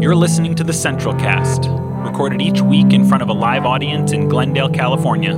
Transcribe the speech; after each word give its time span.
You're 0.00 0.16
listening 0.16 0.54
to 0.54 0.64
the 0.64 0.72
Central 0.72 1.14
Cast, 1.14 1.66
recorded 2.10 2.40
each 2.40 2.62
week 2.62 2.94
in 2.94 3.06
front 3.06 3.22
of 3.22 3.28
a 3.28 3.34
live 3.34 3.66
audience 3.66 4.12
in 4.12 4.30
Glendale, 4.30 4.70
California. 4.70 5.34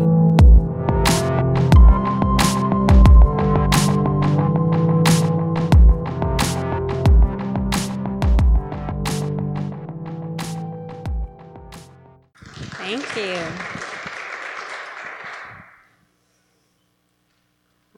Thank 12.76 13.17
you. 13.17 13.42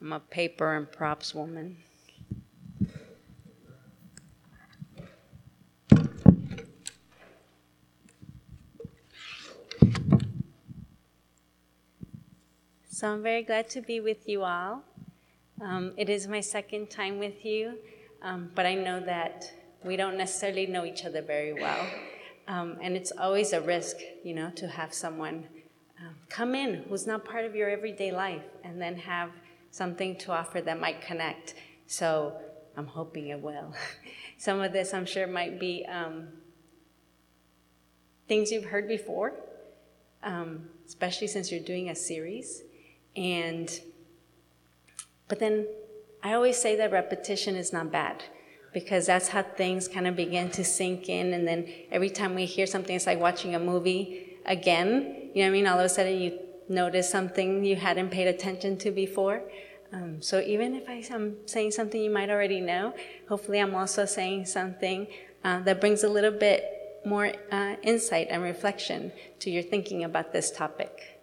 I'm 0.01 0.13
a 0.13 0.19
paper 0.19 0.73
and 0.73 0.91
props 0.91 1.35
woman. 1.35 1.77
So 12.95 13.11
I'm 13.11 13.21
very 13.21 13.43
glad 13.43 13.69
to 13.71 13.81
be 13.81 13.99
with 13.99 14.29
you 14.29 14.43
all. 14.43 14.81
Um, 15.59 15.91
it 15.97 16.09
is 16.09 16.29
my 16.29 16.39
second 16.39 16.89
time 16.89 17.19
with 17.19 17.43
you, 17.43 17.73
um, 18.21 18.51
but 18.55 18.65
I 18.65 18.73
know 18.75 19.01
that 19.01 19.51
we 19.83 19.97
don't 19.97 20.17
necessarily 20.17 20.65
know 20.65 20.85
each 20.85 21.03
other 21.03 21.21
very 21.21 21.51
well. 21.51 21.85
Um, 22.47 22.77
and 22.81 22.95
it's 22.95 23.11
always 23.11 23.51
a 23.51 23.59
risk, 23.59 23.97
you 24.23 24.33
know, 24.33 24.49
to 24.51 24.69
have 24.69 24.93
someone 24.93 25.45
um, 25.99 26.15
come 26.29 26.55
in 26.55 26.85
who's 26.87 27.05
not 27.05 27.25
part 27.25 27.43
of 27.43 27.53
your 27.53 27.69
everyday 27.69 28.13
life 28.13 28.45
and 28.63 28.81
then 28.81 28.95
have 28.95 29.29
something 29.71 30.15
to 30.19 30.31
offer 30.31 30.61
that 30.61 30.79
might 30.79 31.01
connect. 31.01 31.55
So 31.87 32.31
I'm 32.77 32.87
hoping 32.87 33.27
it 33.27 33.41
will. 33.41 33.73
Some 34.37 34.61
of 34.61 34.71
this, 34.71 34.93
I'm 34.93 35.05
sure, 35.05 35.27
might 35.27 35.59
be 35.59 35.85
um, 35.91 36.29
things 38.29 38.53
you've 38.53 38.63
heard 38.63 38.87
before, 38.87 39.33
um, 40.23 40.69
especially 40.87 41.27
since 41.27 41.51
you're 41.51 41.59
doing 41.59 41.89
a 41.89 41.95
series. 41.95 42.63
And, 43.15 43.69
but 45.27 45.39
then 45.39 45.67
I 46.23 46.33
always 46.33 46.57
say 46.57 46.75
that 46.77 46.91
repetition 46.91 47.55
is 47.55 47.71
not 47.71 47.91
bad 47.91 48.23
because 48.73 49.05
that's 49.05 49.29
how 49.29 49.41
things 49.41 49.87
kind 49.87 50.05
of 50.05 50.15
begin 50.15 50.49
to 50.51 50.63
sink 50.63 51.07
in. 51.07 51.33
And 51.33 51.47
then 51.47 51.67
every 51.91 52.09
time 52.09 52.35
we 52.35 52.45
hear 52.45 52.65
something, 52.65 52.95
it's 52.95 53.07
like 53.07 53.19
watching 53.19 53.55
a 53.55 53.59
movie 53.59 54.37
again. 54.45 55.31
You 55.33 55.43
know 55.43 55.47
what 55.47 55.47
I 55.47 55.49
mean? 55.51 55.67
All 55.67 55.79
of 55.79 55.85
a 55.85 55.89
sudden 55.89 56.19
you 56.19 56.39
notice 56.67 57.09
something 57.09 57.63
you 57.63 57.75
hadn't 57.75 58.09
paid 58.09 58.27
attention 58.27 58.77
to 58.79 58.91
before. 58.91 59.43
Um, 59.93 60.21
so 60.21 60.41
even 60.41 60.75
if 60.75 60.89
I, 60.89 61.03
am 61.13 61.37
saying 61.45 61.71
something 61.71 62.01
you 62.01 62.09
might 62.09 62.29
already 62.29 62.59
know, 62.59 62.93
hopefully 63.29 63.59
I'm 63.59 63.75
also 63.75 64.05
saying 64.05 64.45
something 64.45 65.07
uh, 65.43 65.59
that 65.61 65.79
brings 65.79 66.03
a 66.03 66.09
little 66.09 66.31
bit 66.31 67.01
more 67.05 67.31
uh, 67.51 67.75
insight 67.83 68.27
and 68.29 68.41
reflection 68.41 69.11
to 69.39 69.49
your 69.49 69.63
thinking 69.63 70.03
about 70.03 70.33
this 70.33 70.51
topic. 70.51 71.21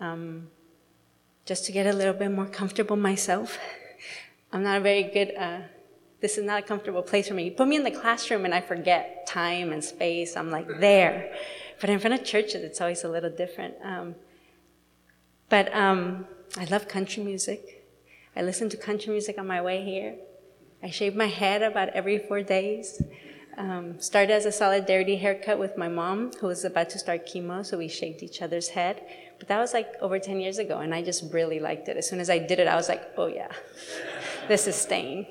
Um, 0.00 0.48
just 1.48 1.64
to 1.64 1.72
get 1.72 1.86
a 1.86 1.92
little 1.94 2.12
bit 2.12 2.30
more 2.30 2.44
comfortable 2.44 2.94
myself. 2.94 3.58
I'm 4.52 4.62
not 4.62 4.76
a 4.76 4.80
very 4.80 5.04
good, 5.04 5.32
uh, 5.34 5.60
this 6.20 6.36
is 6.36 6.44
not 6.44 6.58
a 6.62 6.62
comfortable 6.62 7.02
place 7.02 7.28
for 7.28 7.32
me. 7.32 7.44
You 7.44 7.52
put 7.52 7.66
me 7.66 7.76
in 7.76 7.84
the 7.84 7.90
classroom 7.90 8.44
and 8.44 8.52
I 8.52 8.60
forget 8.60 9.26
time 9.26 9.72
and 9.72 9.82
space. 9.82 10.36
I'm 10.36 10.50
like 10.50 10.68
there. 10.78 11.34
But 11.80 11.88
in 11.88 12.00
front 12.00 12.20
of 12.20 12.22
churches, 12.22 12.62
it's 12.62 12.82
always 12.82 13.02
a 13.02 13.08
little 13.08 13.30
different. 13.30 13.76
Um, 13.82 14.14
but 15.48 15.74
um, 15.74 16.26
I 16.58 16.66
love 16.66 16.86
country 16.86 17.22
music. 17.22 17.86
I 18.36 18.42
listen 18.42 18.68
to 18.68 18.76
country 18.76 19.10
music 19.10 19.38
on 19.38 19.46
my 19.46 19.62
way 19.62 19.82
here. 19.82 20.16
I 20.82 20.90
shave 20.90 21.16
my 21.16 21.28
head 21.28 21.62
about 21.62 21.88
every 22.00 22.18
four 22.18 22.42
days. 22.42 23.00
Um, 23.58 24.00
started 24.00 24.32
as 24.32 24.46
a 24.46 24.52
solidarity 24.52 25.16
haircut 25.16 25.58
with 25.58 25.76
my 25.76 25.88
mom, 25.88 26.30
who 26.40 26.46
was 26.46 26.64
about 26.64 26.90
to 26.90 26.98
start 27.00 27.26
chemo, 27.26 27.66
so 27.66 27.76
we 27.76 27.88
shaved 27.88 28.22
each 28.22 28.40
other's 28.40 28.68
head. 28.68 29.02
But 29.40 29.48
that 29.48 29.58
was 29.58 29.74
like 29.74 29.94
over 30.00 30.20
10 30.20 30.38
years 30.38 30.58
ago, 30.58 30.78
and 30.78 30.94
I 30.94 31.02
just 31.02 31.32
really 31.32 31.58
liked 31.58 31.88
it. 31.88 31.96
As 31.96 32.08
soon 32.08 32.20
as 32.20 32.30
I 32.30 32.38
did 32.38 32.60
it, 32.60 32.68
I 32.68 32.76
was 32.76 32.88
like, 32.88 33.02
oh 33.16 33.26
yeah, 33.26 33.50
this 34.48 34.68
is 34.68 34.76
staying. 34.76 35.26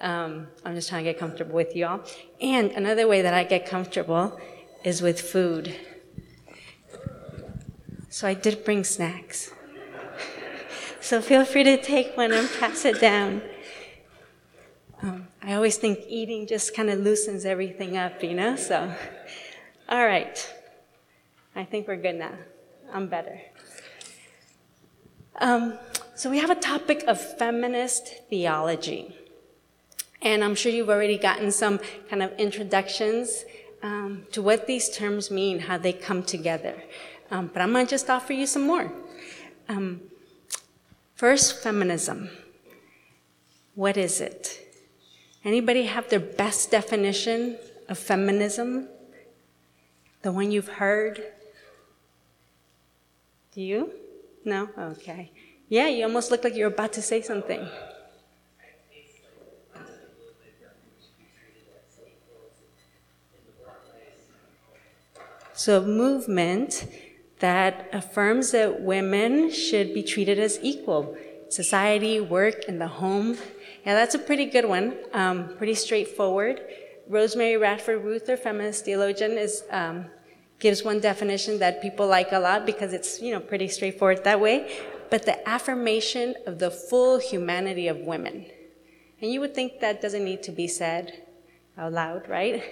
Um, 0.00 0.48
I'm 0.64 0.74
just 0.74 0.88
trying 0.88 1.04
to 1.04 1.12
get 1.12 1.20
comfortable 1.20 1.54
with 1.54 1.76
y'all. 1.76 2.02
And 2.40 2.72
another 2.72 3.06
way 3.06 3.22
that 3.22 3.34
I 3.34 3.44
get 3.44 3.66
comfortable 3.66 4.40
is 4.82 5.00
with 5.00 5.20
food. 5.20 5.76
So 8.08 8.26
I 8.26 8.34
did 8.34 8.64
bring 8.64 8.82
snacks. 8.84 9.52
So 11.02 11.22
feel 11.22 11.46
free 11.46 11.64
to 11.64 11.80
take 11.80 12.14
one 12.14 12.30
and 12.30 12.46
pass 12.60 12.84
it 12.84 13.00
down. 13.00 13.40
I 15.42 15.54
always 15.54 15.78
think 15.78 16.00
eating 16.06 16.46
just 16.46 16.74
kind 16.74 16.90
of 16.90 17.00
loosens 17.00 17.46
everything 17.46 17.96
up, 17.96 18.22
you 18.22 18.34
know? 18.34 18.56
So, 18.56 18.92
all 19.88 20.04
right. 20.04 20.54
I 21.56 21.64
think 21.64 21.88
we're 21.88 21.96
good 21.96 22.16
now. 22.16 22.34
I'm 22.92 23.08
better. 23.08 23.40
Um, 25.40 25.78
so 26.14 26.28
we 26.28 26.38
have 26.38 26.50
a 26.50 26.54
topic 26.54 27.04
of 27.08 27.18
feminist 27.38 28.28
theology. 28.28 29.16
And 30.20 30.44
I'm 30.44 30.54
sure 30.54 30.70
you've 30.70 30.90
already 30.90 31.16
gotten 31.16 31.50
some 31.50 31.80
kind 32.10 32.22
of 32.22 32.32
introductions 32.38 33.44
um, 33.82 34.26
to 34.32 34.42
what 34.42 34.66
these 34.66 34.90
terms 34.90 35.30
mean, 35.30 35.60
how 35.60 35.78
they 35.78 35.94
come 35.94 36.22
together. 36.22 36.82
Um, 37.30 37.50
but 37.52 37.62
I'm 37.62 37.72
going 37.72 37.86
to 37.86 37.90
just 37.90 38.10
offer 38.10 38.34
you 38.34 38.46
some 38.46 38.66
more. 38.66 38.92
Um, 39.70 40.02
first, 41.14 41.62
feminism. 41.62 42.28
What 43.74 43.96
is 43.96 44.20
it? 44.20 44.69
Anybody 45.44 45.84
have 45.84 46.08
their 46.10 46.20
best 46.20 46.70
definition 46.70 47.56
of 47.88 47.98
feminism? 47.98 48.88
The 50.22 50.32
one 50.32 50.50
you've 50.50 50.68
heard? 50.68 51.22
Do 53.52 53.62
you? 53.62 53.90
No? 54.44 54.68
Okay. 54.78 55.32
Yeah, 55.68 55.88
you 55.88 56.04
almost 56.04 56.30
look 56.30 56.44
like 56.44 56.54
you're 56.54 56.68
about 56.68 56.92
to 56.94 57.02
say 57.02 57.22
something. 57.22 57.66
So, 65.54 65.82
movement 65.82 66.86
that 67.40 67.88
affirms 67.92 68.52
that 68.52 68.80
women 68.80 69.50
should 69.50 69.92
be 69.92 70.02
treated 70.02 70.38
as 70.38 70.58
equal. 70.62 71.16
Society, 71.50 72.20
work, 72.20 72.64
and 72.68 72.80
the 72.80 72.86
home. 72.88 73.36
Yeah, 73.84 73.94
that's 73.94 74.14
a 74.14 74.18
pretty 74.18 74.46
good 74.46 74.66
one. 74.66 74.96
Um, 75.12 75.56
pretty 75.56 75.74
straightforward. 75.74 76.60
Rosemary 77.08 77.56
Radford 77.56 78.04
Ruether, 78.04 78.38
feminist 78.38 78.84
theologian, 78.84 79.32
is 79.32 79.64
um, 79.70 80.06
gives 80.58 80.84
one 80.84 81.00
definition 81.00 81.58
that 81.58 81.82
people 81.82 82.06
like 82.06 82.32
a 82.32 82.38
lot 82.38 82.66
because 82.66 82.92
it's, 82.92 83.20
you 83.20 83.32
know, 83.32 83.40
pretty 83.40 83.66
straightforward 83.68 84.22
that 84.24 84.38
way. 84.40 84.70
But 85.10 85.24
the 85.24 85.48
affirmation 85.48 86.36
of 86.46 86.58
the 86.58 86.70
full 86.70 87.18
humanity 87.18 87.88
of 87.88 87.98
women. 87.98 88.46
And 89.20 89.32
you 89.32 89.40
would 89.40 89.54
think 89.54 89.80
that 89.80 90.00
doesn't 90.00 90.24
need 90.24 90.42
to 90.44 90.52
be 90.52 90.68
said 90.68 91.24
out 91.76 91.92
loud, 91.92 92.28
right? 92.28 92.62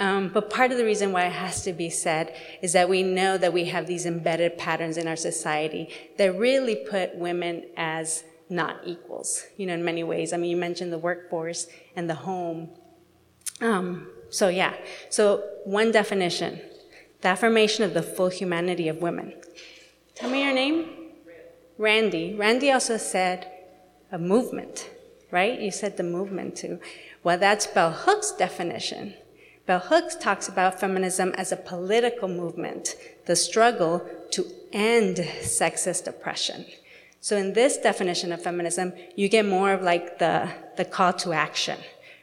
Um, 0.00 0.30
but 0.30 0.50
part 0.50 0.72
of 0.72 0.78
the 0.78 0.84
reason 0.84 1.12
why 1.12 1.26
it 1.26 1.32
has 1.32 1.62
to 1.62 1.72
be 1.72 1.88
said 1.88 2.34
is 2.60 2.72
that 2.72 2.88
we 2.88 3.04
know 3.04 3.38
that 3.38 3.52
we 3.52 3.66
have 3.66 3.86
these 3.86 4.04
embedded 4.04 4.58
patterns 4.58 4.96
in 4.96 5.06
our 5.06 5.16
society 5.16 5.90
that 6.18 6.36
really 6.36 6.74
put 6.74 7.14
women 7.14 7.66
as 7.76 8.24
not 8.48 8.80
equals, 8.84 9.44
you 9.56 9.66
know, 9.66 9.74
in 9.74 9.84
many 9.84 10.02
ways. 10.04 10.32
I 10.32 10.36
mean, 10.36 10.50
you 10.50 10.56
mentioned 10.56 10.92
the 10.92 10.98
workforce 10.98 11.66
and 11.96 12.08
the 12.08 12.14
home. 12.14 12.70
Um, 13.60 14.08
so, 14.30 14.48
yeah. 14.48 14.74
So, 15.10 15.44
one 15.64 15.92
definition 15.92 16.60
the 17.22 17.28
affirmation 17.28 17.84
of 17.84 17.94
the 17.94 18.02
full 18.02 18.28
humanity 18.28 18.88
of 18.88 19.00
women. 19.00 19.32
Tell 20.16 20.28
me 20.28 20.42
your 20.42 20.52
name? 20.52 20.90
Randy. 21.78 22.34
Randy 22.34 22.70
also 22.70 22.96
said 22.96 23.50
a 24.10 24.18
movement, 24.18 24.90
right? 25.30 25.58
You 25.58 25.70
said 25.70 25.96
the 25.96 26.02
movement 26.02 26.56
too. 26.56 26.80
Well, 27.22 27.38
that's 27.38 27.66
Bell 27.66 27.92
Hook's 27.92 28.32
definition. 28.32 29.14
Bell 29.66 29.78
Hooks 29.78 30.16
talks 30.16 30.48
about 30.48 30.80
feminism 30.80 31.32
as 31.36 31.52
a 31.52 31.56
political 31.56 32.28
movement, 32.28 32.96
the 33.26 33.36
struggle 33.36 34.04
to 34.32 34.44
end 34.72 35.18
sexist 35.40 36.08
oppression. 36.08 36.66
So 37.22 37.36
in 37.36 37.52
this 37.52 37.76
definition 37.76 38.32
of 38.32 38.42
feminism, 38.42 38.92
you 39.14 39.28
get 39.28 39.46
more 39.46 39.72
of 39.72 39.80
like 39.80 40.18
the, 40.18 40.50
the 40.76 40.84
call 40.84 41.12
to 41.14 41.32
action, 41.32 41.78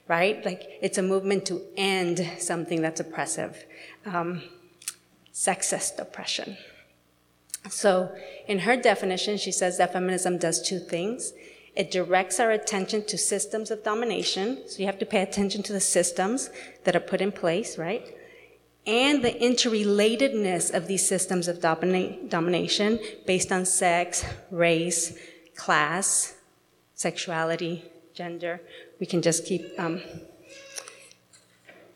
right? 0.10 0.46
Like 0.46 0.78
it's 0.82 0.98
a 0.98 1.02
movement 1.02 1.46
to 1.46 1.62
end 1.78 2.30
something 2.38 2.82
that's 2.82 3.00
oppressive. 3.00 3.66
Um, 4.06 4.44
sexist 5.34 6.00
oppression. 6.00 6.58
So, 7.70 8.14
in 8.48 8.60
her 8.60 8.76
definition, 8.76 9.38
she 9.38 9.54
says 9.54 9.78
that 9.78 9.94
feminism 9.94 10.38
does 10.38 10.62
two 10.62 10.80
things. 10.80 11.32
It 11.76 11.92
directs 11.92 12.40
our 12.40 12.52
attention 12.52 13.06
to 13.06 13.18
systems 13.18 13.72
of 13.72 13.84
domination. 13.84 14.64
So, 14.68 14.80
you 14.80 14.86
have 14.86 15.00
to 15.00 15.06
pay 15.06 15.22
attention 15.22 15.64
to 15.64 15.74
the 15.74 15.80
systems 15.80 16.50
that 16.84 16.96
are 16.96 17.02
put 17.02 17.22
in 17.22 17.32
place, 17.32 17.78
right? 17.78 18.06
And 18.90 19.24
the 19.24 19.32
interrelatedness 19.32 20.74
of 20.74 20.88
these 20.88 21.08
systems 21.08 21.48
of 21.48 21.60
domina- 21.60 22.28
domination 22.28 23.00
based 23.28 23.52
on 23.52 23.66
sex, 23.66 24.26
race, 24.50 25.16
class, 25.56 26.34
sexuality, 26.96 27.86
gender. 28.16 28.62
We 29.00 29.06
can 29.06 29.22
just 29.22 29.46
keep 29.46 29.64
um, 29.78 30.02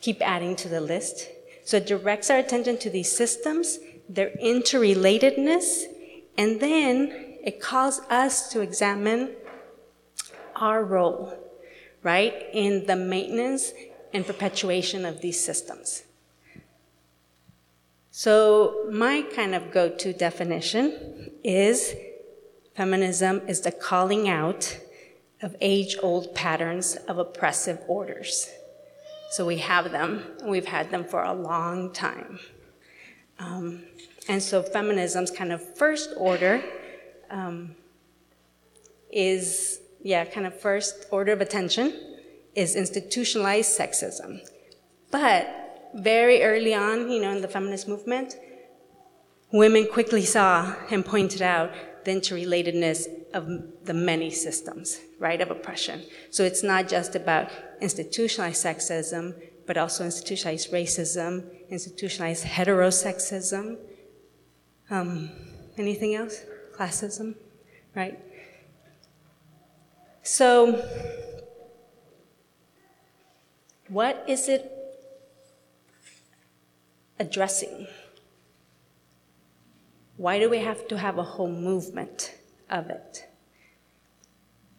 keep 0.02 0.22
adding 0.22 0.56
to 0.58 0.70
the 0.70 0.82
list. 0.82 1.30
So 1.66 1.78
it 1.78 1.88
directs 1.88 2.30
our 2.30 2.38
attention 2.38 2.78
to 2.78 2.92
these 2.92 3.12
systems, 3.12 3.80
their 4.08 4.30
interrelatedness, 4.44 5.86
and 6.38 6.60
then 6.60 6.94
it 7.44 7.60
calls 7.60 8.02
us 8.12 8.50
to 8.50 8.62
examine 8.62 9.32
our 10.56 10.84
role, 10.84 11.34
right, 12.04 12.36
in 12.54 12.86
the 12.86 12.96
maintenance 12.96 13.74
and 14.14 14.28
perpetuation 14.28 15.06
of 15.06 15.22
these 15.22 15.44
systems. 15.44 16.04
So, 18.16 18.86
my 18.92 19.24
kind 19.24 19.56
of 19.56 19.72
go 19.72 19.90
to 19.90 20.14
definition 20.14 21.32
is 21.44 21.96
feminism 22.76 23.42
is 23.48 23.62
the 23.62 23.72
calling 23.72 24.30
out 24.30 24.78
of 25.42 25.56
age 25.60 25.96
old 26.04 26.36
patterns 26.36 26.96
of 27.08 27.18
oppressive 27.18 27.80
orders. 27.88 28.52
So, 29.32 29.48
we 29.48 29.58
have 29.58 29.92
them, 29.92 30.22
and 30.42 30.52
we've 30.52 30.68
had 30.68 30.92
them 30.92 31.06
for 31.06 31.24
a 31.24 31.34
long 31.34 31.92
time. 31.92 32.38
Um, 33.40 33.82
and 34.30 34.44
so, 34.44 34.62
feminism's 34.62 35.32
kind 35.32 35.52
of 35.52 35.76
first 35.76 36.12
order 36.16 36.64
um, 37.32 37.76
is, 39.12 39.80
yeah, 40.04 40.24
kind 40.26 40.46
of 40.46 40.62
first 40.62 41.08
order 41.10 41.32
of 41.32 41.42
attention 41.42 42.00
is 42.54 42.76
institutionalized 42.76 43.76
sexism. 43.76 44.48
But 45.10 45.63
very 45.94 46.44
early 46.44 46.74
on, 46.74 47.10
you 47.10 47.22
know, 47.22 47.32
in 47.32 47.42
the 47.42 47.48
feminist 47.48 47.88
movement, 47.88 48.36
women 49.52 49.88
quickly 49.92 50.26
saw 50.26 50.76
and 50.90 51.06
pointed 51.06 51.42
out 51.42 51.72
the 52.06 52.12
interrelatedness 52.12 53.08
of 53.34 53.48
the 53.86 53.94
many 53.94 54.30
systems, 54.30 55.00
right, 55.20 55.40
of 55.42 55.50
oppression. 55.52 56.04
So 56.32 56.44
it's 56.44 56.64
not 56.64 56.88
just 56.88 57.16
about 57.16 57.50
institutionalized 57.82 58.64
sexism, 58.64 59.34
but 59.66 59.78
also 59.78 60.04
institutionalized 60.04 60.72
racism, 60.72 61.46
institutionalized 61.70 62.46
heterosexism. 62.46 63.78
Um, 64.90 65.30
anything 65.78 66.16
else? 66.16 66.44
Classism, 66.76 67.36
right? 67.96 68.20
So, 70.24 70.82
what 73.88 74.24
is 74.28 74.50
it 74.50 74.73
addressing? 77.24 77.88
Why 80.18 80.40
do 80.40 80.50
we 80.50 80.60
have 80.60 80.88
to 80.90 80.98
have 80.98 81.18
a 81.18 81.24
whole 81.24 81.52
movement 81.52 82.36
of 82.70 82.90
it? 82.90 83.26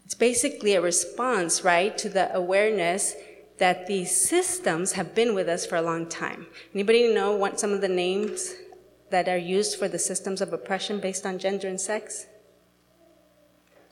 It's 0.05 0.14
basically 0.14 0.75
a 0.75 0.81
response, 0.81 1.64
right, 1.64 1.96
to 1.99 2.08
the 2.08 2.35
awareness 2.35 3.14
that 3.58 3.87
these 3.87 4.12
systems 4.14 4.93
have 4.93 5.14
been 5.14 5.35
with 5.35 5.49
us 5.49 5.64
for 5.64 5.76
a 5.76 5.82
long 5.82 6.06
time. 6.06 6.46
Anybody 6.75 7.12
know 7.12 7.35
what 7.35 7.58
some 7.58 7.73
of 7.73 7.81
the 7.81 7.88
names 7.88 8.55
that 9.11 9.29
are 9.29 9.38
used 9.38 9.79
for 9.79 9.88
the 9.88 9.99
systems 9.99 10.41
of 10.41 10.52
oppression 10.52 11.00
based 11.00 11.25
on 11.25 11.38
gender 11.38 11.69
and 11.69 11.81
sex? 11.81 12.26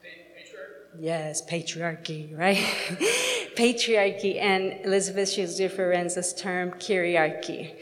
Patriarchy. 0.02 1.00
Yes, 1.00 1.43
patriarchy, 1.50 2.38
right? 2.38 2.56
patriarchy, 3.56 4.40
and 4.40 4.84
Elizabeth 4.84 5.28
Schüssler 5.28 5.70
Fiorenza's 5.70 6.34
term, 6.34 6.72
kyriarchy 6.72 7.72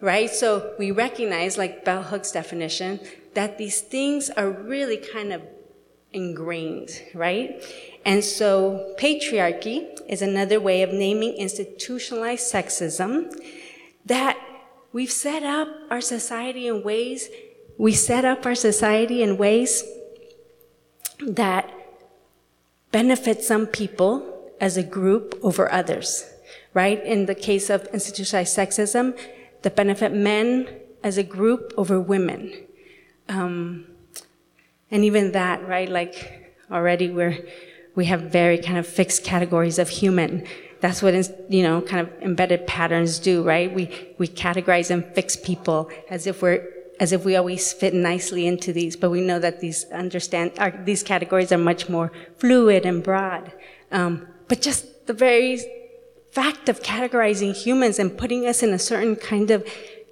right? 0.00 0.30
So 0.30 0.74
we 0.78 0.90
recognize, 0.90 1.56
like 1.58 1.84
Bell 1.84 2.02
Hook's 2.02 2.32
definition, 2.32 3.00
that 3.34 3.58
these 3.58 3.80
things 3.80 4.30
are 4.30 4.50
really 4.50 4.96
kind 4.96 5.32
of 5.32 5.42
ingrained, 6.12 7.02
right? 7.14 7.62
And 8.04 8.24
so 8.24 8.94
patriarchy 8.98 9.98
is 10.08 10.22
another 10.22 10.60
way 10.60 10.82
of 10.82 10.92
naming 10.92 11.34
institutionalized 11.34 12.52
sexism 12.52 13.34
that 14.06 14.38
we've 14.92 15.10
set 15.10 15.42
up 15.42 15.68
our 15.90 16.00
society 16.00 16.68
in 16.68 16.82
ways, 16.82 17.28
we 17.76 17.92
set 17.92 18.24
up 18.24 18.46
our 18.46 18.54
society 18.54 19.22
in 19.22 19.36
ways 19.36 19.84
that 21.20 21.70
benefit 22.92 23.42
some 23.42 23.66
people 23.66 24.52
as 24.60 24.76
a 24.76 24.82
group 24.82 25.38
over 25.42 25.70
others, 25.70 26.24
right? 26.72 27.04
In 27.04 27.26
the 27.26 27.34
case 27.34 27.68
of 27.68 27.86
institutionalized 27.92 28.56
sexism, 28.56 29.18
that 29.66 29.74
benefit 29.74 30.12
men 30.12 30.68
as 31.02 31.18
a 31.18 31.24
group 31.24 31.74
over 31.76 31.98
women. 31.98 32.54
Um, 33.28 33.84
and 34.92 35.04
even 35.04 35.32
that, 35.32 35.66
right? 35.66 35.88
Like 35.88 36.54
already 36.70 37.10
we're, 37.10 37.44
we 37.96 38.04
have 38.04 38.20
very 38.30 38.58
kind 38.58 38.78
of 38.78 38.86
fixed 38.86 39.24
categories 39.24 39.80
of 39.80 39.88
human. 39.88 40.46
That's 40.78 41.02
what, 41.02 41.14
you 41.50 41.64
know, 41.64 41.80
kind 41.82 42.06
of 42.06 42.22
embedded 42.22 42.68
patterns 42.68 43.18
do, 43.18 43.42
right? 43.42 43.74
We, 43.74 44.14
we 44.18 44.28
categorize 44.28 44.88
and 44.92 45.04
fix 45.16 45.34
people 45.34 45.90
as 46.10 46.28
if 46.28 46.42
we're, 46.42 46.64
as 47.00 47.10
if 47.10 47.24
we 47.24 47.34
always 47.34 47.72
fit 47.72 47.92
nicely 47.92 48.46
into 48.46 48.72
these, 48.72 48.94
but 48.94 49.10
we 49.10 49.20
know 49.20 49.40
that 49.40 49.58
these 49.58 49.84
understand, 49.90 50.52
are, 50.58 50.80
these 50.84 51.02
categories 51.02 51.50
are 51.50 51.58
much 51.58 51.88
more 51.88 52.12
fluid 52.38 52.86
and 52.86 53.02
broad. 53.02 53.50
Um, 53.90 54.28
but 54.46 54.62
just 54.62 55.08
the 55.08 55.12
very 55.12 55.58
fact 56.36 56.68
of 56.68 56.82
categorizing 56.82 57.56
humans 57.56 57.98
and 57.98 58.18
putting 58.18 58.46
us 58.46 58.62
in 58.62 58.74
a 58.74 58.78
certain 58.78 59.16
kind 59.16 59.50
of 59.50 59.66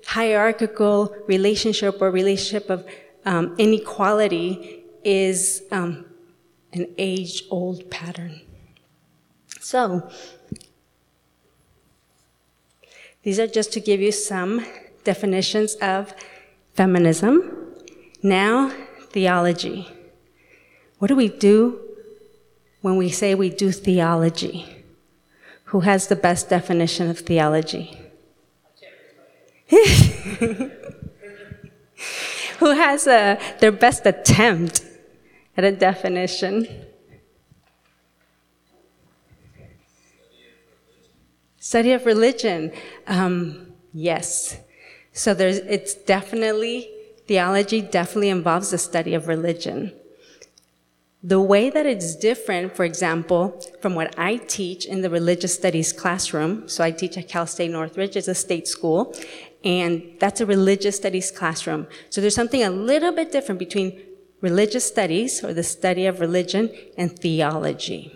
hierarchical 0.06 1.14
relationship 1.26 2.00
or 2.00 2.10
relationship 2.10 2.70
of 2.70 2.86
um, 3.26 3.54
inequality 3.58 4.84
is 5.04 5.62
um, 5.70 6.06
an 6.72 6.86
age 6.96 7.42
old 7.50 7.90
pattern. 7.90 8.40
So, 9.60 10.10
these 13.22 13.38
are 13.38 13.46
just 13.46 13.70
to 13.74 13.80
give 13.80 14.00
you 14.00 14.12
some 14.12 14.64
definitions 15.04 15.74
of 15.74 16.14
feminism. 16.72 17.30
Now, 18.22 18.72
theology. 19.10 19.88
What 21.00 21.08
do 21.08 21.16
we 21.16 21.28
do 21.28 21.80
when 22.80 22.96
we 22.96 23.10
say 23.10 23.34
we 23.34 23.50
do 23.50 23.70
theology? 23.70 24.73
Who 25.64 25.80
has 25.80 26.06
the 26.08 26.16
best 26.16 26.48
definition 26.48 27.10
of 27.10 27.18
theology? 27.20 27.98
Who 32.58 32.70
has 32.70 33.06
a, 33.06 33.38
their 33.60 33.72
best 33.72 34.06
attempt 34.06 34.82
at 35.56 35.64
a 35.64 35.72
definition? 35.72 36.68
Study 41.58 41.92
of 41.92 42.06
religion. 42.06 42.72
Um, 43.06 43.72
yes. 43.92 44.58
So 45.12 45.32
there's, 45.32 45.58
it's 45.58 45.94
definitely, 45.94 46.90
theology 47.26 47.80
definitely 47.80 48.28
involves 48.28 48.70
the 48.70 48.78
study 48.78 49.14
of 49.14 49.28
religion. 49.28 49.92
The 51.26 51.40
way 51.40 51.70
that 51.70 51.86
it's 51.86 52.14
different, 52.14 52.76
for 52.76 52.84
example, 52.84 53.58
from 53.80 53.94
what 53.94 54.14
I 54.18 54.36
teach 54.36 54.84
in 54.84 55.00
the 55.00 55.08
religious 55.08 55.54
studies 55.54 55.90
classroom, 55.90 56.68
so 56.68 56.84
I 56.84 56.90
teach 56.90 57.16
at 57.16 57.28
Cal 57.28 57.46
State 57.46 57.70
Northridge, 57.70 58.14
it's 58.14 58.28
a 58.28 58.34
state 58.34 58.68
school, 58.68 59.16
and 59.64 60.02
that's 60.20 60.42
a 60.42 60.46
religious 60.46 60.96
studies 60.96 61.30
classroom. 61.30 61.86
So 62.10 62.20
there's 62.20 62.34
something 62.34 62.62
a 62.62 62.68
little 62.68 63.10
bit 63.10 63.32
different 63.32 63.58
between 63.58 63.98
religious 64.42 64.86
studies, 64.86 65.42
or 65.42 65.54
the 65.54 65.62
study 65.62 66.04
of 66.04 66.20
religion, 66.20 66.70
and 66.98 67.18
theology. 67.18 68.12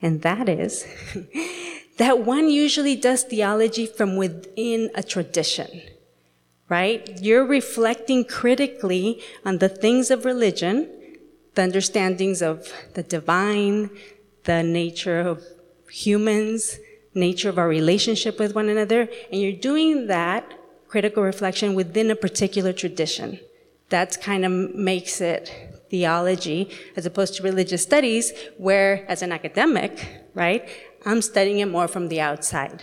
And 0.00 0.22
that 0.22 0.48
is 0.48 0.86
that 1.98 2.20
one 2.20 2.48
usually 2.48 2.94
does 2.94 3.24
theology 3.24 3.86
from 3.86 4.14
within 4.14 4.90
a 4.94 5.02
tradition 5.02 5.82
right? 6.72 7.20
You're 7.20 7.44
reflecting 7.44 8.24
critically 8.24 9.20
on 9.44 9.58
the 9.58 9.68
things 9.68 10.10
of 10.10 10.24
religion, 10.24 10.74
the 11.54 11.64
understandings 11.68 12.40
of 12.40 12.56
the 12.94 13.02
divine, 13.02 13.90
the 14.44 14.62
nature 14.62 15.20
of 15.20 15.44
humans, 15.90 16.78
nature 17.12 17.50
of 17.50 17.58
our 17.58 17.68
relationship 17.68 18.38
with 18.38 18.54
one 18.54 18.70
another, 18.70 19.02
and 19.30 19.38
you're 19.42 19.60
doing 19.70 20.06
that 20.06 20.44
critical 20.88 21.22
reflection 21.22 21.74
within 21.74 22.10
a 22.10 22.16
particular 22.16 22.72
tradition. 22.72 23.38
That 23.90 24.18
kind 24.22 24.42
of 24.46 24.52
makes 24.74 25.20
it 25.20 25.44
theology 25.90 26.70
as 26.96 27.04
opposed 27.04 27.34
to 27.34 27.42
religious 27.42 27.82
studies, 27.82 28.32
where 28.56 29.04
as 29.12 29.20
an 29.20 29.30
academic, 29.30 29.92
right, 30.32 30.66
I'm 31.04 31.20
studying 31.20 31.58
it 31.58 31.68
more 31.76 31.86
from 31.86 32.08
the 32.08 32.22
outside. 32.22 32.82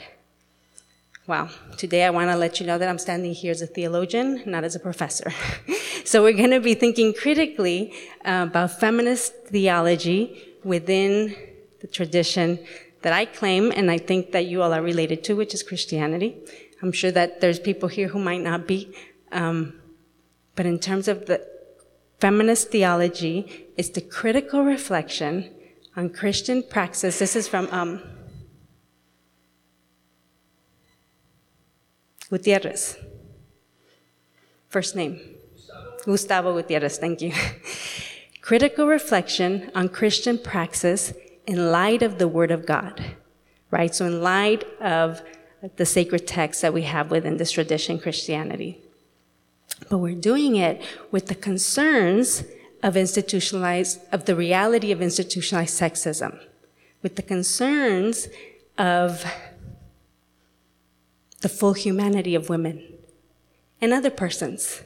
Well, 1.29 1.47
today 1.77 2.05
I 2.05 2.09
want 2.09 2.31
to 2.31 2.35
let 2.35 2.59
you 2.59 2.65
know 2.65 2.79
that 2.79 2.89
I'm 2.89 2.97
standing 2.97 3.35
here 3.35 3.51
as 3.51 3.61
a 3.61 3.67
theologian, 3.67 4.41
not 4.47 4.63
as 4.63 4.73
a 4.73 4.79
professor. 4.79 5.31
so 6.03 6.23
we're 6.23 6.33
going 6.33 6.49
to 6.49 6.59
be 6.59 6.73
thinking 6.73 7.13
critically 7.13 7.93
uh, 8.25 8.47
about 8.49 8.79
feminist 8.79 9.35
theology 9.45 10.55
within 10.63 11.35
the 11.81 11.87
tradition 11.87 12.57
that 13.03 13.13
I 13.13 13.25
claim 13.25 13.71
and 13.75 13.91
I 13.91 13.99
think 13.99 14.31
that 14.31 14.47
you 14.47 14.63
all 14.63 14.73
are 14.73 14.81
related 14.81 15.23
to, 15.25 15.35
which 15.35 15.53
is 15.53 15.61
Christianity. 15.61 16.35
I'm 16.81 16.91
sure 16.91 17.11
that 17.11 17.41
there's 17.41 17.59
people 17.59 17.89
here 17.89 18.07
who 18.07 18.17
might 18.17 18.41
not 18.41 18.65
be. 18.65 18.91
Um, 19.31 19.79
but 20.55 20.65
in 20.65 20.79
terms 20.79 21.07
of 21.07 21.27
the 21.27 21.45
feminist 22.17 22.71
theology, 22.71 23.67
it's 23.77 23.89
the 23.89 24.01
critical 24.01 24.63
reflection 24.63 25.53
on 25.95 26.09
Christian 26.09 26.63
praxis. 26.63 27.19
This 27.19 27.35
is 27.35 27.47
from 27.47 27.67
um, 27.69 28.01
Gutierrez. 32.29 32.97
First 34.67 34.95
name. 34.95 35.19
Gustavo 36.05 36.53
Gutierrez, 36.53 36.97
thank 36.97 37.21
you. 37.21 37.33
Critical 38.41 38.87
reflection 38.87 39.71
on 39.75 39.89
Christian 39.89 40.37
praxis 40.37 41.13
in 41.45 41.71
light 41.71 42.01
of 42.01 42.19
the 42.19 42.27
Word 42.27 42.51
of 42.51 42.65
God, 42.65 43.03
right? 43.71 43.93
So, 43.93 44.05
in 44.05 44.21
light 44.21 44.63
of 44.79 45.21
the 45.75 45.85
sacred 45.85 46.25
texts 46.27 46.61
that 46.61 46.73
we 46.73 46.83
have 46.83 47.11
within 47.11 47.37
this 47.37 47.51
tradition, 47.51 47.99
Christianity. 47.99 48.81
But 49.89 49.97
we're 49.97 50.15
doing 50.15 50.55
it 50.55 50.81
with 51.11 51.27
the 51.27 51.35
concerns 51.35 52.43
of 52.81 52.95
institutionalized, 52.95 53.99
of 54.11 54.25
the 54.25 54.35
reality 54.35 54.91
of 54.91 55.01
institutionalized 55.01 55.79
sexism, 55.79 56.39
with 57.01 57.15
the 57.15 57.21
concerns 57.21 58.27
of 58.77 59.25
the 61.41 61.49
full 61.49 61.73
humanity 61.73 62.35
of 62.35 62.49
women 62.49 62.83
and 63.81 63.93
other 63.93 64.09
persons. 64.09 64.81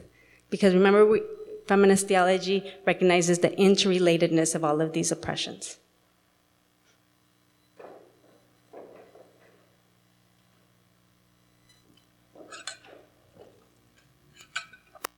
Because 0.50 0.74
remember, 0.74 1.04
we, 1.04 1.22
feminist 1.66 2.08
theology 2.08 2.72
recognizes 2.86 3.38
the 3.38 3.50
interrelatedness 3.50 4.54
of 4.54 4.64
all 4.64 4.80
of 4.80 4.92
these 4.92 5.10
oppressions. 5.10 5.78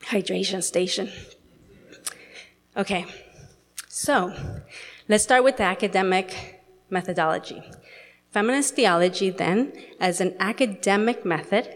Hydration 0.04 0.62
station. 0.62 1.10
Okay, 2.76 3.06
so 3.88 4.32
let's 5.08 5.24
start 5.24 5.42
with 5.42 5.56
the 5.56 5.64
academic 5.64 6.62
methodology. 6.90 7.60
Feminist 8.36 8.74
theology, 8.74 9.30
then, 9.30 9.72
as 9.98 10.20
an 10.20 10.34
academic 10.38 11.24
method, 11.24 11.74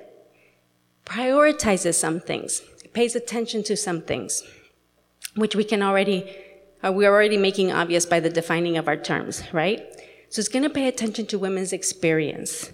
prioritizes 1.06 1.94
some 1.94 2.20
things, 2.20 2.60
pays 2.92 3.16
attention 3.16 3.62
to 3.62 3.74
some 3.74 4.02
things, 4.02 4.42
which 5.36 5.56
we 5.56 5.64
can 5.64 5.82
already, 5.82 6.30
uh, 6.84 6.92
we're 6.92 7.10
already 7.10 7.38
making 7.38 7.72
obvious 7.72 8.04
by 8.04 8.20
the 8.20 8.28
defining 8.28 8.76
of 8.76 8.88
our 8.88 8.98
terms, 8.98 9.42
right? 9.54 9.80
So 10.28 10.40
it's 10.40 10.50
going 10.50 10.64
to 10.64 10.68
pay 10.68 10.86
attention 10.86 11.24
to 11.28 11.38
women's 11.38 11.72
experience. 11.72 12.70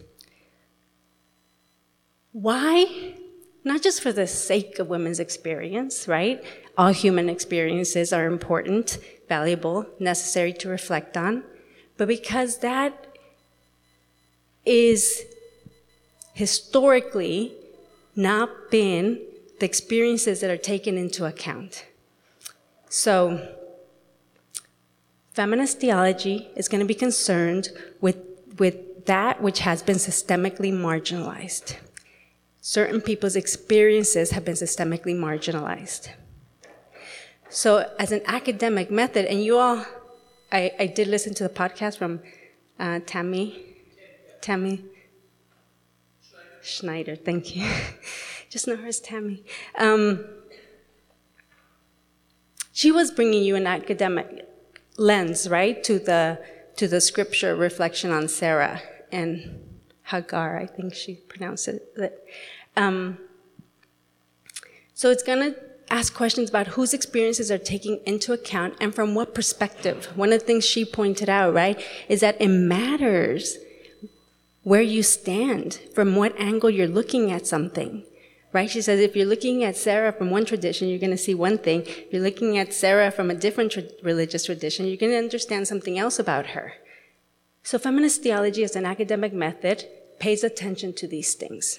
Why? 2.32 3.14
Not 3.62 3.82
just 3.82 4.02
for 4.02 4.10
the 4.10 4.26
sake 4.26 4.80
of 4.80 4.88
women's 4.88 5.20
experience, 5.20 6.08
right? 6.08 6.42
All 6.76 6.90
human 6.90 7.28
experiences 7.28 8.12
are 8.12 8.26
important, 8.26 8.98
valuable, 9.28 9.86
necessary 10.00 10.52
to 10.54 10.68
reflect 10.68 11.16
on, 11.16 11.44
but 11.96 12.08
because 12.08 12.58
that 12.58 13.05
is 14.66 15.25
historically 16.35 17.54
not 18.14 18.50
been 18.70 19.20
the 19.58 19.66
experiences 19.66 20.40
that 20.40 20.50
are 20.50 20.56
taken 20.56 20.99
into 20.99 21.25
account. 21.25 21.87
So, 22.88 23.54
feminist 25.32 25.80
theology 25.80 26.49
is 26.56 26.68
going 26.68 26.80
to 26.80 26.87
be 26.87 26.94
concerned 26.94 27.68
with, 28.00 28.16
with 28.58 29.06
that 29.06 29.40
which 29.40 29.61
has 29.61 29.82
been 29.82 29.96
systemically 29.96 30.73
marginalized. 30.73 31.76
Certain 32.61 33.00
people's 33.00 33.37
experiences 33.37 34.32
have 34.32 34.44
been 34.44 34.54
systemically 34.54 35.14
marginalized. 35.14 36.11
So, 37.49 37.90
as 37.99 38.12
an 38.12 38.23
academic 38.26 38.90
method, 38.90 39.26
and 39.26 39.42
you 39.42 39.58
all, 39.58 39.87
I, 40.50 40.73
I 40.78 40.87
did 40.87 41.08
listen 41.08 41.32
to 41.35 41.44
the 41.44 41.49
podcast 41.49 41.96
from 41.96 42.20
uh, 42.78 43.00
Tammy 43.06 43.65
Tammy 44.46 44.84
Schneider, 46.62 47.16
thank 47.16 47.56
you. 47.56 47.68
Just 48.48 48.68
know 48.68 48.76
her 48.76 48.86
as 48.86 49.00
Tammy. 49.00 49.42
Um, 49.76 50.24
she 52.70 52.92
was 52.92 53.10
bringing 53.10 53.42
you 53.42 53.56
an 53.56 53.66
academic 53.66 54.48
lens, 54.98 55.48
right, 55.48 55.82
to 55.82 55.98
the 55.98 56.40
to 56.76 56.86
the 56.86 57.00
scripture 57.00 57.56
reflection 57.56 58.12
on 58.12 58.28
Sarah 58.28 58.82
and 59.10 59.64
Hagar. 60.04 60.56
I 60.56 60.66
think 60.66 60.94
she 60.94 61.14
pronounced 61.16 61.66
it. 61.66 62.24
Um, 62.76 63.18
so 64.94 65.10
it's 65.10 65.24
to 65.24 65.56
ask 65.90 66.14
questions 66.14 66.50
about 66.50 66.68
whose 66.68 66.94
experiences 66.94 67.50
are 67.50 67.58
taking 67.58 67.98
into 68.06 68.32
account 68.32 68.74
and 68.80 68.94
from 68.94 69.16
what 69.16 69.34
perspective. 69.34 70.06
One 70.14 70.32
of 70.32 70.38
the 70.38 70.46
things 70.46 70.64
she 70.64 70.84
pointed 70.84 71.28
out, 71.28 71.52
right, 71.52 71.82
is 72.08 72.20
that 72.20 72.40
it 72.40 72.48
matters 72.48 73.58
where 74.66 74.82
you 74.82 75.00
stand, 75.00 75.75
from 75.94 76.16
what 76.16 76.35
angle 76.40 76.68
you're 76.68 76.88
looking 76.88 77.30
at 77.30 77.46
something. 77.46 78.02
Right? 78.52 78.68
She 78.68 78.82
says 78.82 78.99
if 78.99 79.14
you're 79.14 79.25
looking 79.25 79.62
at 79.62 79.76
Sarah 79.76 80.11
from 80.11 80.28
one 80.30 80.44
tradition, 80.44 80.88
you're 80.88 80.99
going 80.99 81.12
to 81.12 81.16
see 81.16 81.37
one 81.37 81.56
thing. 81.56 81.82
If 81.82 82.12
you're 82.12 82.20
looking 82.20 82.58
at 82.58 82.75
Sarah 82.75 83.12
from 83.12 83.30
a 83.30 83.35
different 83.37 83.70
tra- 83.70 83.85
religious 84.02 84.46
tradition, 84.46 84.87
you're 84.88 84.96
going 84.96 85.12
to 85.12 85.18
understand 85.18 85.68
something 85.68 86.00
else 86.00 86.18
about 86.18 86.46
her. 86.46 86.73
So 87.62 87.78
feminist 87.78 88.25
theology 88.25 88.64
as 88.64 88.75
an 88.75 88.87
academic 88.87 89.32
method 89.32 89.85
pays 90.18 90.42
attention 90.42 90.94
to 90.94 91.06
these 91.06 91.35
things. 91.35 91.78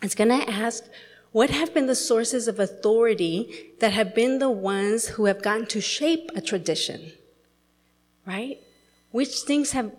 It's 0.00 0.14
going 0.14 0.30
to 0.30 0.48
ask 0.48 0.84
what 1.32 1.50
have 1.50 1.74
been 1.74 1.88
the 1.88 1.94
sources 1.94 2.48
of 2.48 2.58
authority 2.58 3.74
that 3.80 3.92
have 3.92 4.14
been 4.14 4.38
the 4.38 4.48
ones 4.48 5.08
who 5.08 5.26
have 5.26 5.42
gotten 5.42 5.66
to 5.66 5.82
shape 5.82 6.30
a 6.34 6.40
tradition? 6.40 7.12
Right? 8.24 8.60
Which 9.10 9.40
things 9.40 9.72
have 9.72 9.92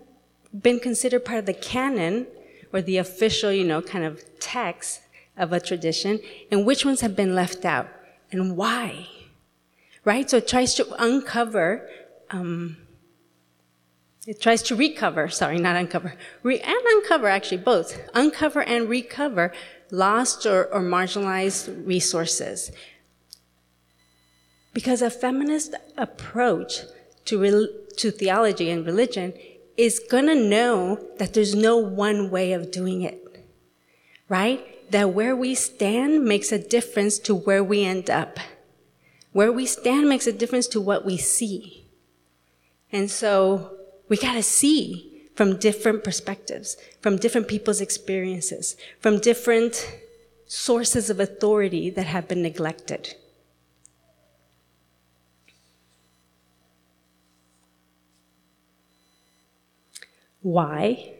been 0.58 0.80
considered 0.80 1.24
part 1.24 1.38
of 1.38 1.46
the 1.46 1.54
canon 1.54 2.26
or 2.72 2.82
the 2.82 2.98
official, 2.98 3.52
you 3.52 3.64
know, 3.64 3.80
kind 3.82 4.04
of 4.04 4.22
text 4.38 5.00
of 5.36 5.52
a 5.52 5.60
tradition, 5.60 6.20
and 6.50 6.66
which 6.66 6.84
ones 6.84 7.00
have 7.00 7.16
been 7.16 7.34
left 7.34 7.64
out 7.64 7.88
and 8.30 8.56
why. 8.56 9.08
Right? 10.04 10.28
So 10.28 10.38
it 10.38 10.48
tries 10.48 10.74
to 10.74 11.02
uncover, 11.02 11.88
um, 12.30 12.76
it 14.26 14.40
tries 14.40 14.62
to 14.64 14.76
recover, 14.76 15.28
sorry, 15.28 15.58
not 15.58 15.76
uncover, 15.76 16.14
re- 16.42 16.60
and 16.60 16.80
uncover 16.86 17.28
actually 17.28 17.58
both, 17.58 17.98
uncover 18.14 18.62
and 18.62 18.88
recover 18.88 19.52
lost 19.90 20.44
or, 20.46 20.66
or 20.66 20.80
marginalized 20.80 21.86
resources. 21.86 22.72
Because 24.74 25.02
a 25.02 25.10
feminist 25.10 25.74
approach 25.96 26.80
to, 27.26 27.40
re- 27.40 27.68
to 27.96 28.10
theology 28.10 28.70
and 28.70 28.84
religion 28.84 29.34
is 29.76 29.98
going 29.98 30.26
to 30.26 30.34
know 30.34 30.98
that 31.18 31.34
there's 31.34 31.54
no 31.54 31.76
one 31.76 32.30
way 32.30 32.52
of 32.52 32.70
doing 32.70 33.02
it, 33.02 33.46
right? 34.28 34.90
That 34.90 35.10
where 35.14 35.34
we 35.34 35.54
stand 35.54 36.24
makes 36.24 36.52
a 36.52 36.58
difference 36.58 37.18
to 37.20 37.34
where 37.34 37.64
we 37.64 37.84
end 37.84 38.10
up. 38.10 38.38
Where 39.32 39.52
we 39.52 39.64
stand 39.66 40.08
makes 40.08 40.26
a 40.26 40.32
difference 40.32 40.66
to 40.68 40.80
what 40.80 41.06
we 41.06 41.16
see. 41.16 41.88
And 42.90 43.10
so 43.10 43.76
we 44.08 44.18
got 44.18 44.34
to 44.34 44.42
see 44.42 45.30
from 45.34 45.58
different 45.58 46.04
perspectives, 46.04 46.76
from 47.00 47.16
different 47.16 47.48
people's 47.48 47.80
experiences, 47.80 48.76
from 49.00 49.18
different 49.18 49.90
sources 50.46 51.08
of 51.08 51.18
authority 51.18 51.88
that 51.88 52.06
have 52.06 52.28
been 52.28 52.42
neglected. 52.42 53.14
Why? 60.42 61.14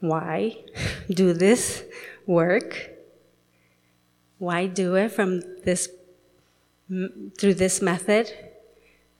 Why 0.00 0.56
do 1.10 1.32
this 1.32 1.84
work? 2.26 2.90
Why 4.38 4.66
do 4.66 4.96
it 4.96 5.10
from 5.12 5.40
this 5.64 5.88
through 7.38 7.54
this 7.54 7.80
method 7.80 8.32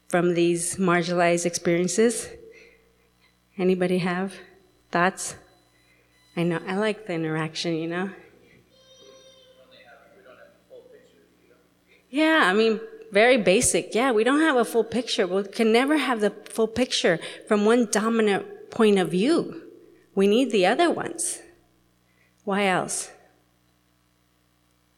from 0.08 0.34
these 0.34 0.76
marginalized 0.76 1.46
experiences? 1.46 2.28
Anybody 3.56 3.98
have 3.98 4.34
thoughts? 4.90 5.36
I 6.36 6.42
know 6.44 6.60
I 6.66 6.76
like 6.76 7.06
the 7.06 7.12
interaction, 7.12 7.74
you 7.74 7.88
know. 7.88 8.10
Yeah, 12.08 12.40
I 12.44 12.54
mean, 12.54 12.80
very 13.12 13.36
basic. 13.36 13.94
Yeah, 13.94 14.12
we 14.12 14.24
don't 14.24 14.40
have 14.40 14.56
a 14.56 14.64
full 14.64 14.84
picture. 14.84 15.26
We 15.26 15.44
can 15.44 15.72
never 15.72 15.96
have 15.96 16.20
the 16.20 16.30
full 16.30 16.68
picture 16.68 17.18
from 17.48 17.64
one 17.64 17.88
dominant 17.90 18.70
point 18.70 18.98
of 18.98 19.10
view. 19.10 19.62
We 20.14 20.26
need 20.26 20.50
the 20.50 20.66
other 20.66 20.90
ones. 20.90 21.40
Why 22.44 22.66
else? 22.66 23.10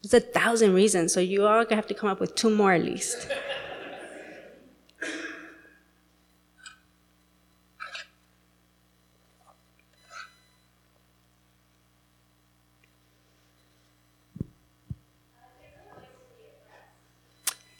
There's 0.03 0.23
a 0.23 0.27
thousand 0.27 0.75
reasons, 0.75 1.13
so 1.13 1.21
you 1.21 1.47
all 1.47 1.65
have 1.69 1.87
to 1.87 1.95
come 1.95 2.11
up 2.11 2.21
with 2.21 2.35
two 2.35 2.51
more 2.51 2.73
at 2.73 2.83
least. 2.83 3.29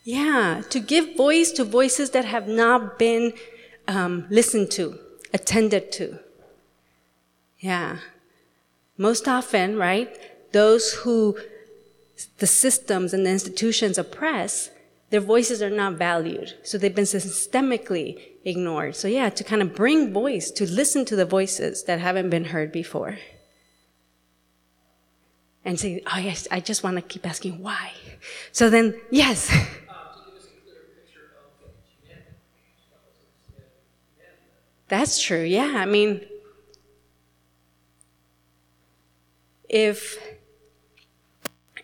Yeah, 0.05 0.63
to 0.71 0.81
give 0.81 1.17
voice 1.17 1.53
to 1.53 1.65
voices 1.65 2.11
that 2.11 2.25
have 2.25 2.49
not 2.49 2.99
been 2.99 3.35
um, 3.87 4.27
listened 4.31 4.71
to, 4.73 4.99
attended 5.33 5.93
to. 5.93 6.19
Yeah. 7.59 7.99
Most 8.99 9.29
often, 9.29 9.77
right, 9.77 10.11
those 10.53 10.93
who 10.93 11.39
the 12.39 12.47
systems 12.47 13.15
and 13.15 13.25
the 13.25 13.31
institutions 13.31 13.99
oppress, 13.99 14.71
their 15.11 15.21
voices 15.21 15.63
are 15.63 15.71
not 15.71 15.95
valued. 15.95 16.55
So 16.63 16.79
they've 16.79 16.95
been 16.95 17.05
systemically 17.05 18.21
ignored. 18.45 18.97
So 18.97 19.09
yeah, 19.09 19.31
to 19.31 19.45
kind 19.45 19.63
of 19.63 19.75
bring 19.75 20.13
voice, 20.13 20.51
to 20.53 20.69
listen 20.69 21.05
to 21.07 21.17
the 21.17 21.25
voices 21.25 21.85
that 21.85 22.01
haven't 22.01 22.31
been 22.31 22.47
heard 22.47 22.73
before. 22.73 23.19
And 25.65 25.79
say, 25.79 26.03
oh 26.13 26.19
yes, 26.19 26.49
I 26.51 26.59
just 26.59 26.83
want 26.83 26.97
to 26.97 27.03
keep 27.03 27.25
asking 27.25 27.63
why. 27.63 27.93
So 28.51 28.69
then, 28.69 29.01
yes. 29.11 29.51
That's 34.93 35.23
true, 35.23 35.41
yeah. 35.41 35.73
I 35.77 35.87
mean, 35.87 36.21
if 39.67 40.19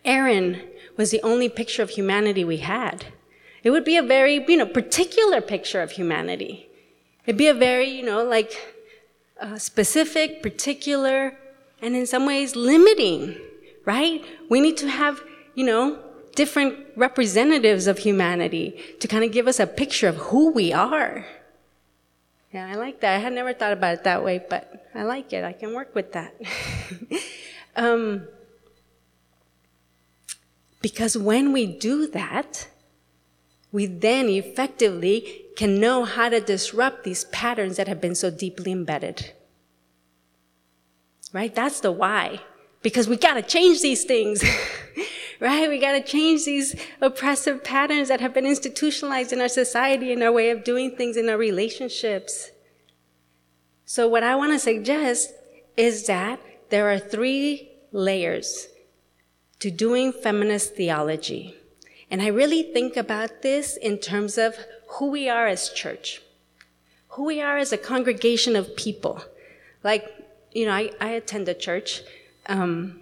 Aaron 0.05 0.61
was 0.99 1.11
the 1.11 1.23
only 1.23 1.49
picture 1.49 1.83
of 1.83 1.89
humanity 1.89 2.45
we 2.45 2.59
had, 2.59 3.07
it 3.63 3.71
would 3.71 3.87
be 3.87 3.97
a 3.97 4.03
very, 4.03 4.45
you 4.47 4.59
know, 4.59 4.67
particular 4.67 5.41
picture 5.41 5.81
of 5.81 5.93
humanity. 5.93 6.69
It'd 7.25 7.39
be 7.39 7.47
a 7.47 7.55
very, 7.55 7.89
you 7.89 8.05
know, 8.05 8.23
like 8.23 8.53
uh, 9.41 9.57
specific, 9.57 10.43
particular, 10.43 11.35
and 11.81 11.97
in 11.97 12.07
some 12.07 12.27
ways 12.27 12.57
limiting, 12.57 13.39
right? 13.87 14.23
We 14.51 14.61
need 14.61 14.77
to 14.77 14.91
have, 14.91 15.23
you 15.55 15.65
know, 15.65 15.99
different 16.35 16.77
representatives 16.95 17.87
of 17.87 18.01
humanity 18.01 18.79
to 19.01 19.09
kind 19.09 19.25
of 19.25 19.33
give 19.33 19.49
us 19.49 19.59
a 19.59 19.67
picture 19.67 20.09
of 20.09 20.17
who 20.17 20.53
we 20.53 20.75
are. 20.75 21.25
Yeah, 22.53 22.67
I 22.67 22.77
like 22.77 23.01
that. 23.01 23.17
I 23.17 23.19
had 23.19 23.33
never 23.33 23.53
thought 23.53 23.73
about 23.73 23.95
it 23.95 24.05
that 24.05 24.25
way, 24.25 24.43
but 24.49 24.87
I 24.95 25.03
like 25.03 25.33
it. 25.33 25.45
I 25.45 25.53
can 25.53 25.75
work 25.75 25.95
with 25.95 26.13
that. 26.13 26.35
um, 27.77 28.27
because 30.81 31.17
when 31.17 31.53
we 31.53 31.67
do 31.67 32.07
that, 32.09 32.69
we 33.71 33.85
then 33.85 34.29
effectively 34.29 35.43
can 35.57 35.79
know 35.79 36.05
how 36.05 36.31
to 36.31 36.41
disrupt 36.41 37.05
these 37.05 37.25
patterns 37.27 37.77
that 37.77 37.87
have 37.87 38.01
been 38.01 38.15
so 38.15 38.31
deeply 38.31 38.73
embedded. 38.73 39.33
Right? 41.33 41.55
That's 41.55 41.81
the 41.81 41.93
why. 41.93 42.41
Because 42.81 43.09
we 43.09 43.17
gotta 43.19 43.43
change 43.43 43.83
these 43.83 44.05
things. 44.05 44.43
right? 45.41 45.69
We 45.69 45.79
gotta 45.79 46.03
change 46.03 46.45
these 46.45 46.75
oppressive 47.01 47.63
patterns 47.65 48.09
that 48.09 48.21
have 48.21 48.35
been 48.35 48.47
institutionalized 48.47 49.33
in 49.33 49.41
our 49.41 49.49
society, 49.49 50.13
in 50.13 50.23
our 50.23 50.33
way 50.33 50.51
of 50.51 50.65
doing 50.65 50.97
things, 50.97 51.17
in 51.17 51.29
our 51.29 51.39
relationships. 51.39 52.51
So 53.85 54.09
what 54.09 54.23
I 54.23 54.35
wanna 54.35 54.59
suggest 54.59 55.33
is 55.77 56.07
that 56.07 56.41
there 56.71 56.91
are 56.91 56.99
three 56.99 57.71
layers 57.93 58.69
to 59.61 59.71
doing 59.71 60.13
feminist 60.13 60.75
theology. 60.75 61.55
And 62.11 62.23
I 62.23 62.29
really 62.29 62.63
think 62.63 62.97
about 62.97 63.43
this 63.43 63.77
in 63.77 63.99
terms 63.99 64.39
of 64.39 64.55
who 64.89 65.11
we 65.11 65.29
are 65.29 65.47
as 65.47 65.71
church, 65.71 66.23
who 67.09 67.25
we 67.25 67.41
are 67.41 67.59
as 67.59 67.73
a 67.73 67.79
congregation 67.79 68.57
of 68.57 68.77
people. 68.77 69.23
Like, 69.83 70.07
you 70.53 70.67
know, 70.67 70.73
I, 70.73 70.91
I 71.01 71.11
attend 71.11 71.49
a 71.49 71.55
church, 71.55 72.03
um, 72.47 73.01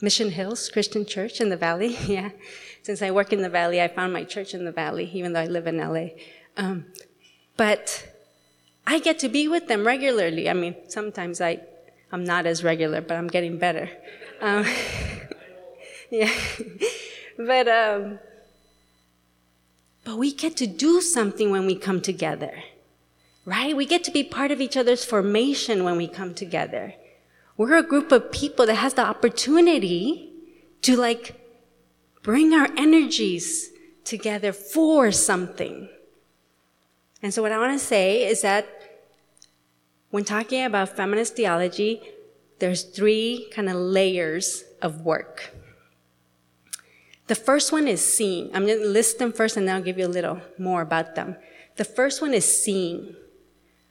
Mission 0.00 0.30
Hills 0.30 0.68
Christian 0.68 1.06
Church 1.06 1.40
in 1.40 1.48
the 1.48 1.56
Valley. 1.56 1.96
yeah. 2.06 2.30
Since 2.82 3.02
I 3.02 3.10
work 3.10 3.32
in 3.32 3.42
the 3.42 3.48
Valley, 3.48 3.80
I 3.80 3.88
found 3.88 4.12
my 4.12 4.24
church 4.24 4.54
in 4.54 4.64
the 4.64 4.72
Valley, 4.72 5.10
even 5.12 5.32
though 5.32 5.40
I 5.40 5.46
live 5.46 5.66
in 5.66 5.78
LA. 5.78 6.08
Um, 6.56 6.86
but 7.56 8.06
I 8.86 9.00
get 9.00 9.18
to 9.20 9.28
be 9.28 9.48
with 9.48 9.66
them 9.66 9.86
regularly. 9.86 10.48
I 10.48 10.52
mean, 10.52 10.76
sometimes 10.88 11.40
I, 11.40 11.60
I'm 12.12 12.22
not 12.22 12.46
as 12.46 12.62
regular, 12.62 13.00
but 13.00 13.16
I'm 13.16 13.26
getting 13.26 13.58
better. 13.58 13.90
Um, 14.40 14.64
yeah. 16.10 16.32
but, 17.36 17.66
um, 17.66 18.18
but 20.04 20.18
we 20.18 20.32
get 20.32 20.56
to 20.58 20.66
do 20.66 21.00
something 21.00 21.50
when 21.50 21.66
we 21.66 21.74
come 21.74 22.00
together, 22.00 22.62
right? 23.44 23.76
We 23.76 23.86
get 23.86 24.04
to 24.04 24.12
be 24.12 24.22
part 24.22 24.52
of 24.52 24.60
each 24.60 24.76
other's 24.76 25.04
formation 25.04 25.82
when 25.82 25.96
we 25.96 26.06
come 26.06 26.34
together. 26.34 26.94
We're 27.56 27.76
a 27.76 27.82
group 27.82 28.12
of 28.12 28.32
people 28.32 28.66
that 28.66 28.74
has 28.74 28.94
the 28.94 29.06
opportunity 29.06 30.30
to 30.82 30.96
like 30.96 31.40
bring 32.22 32.52
our 32.52 32.68
energies 32.76 33.70
together 34.04 34.52
for 34.52 35.10
something. 35.10 35.88
And 37.22 37.32
so 37.32 37.42
what 37.42 37.52
I 37.52 37.58
want 37.58 37.72
to 37.72 37.84
say 37.84 38.26
is 38.26 38.42
that 38.42 38.68
when 40.10 40.24
talking 40.24 40.64
about 40.64 40.90
feminist 40.90 41.34
theology, 41.34 42.00
there's 42.58 42.82
three 42.82 43.48
kind 43.52 43.68
of 43.68 43.76
layers 43.76 44.64
of 44.82 45.00
work. 45.00 45.54
The 47.26 47.34
first 47.34 47.72
one 47.72 47.88
is 47.88 48.04
seeing. 48.04 48.54
I'm 48.54 48.66
going 48.66 48.80
to 48.80 48.86
list 48.86 49.18
them 49.18 49.32
first 49.32 49.56
and 49.56 49.66
then 49.66 49.76
I'll 49.76 49.82
give 49.82 49.98
you 49.98 50.06
a 50.06 50.08
little 50.08 50.40
more 50.58 50.82
about 50.82 51.14
them. 51.16 51.36
The 51.76 51.84
first 51.84 52.22
one 52.22 52.32
is 52.32 52.62
seeing, 52.62 53.16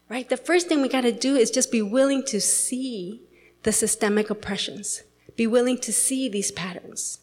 right? 0.08 0.28
The 0.30 0.38
first 0.38 0.68
thing 0.68 0.82
we 0.82 0.88
got 0.88 1.02
to 1.02 1.12
do 1.12 1.36
is 1.36 1.52
just 1.52 1.72
be 1.72 1.82
willing 1.82 2.24
to 2.26 2.40
see 2.40 3.25
the 3.66 3.72
systemic 3.72 4.30
oppressions, 4.30 5.02
be 5.36 5.48
willing 5.48 5.80
to 5.80 5.92
see 5.92 6.30
these 6.30 6.52
patterns. 6.52 7.18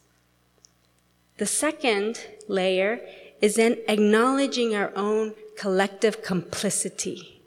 The 1.38 1.46
second 1.46 2.18
layer 2.48 2.98
is 3.40 3.55
then 3.55 3.78
acknowledging 3.87 4.74
our 4.74 4.92
own 4.96 5.35
collective 5.57 6.20
complicity 6.20 7.40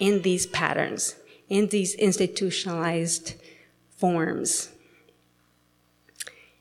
in 0.00 0.22
these 0.22 0.48
patterns, 0.48 1.14
in 1.48 1.68
these 1.68 1.94
institutionalized 1.94 3.34
forms. 3.96 4.70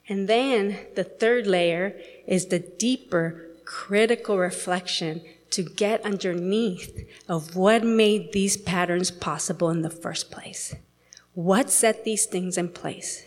And 0.08 0.30
then 0.30 0.78
the 0.95 1.04
third 1.04 1.47
layer 1.47 1.95
is 2.28 2.45
the 2.45 2.60
deeper 2.60 3.47
critical 3.65 4.38
reflection 4.38 5.23
to 5.49 5.63
get 5.63 6.06
underneath 6.06 7.04
of 7.28 7.56
what 7.56 7.84
made 7.84 8.32
these 8.32 8.58
patterns 8.58 9.10
possible 9.10 9.71
in 9.71 9.82
the 9.82 9.89
first 9.89 10.30
place. 10.30 10.75
What 11.39 11.69
set 11.69 12.04
these 12.04 12.25
things 12.25 12.58
in 12.58 12.67
place? 12.67 13.25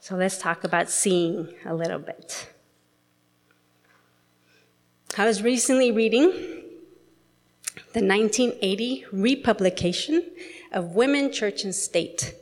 So 0.00 0.16
let's 0.16 0.36
talk 0.36 0.64
about 0.64 0.90
seeing 0.90 1.54
a 1.64 1.74
little 1.74 1.98
bit. 1.98 2.52
I 5.16 5.24
was 5.24 5.42
recently 5.42 5.92
reading 5.92 6.26
the 7.94 8.04
1980 8.04 9.06
republication 9.12 10.30
of 10.72 10.94
Women, 10.94 11.32
Church, 11.32 11.64
and 11.64 11.74
State 11.74 12.34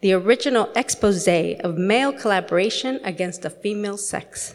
the 0.00 0.14
original 0.14 0.70
expose 0.74 1.28
of 1.28 1.76
male 1.76 2.14
collaboration 2.14 3.00
against 3.04 3.42
the 3.42 3.50
female 3.50 3.98
sex. 3.98 4.54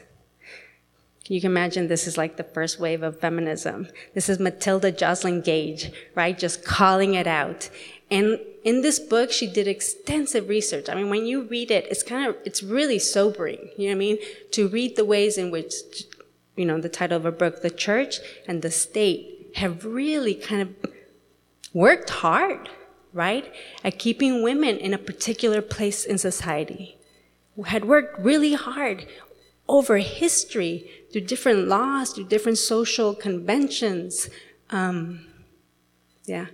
You 1.28 1.42
can 1.42 1.52
imagine 1.52 1.88
this 1.88 2.08
is 2.08 2.18
like 2.18 2.38
the 2.38 2.44
first 2.44 2.80
wave 2.80 3.04
of 3.04 3.20
feminism. 3.20 3.88
This 4.14 4.30
is 4.30 4.40
Matilda 4.40 4.92
Joslyn 4.92 5.42
Gage, 5.42 5.92
right? 6.16 6.38
Just 6.38 6.64
calling 6.64 7.16
it 7.16 7.28
out. 7.28 7.70
And 8.10 8.40
in 8.64 8.82
this 8.82 9.00
book, 9.00 9.32
she 9.32 9.46
did 9.48 9.68
extensive 9.68 10.48
research. 10.48 10.90
I 10.90 10.96
mean, 10.96 11.10
when 11.10 11.26
you 11.26 11.44
read 11.44 11.72
it, 11.72 11.88
it's 11.90 12.04
kind 12.04 12.30
of, 12.30 12.38
it's 12.46 12.64
really 12.64 13.00
sobering. 13.00 13.70
You 13.78 13.90
know 13.90 13.92
what 13.92 13.96
I 13.96 14.00
mean? 14.00 14.18
To 14.52 14.68
read 14.70 14.96
the 14.96 15.06
ways 15.06 15.38
in 15.38 15.52
which, 15.52 15.74
you 16.56 16.66
know, 16.66 16.80
the 16.80 16.90
title 16.90 17.18
of 17.18 17.24
her 17.24 17.32
book, 17.32 17.62
the 17.62 17.70
church 17.70 18.20
and 18.48 18.62
the 18.62 18.72
state 18.72 19.52
have 19.56 19.84
really 19.84 20.34
kind 20.34 20.62
of 20.62 20.70
worked 21.74 22.10
hard 22.10 22.70
right? 23.18 23.52
At 23.84 23.98
keeping 23.98 24.44
women 24.44 24.78
in 24.78 24.94
a 24.94 24.98
particular 25.00 25.62
place 25.62 26.06
in 26.06 26.20
society. 26.20 26.98
Had 27.66 27.86
worked 27.86 28.20
really 28.20 28.54
hard 28.54 29.08
over 29.68 29.98
history 29.98 30.90
through 31.18 31.26
different 31.26 31.68
laws, 31.68 32.12
through 32.12 32.26
different 32.26 32.60
social 32.60 33.16
conventions. 33.16 34.30
Um, 34.70 35.26
yeah. 36.26 36.46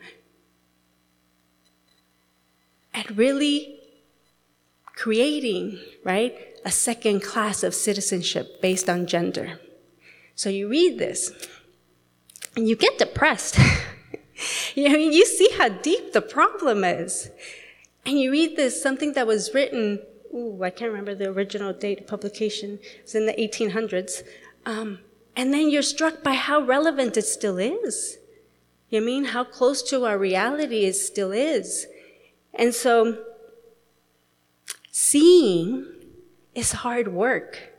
At 2.93 3.09
really 3.09 3.77
creating, 4.85 5.79
right, 6.05 6.33
a 6.63 6.71
second 6.71 7.23
class 7.23 7.61
of 7.61 7.75
citizenship 7.75 8.61
based 8.61 8.89
on 8.89 9.05
gender. 9.05 9.59
So 10.35 10.49
you 10.49 10.69
read 10.69 10.97
this 10.97 11.29
and 12.55 12.69
you 12.69 12.77
get 12.77 12.97
depressed. 12.97 13.59
you 14.75 14.87
know, 14.87 14.95
you 14.95 15.25
see 15.25 15.49
how 15.57 15.67
deep 15.67 16.13
the 16.13 16.21
problem 16.21 16.85
is. 16.85 17.29
And 18.05 18.17
you 18.17 18.31
read 18.31 18.55
this, 18.55 18.81
something 18.81 19.11
that 19.13 19.27
was 19.27 19.53
written, 19.53 19.99
ooh, 20.33 20.63
I 20.63 20.69
can't 20.69 20.89
remember 20.89 21.15
the 21.15 21.29
original 21.29 21.73
date 21.73 21.99
of 21.99 22.07
publication, 22.07 22.79
it's 23.01 23.13
in 23.13 23.25
the 23.25 23.33
1800s. 23.33 24.23
Um, 24.65 24.99
and 25.35 25.53
then 25.53 25.69
you're 25.69 25.81
struck 25.81 26.23
by 26.23 26.33
how 26.33 26.61
relevant 26.61 27.17
it 27.17 27.25
still 27.25 27.57
is. 27.57 28.17
You 28.89 29.01
mean 29.01 29.25
how 29.25 29.43
close 29.43 29.81
to 29.89 30.05
our 30.05 30.17
reality 30.17 30.85
it 30.85 30.93
still 30.93 31.31
is. 31.31 31.87
And 32.53 32.73
so 32.73 33.23
seeing 34.91 35.87
is 36.53 36.71
hard 36.71 37.07
work. 37.07 37.73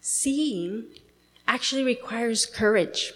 Seeing 0.00 0.84
actually 1.48 1.82
requires 1.82 2.46
courage. 2.46 3.12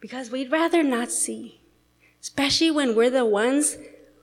Because 0.00 0.30
we'd 0.30 0.52
rather 0.52 0.82
not 0.82 1.10
see, 1.10 1.60
especially 2.20 2.70
when 2.70 2.94
we're 2.94 3.10
the 3.10 3.24
ones 3.24 3.76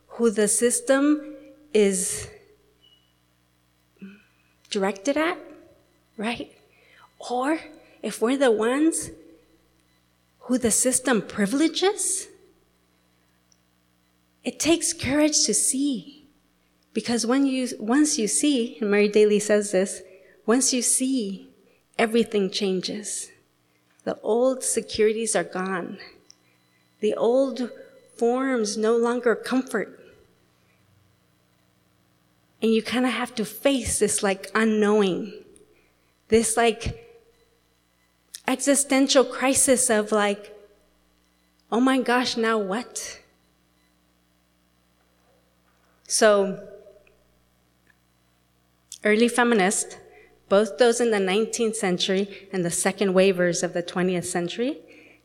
who 0.08 0.30
the 0.30 0.48
system 0.48 1.36
is 1.74 2.30
directed 4.70 5.18
at, 5.18 5.38
right? 6.18 6.52
Or 7.30 7.60
if 8.02 8.22
we're 8.22 8.38
the 8.38 8.52
ones 8.52 9.10
who 10.40 10.58
the 10.58 10.72
system 10.72 11.22
privileges, 11.22 12.28
it 14.44 14.60
takes 14.60 14.94
courage 14.94 15.46
to 15.46 15.54
see. 15.54 16.28
Because 16.94 17.26
when 17.26 17.46
you, 17.46 17.70
once 17.80 18.20
you 18.20 18.28
see, 18.28 18.78
and 18.80 18.92
Mary 18.92 19.08
Daly 19.08 19.40
says 19.40 19.72
this, 19.72 20.02
once 20.46 20.74
you 20.74 20.82
see, 20.82 21.50
everything 21.98 22.52
changes. 22.52 23.32
The 24.04 24.20
old 24.22 24.64
securities 24.64 25.36
are 25.36 25.44
gone. 25.44 25.98
The 27.00 27.14
old 27.16 27.70
forms 28.18 28.78
no 28.78 28.96
longer 28.98 29.36
comfort. 29.36 30.00
And 32.62 32.74
you 32.74 32.82
kind 32.82 33.06
of 33.06 33.12
have 33.12 33.36
to 33.36 33.46
face 33.46 34.00
this 34.00 34.24
like 34.24 34.50
unknowing, 34.56 35.34
this 36.30 36.56
like 36.56 37.04
existential 38.48 39.26
crisis 39.26 39.90
of 39.90 40.12
like, 40.12 40.56
oh 41.72 41.80
my 41.80 42.00
gosh, 42.00 42.38
now 42.38 42.58
what? 42.58 43.20
So, 46.08 46.68
early 49.04 49.28
feminists, 49.28 49.98
both 50.54 50.78
those 50.78 51.02
in 51.02 51.10
the 51.10 51.18
19th 51.18 51.76
century 51.76 52.48
and 52.54 52.64
the 52.64 52.70
second 52.70 53.12
wavers 53.12 53.64
of 53.64 53.74
the 53.74 53.82
20th 53.82 54.26
century, 54.26 54.78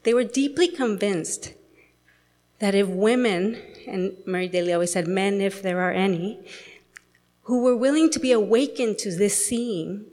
they 0.05 0.15
were 0.15 0.25
deeply 0.25 0.67
convinced 0.67 1.53
that 2.61 2.75
if 2.75 2.89
women, 2.89 3.61
and 3.87 4.17
Mary 4.25 4.49
Daly 4.49 4.73
always 4.73 4.95
said 4.95 5.07
men 5.07 5.43
if 5.43 5.61
there 5.61 5.83
are 5.83 5.93
any, 5.93 6.41
who 7.43 7.63
were 7.63 7.77
willing 7.77 8.09
to 8.09 8.19
be 8.19 8.33
awakened 8.33 8.97
to 9.01 9.15
this 9.15 9.47
seeing, 9.47 10.07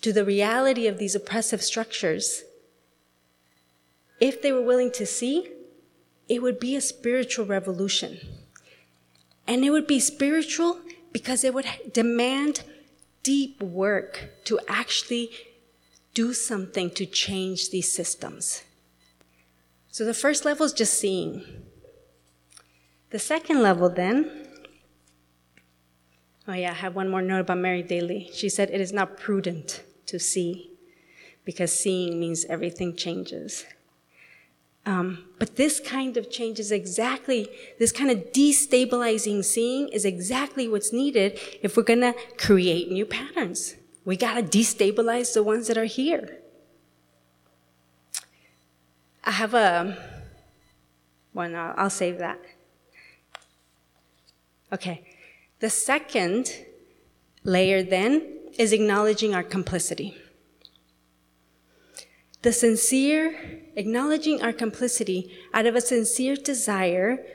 to 0.00 0.12
the 0.12 0.24
reality 0.24 0.88
of 0.88 0.98
these 0.98 1.14
oppressive 1.14 1.62
structures, 1.62 2.42
if 4.18 4.42
they 4.42 4.50
were 4.50 4.60
willing 4.70 4.90
to 4.90 5.06
see, 5.06 5.52
it 6.28 6.42
would 6.42 6.58
be 6.58 6.74
a 6.74 6.80
spiritual 6.80 7.46
revolution. 7.46 8.18
And 9.46 9.64
it 9.64 9.70
would 9.70 9.86
be 9.86 10.00
spiritual 10.00 10.80
because 11.12 11.44
it 11.44 11.54
would 11.54 11.66
demand 11.92 12.64
deep 13.26 13.60
work 13.60 14.30
to 14.44 14.56
actually 14.68 15.28
do 16.14 16.32
something 16.32 16.88
to 16.90 17.04
change 17.04 17.70
these 17.70 17.90
systems. 17.92 18.62
So 19.90 20.04
the 20.04 20.14
first 20.14 20.44
level 20.44 20.64
is 20.64 20.72
just 20.72 20.94
seeing. 20.94 21.42
The 23.10 23.18
second 23.18 23.62
level, 23.62 23.88
then, 23.88 24.46
oh 26.46 26.52
yeah, 26.52 26.70
I 26.70 26.74
have 26.74 26.94
one 26.94 27.08
more 27.08 27.20
note 27.20 27.40
about 27.40 27.58
Mary 27.58 27.82
Daly. 27.82 28.30
She 28.32 28.48
said 28.48 28.70
it 28.70 28.80
is 28.80 28.92
not 28.92 29.16
prudent 29.16 29.82
to 30.06 30.20
see 30.20 30.70
because 31.44 31.72
seeing 31.72 32.20
means 32.20 32.44
everything 32.44 32.94
changes. 32.94 33.64
Um, 34.86 35.24
but 35.40 35.56
this 35.56 35.80
kind 35.80 36.16
of 36.16 36.30
change 36.30 36.60
is 36.60 36.70
exactly, 36.70 37.48
this 37.80 37.90
kind 37.90 38.08
of 38.08 38.32
destabilizing 38.32 39.44
seeing 39.44 39.88
is 39.88 40.04
exactly 40.04 40.68
what's 40.68 40.92
needed 40.92 41.40
if 41.60 41.76
we're 41.76 41.82
going 41.82 42.02
to 42.02 42.14
create 42.38 42.88
new 42.90 43.04
patterns. 43.04 43.74
We 44.04 44.16
got 44.16 44.34
to 44.34 44.42
destabilize 44.42 45.34
the 45.34 45.42
ones 45.42 45.66
that 45.66 45.76
are 45.76 45.86
here. 45.86 46.38
I 49.24 49.32
have 49.32 49.54
a, 49.54 49.98
well, 51.34 51.48
no, 51.48 51.74
I'll 51.76 51.90
save 51.90 52.18
that. 52.18 52.38
Okay. 54.72 55.02
The 55.58 55.70
second 55.70 56.52
layer 57.42 57.82
then 57.82 58.38
is 58.56 58.72
acknowledging 58.72 59.34
our 59.34 59.42
complicity. 59.42 60.16
The 62.46 62.52
sincere, 62.52 63.60
acknowledging 63.74 64.40
our 64.40 64.52
complicity 64.52 65.36
out 65.52 65.66
of 65.66 65.74
a 65.74 65.80
sincere 65.80 66.36
desire 66.36 67.26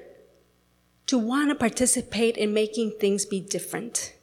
to 1.07 1.17
want 1.17 1.49
to 1.49 1.55
participate 1.55 2.37
in 2.37 2.53
making 2.53 2.93
things 2.97 3.25
be 3.25 3.41
different. 3.41 4.13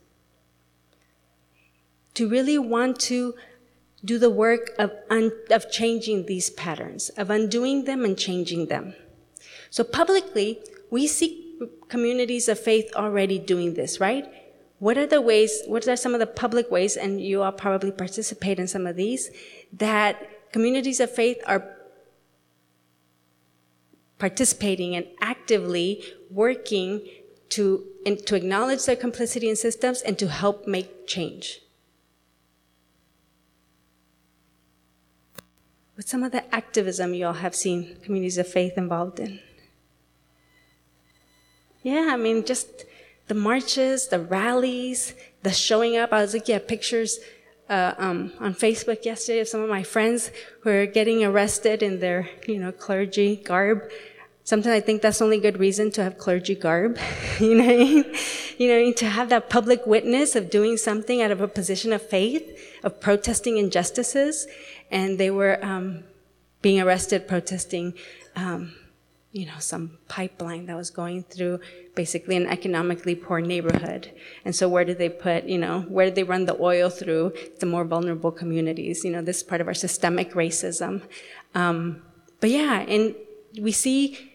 To 2.15 2.27
really 2.27 2.57
want 2.57 2.99
to 3.01 3.35
do 4.03 4.19
the 4.19 4.31
work 4.31 4.71
of, 4.79 4.91
un- 5.11 5.33
of 5.51 5.71
changing 5.71 6.25
these 6.25 6.49
patterns, 6.49 7.11
of 7.19 7.29
undoing 7.29 7.85
them 7.85 8.03
and 8.03 8.17
changing 8.17 8.69
them. 8.69 8.95
So 9.69 9.85
publicly, 9.85 10.59
we 10.91 11.07
see 11.07 11.59
communities 11.91 12.49
of 12.49 12.59
faith 12.59 12.91
already 12.97 13.39
doing 13.39 13.75
this, 13.75 14.01
right? 14.01 14.25
What 14.79 14.97
are 14.97 15.07
the 15.07 15.21
ways, 15.21 15.65
what 15.67 15.87
are 15.87 15.97
some 15.97 16.15
of 16.15 16.21
the 16.21 16.27
public 16.27 16.71
ways, 16.71 16.97
and 16.97 17.21
you 17.21 17.43
all 17.43 17.53
probably 17.53 17.93
participate 17.93 18.59
in 18.59 18.67
some 18.67 18.87
of 18.87 18.97
these, 18.97 19.29
that 19.75 20.38
communities 20.53 21.01
of 21.01 21.11
faith 21.11 21.39
are 21.47 21.77
participating 24.19 24.97
and 24.97 25.07
actively 25.21 26.03
working 26.31 27.07
to, 27.51 27.85
to 28.27 28.35
acknowledge 28.35 28.85
their 28.85 28.97
complicity 28.97 29.49
in 29.49 29.57
systems 29.57 30.03
and 30.03 30.19
to 30.19 30.29
help 30.29 30.67
make 30.67 31.07
change. 31.07 31.61
What's 35.95 36.11
some 36.11 36.23
of 36.23 36.33
the 36.33 36.55
activism 36.55 37.15
you 37.15 37.27
all 37.27 37.33
have 37.33 37.55
seen 37.55 37.97
communities 38.03 38.39
of 38.39 38.47
faith 38.47 38.77
involved 38.77 39.19
in? 39.19 39.41
Yeah, 41.83 42.11
I 42.13 42.17
mean, 42.17 42.45
just 42.45 42.85
the 43.29 43.35
marches, 43.35 44.09
the 44.09 44.21
rallies, 44.21 45.15
the 45.43 45.53
showing 45.53 45.97
up. 45.97 46.13
I 46.13 46.23
was 46.23 46.35
looking 46.35 46.55
at 46.55 46.69
pictures 46.69 47.19
uh, 47.69 47.95
um, 47.99 48.33
on 48.41 48.55
Facebook 48.55 49.05
yesterday 49.05 49.41
of 49.41 49.49
some 49.49 49.63
of 49.63 49.69
my 49.69 49.83
friends 49.83 50.31
who 50.63 50.71
are 50.71 50.87
getting 50.87 51.25
arrested 51.25 51.83
in 51.83 52.01
their, 52.01 52.29
you 52.47 52.59
know, 52.59 52.73
clergy 52.73 53.37
garb. 53.37 53.83
Sometimes 54.45 54.73
I 54.73 54.81
think 54.81 55.03
that's 55.03 55.19
the 55.19 55.25
only 55.25 55.41
good 55.41 55.59
reason 55.59 55.91
to 55.93 56.03
have 56.03 56.17
clergy 56.17 56.55
garb. 56.55 56.99
you 57.41 57.55
know, 57.55 58.05
you 58.59 58.69
know, 58.69 58.93
to 58.93 59.07
have 59.07 59.29
that 59.29 59.51
public 59.51 59.87
witness 59.87 60.35
of 60.35 60.51
doing 60.51 60.77
something 60.77 61.21
out 61.21 61.31
of 61.31 61.41
a 61.41 61.49
position 61.49 61.93
of 61.93 62.01
faith, 62.01 62.45
of 62.83 63.01
protesting 63.01 63.59
injustices, 63.59 64.47
and 64.91 65.19
they 65.19 65.31
were 65.31 65.63
um, 65.63 66.05
being 66.63 66.81
arrested 66.81 67.29
protesting. 67.29 67.95
Um, 68.35 68.73
you 69.33 69.45
know, 69.45 69.59
some 69.59 69.99
pipeline 70.09 70.67
that 70.67 70.77
was 70.77 70.91
going 70.91 71.23
through 71.23 71.61
basically 71.95 72.37
an 72.37 72.47
economically 72.47 73.15
poor 73.15 73.41
neighborhood. 73.41 74.11
And 74.45 74.55
so 74.57 74.69
where 74.69 74.85
did 74.85 74.99
they 74.99 75.11
put, 75.11 75.45
you 75.45 75.59
know, 75.59 75.83
where 75.83 76.07
did 76.07 76.15
they 76.15 76.23
run 76.23 76.47
the 76.47 76.57
oil 76.61 76.89
through 76.89 77.35
the 77.61 77.67
more 77.67 77.85
vulnerable 77.85 78.33
communities? 78.33 79.05
You 79.05 79.11
know, 79.11 79.23
this 79.23 79.39
is 79.39 79.43
part 79.43 79.61
of 79.61 79.67
our 79.67 79.75
systemic 79.75 80.33
racism. 80.33 81.03
Um, 81.55 82.03
but 82.41 82.51
yeah, 82.51 82.81
and 82.81 83.15
we 83.61 83.73
see 83.73 84.31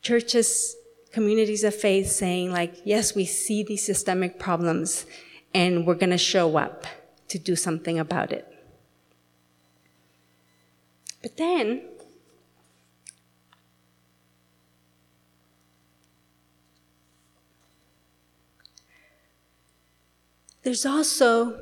churches, 0.00 0.74
communities 1.12 1.62
of 1.62 1.74
faith 1.74 2.10
saying 2.10 2.50
like, 2.50 2.74
yes, 2.84 3.14
we 3.14 3.24
see 3.24 3.62
these 3.62 3.84
systemic 3.84 4.38
problems 4.38 5.06
and 5.54 5.86
we're 5.86 5.94
going 5.94 6.10
to 6.10 6.18
show 6.18 6.56
up 6.56 6.86
to 7.28 7.38
do 7.38 7.54
something 7.54 8.00
about 8.00 8.32
it. 8.32 8.48
But 11.22 11.36
then, 11.36 11.82
There's 20.62 20.86
also 20.86 21.60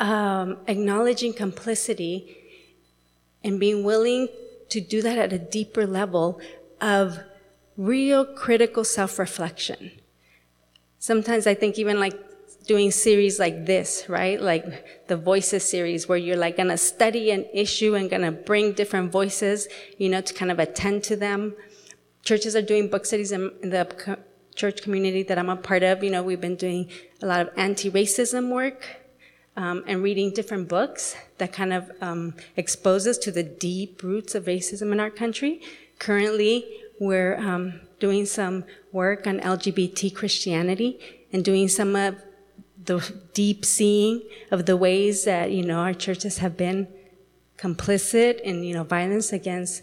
um, 0.00 0.58
acknowledging 0.66 1.32
complicity 1.32 2.36
and 3.44 3.60
being 3.60 3.84
willing 3.84 4.28
to 4.70 4.80
do 4.80 5.00
that 5.02 5.18
at 5.18 5.32
a 5.32 5.38
deeper 5.38 5.86
level 5.86 6.40
of 6.80 7.20
real 7.76 8.24
critical 8.24 8.84
self 8.84 9.18
reflection. 9.18 9.92
Sometimes 10.98 11.46
I 11.46 11.54
think 11.54 11.78
even 11.78 12.00
like 12.00 12.14
doing 12.66 12.90
series 12.90 13.38
like 13.38 13.66
this, 13.66 14.08
right? 14.08 14.40
Like 14.40 15.06
the 15.06 15.16
voices 15.16 15.62
series 15.68 16.08
where 16.08 16.18
you're 16.18 16.36
like 16.36 16.56
gonna 16.56 16.76
study 16.76 17.30
an 17.30 17.46
issue 17.54 17.94
and 17.94 18.10
gonna 18.10 18.32
bring 18.32 18.72
different 18.72 19.12
voices, 19.12 19.68
you 19.98 20.08
know, 20.08 20.20
to 20.20 20.34
kind 20.34 20.50
of 20.50 20.58
attend 20.58 21.04
to 21.04 21.16
them. 21.16 21.54
Churches 22.24 22.56
are 22.56 22.62
doing 22.62 22.88
book 22.88 23.06
studies 23.06 23.30
in 23.30 23.52
the 23.62 24.18
church 24.56 24.82
community 24.82 25.22
that 25.24 25.38
I'm 25.38 25.48
a 25.48 25.56
part 25.56 25.82
of, 25.82 26.02
you 26.02 26.10
know, 26.10 26.22
we've 26.22 26.40
been 26.40 26.56
doing 26.56 26.88
a 27.22 27.26
lot 27.26 27.40
of 27.40 27.50
anti-racism 27.56 28.50
work 28.50 28.96
um, 29.56 29.84
and 29.86 30.02
reading 30.02 30.32
different 30.32 30.68
books 30.68 31.16
that 31.38 31.52
kind 31.52 31.72
of 31.72 31.90
um, 32.00 32.34
expose 32.56 33.06
us 33.06 33.18
to 33.18 33.30
the 33.30 33.42
deep 33.42 34.02
roots 34.02 34.34
of 34.34 34.44
racism 34.44 34.92
in 34.92 35.00
our 35.00 35.10
country. 35.10 35.62
Currently, 35.98 36.64
we're 36.98 37.36
um, 37.36 37.80
doing 38.00 38.26
some 38.26 38.64
work 38.92 39.26
on 39.26 39.40
LGBT 39.40 40.14
Christianity 40.14 40.98
and 41.32 41.44
doing 41.44 41.68
some 41.68 41.96
of 41.96 42.16
the 42.84 43.14
deep 43.34 43.64
seeing 43.64 44.22
of 44.50 44.66
the 44.66 44.76
ways 44.76 45.24
that, 45.24 45.50
you 45.50 45.64
know, 45.64 45.78
our 45.78 45.94
churches 45.94 46.38
have 46.38 46.56
been 46.56 46.88
complicit 47.58 48.40
in, 48.40 48.62
you 48.62 48.74
know, 48.74 48.84
violence 48.84 49.32
against 49.32 49.82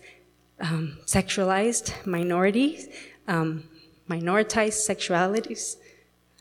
um, 0.59 0.97
sexualized 1.05 2.05
minorities, 2.05 2.88
um, 3.27 3.63
minoritized 4.10 4.88
sexualities. 4.89 5.78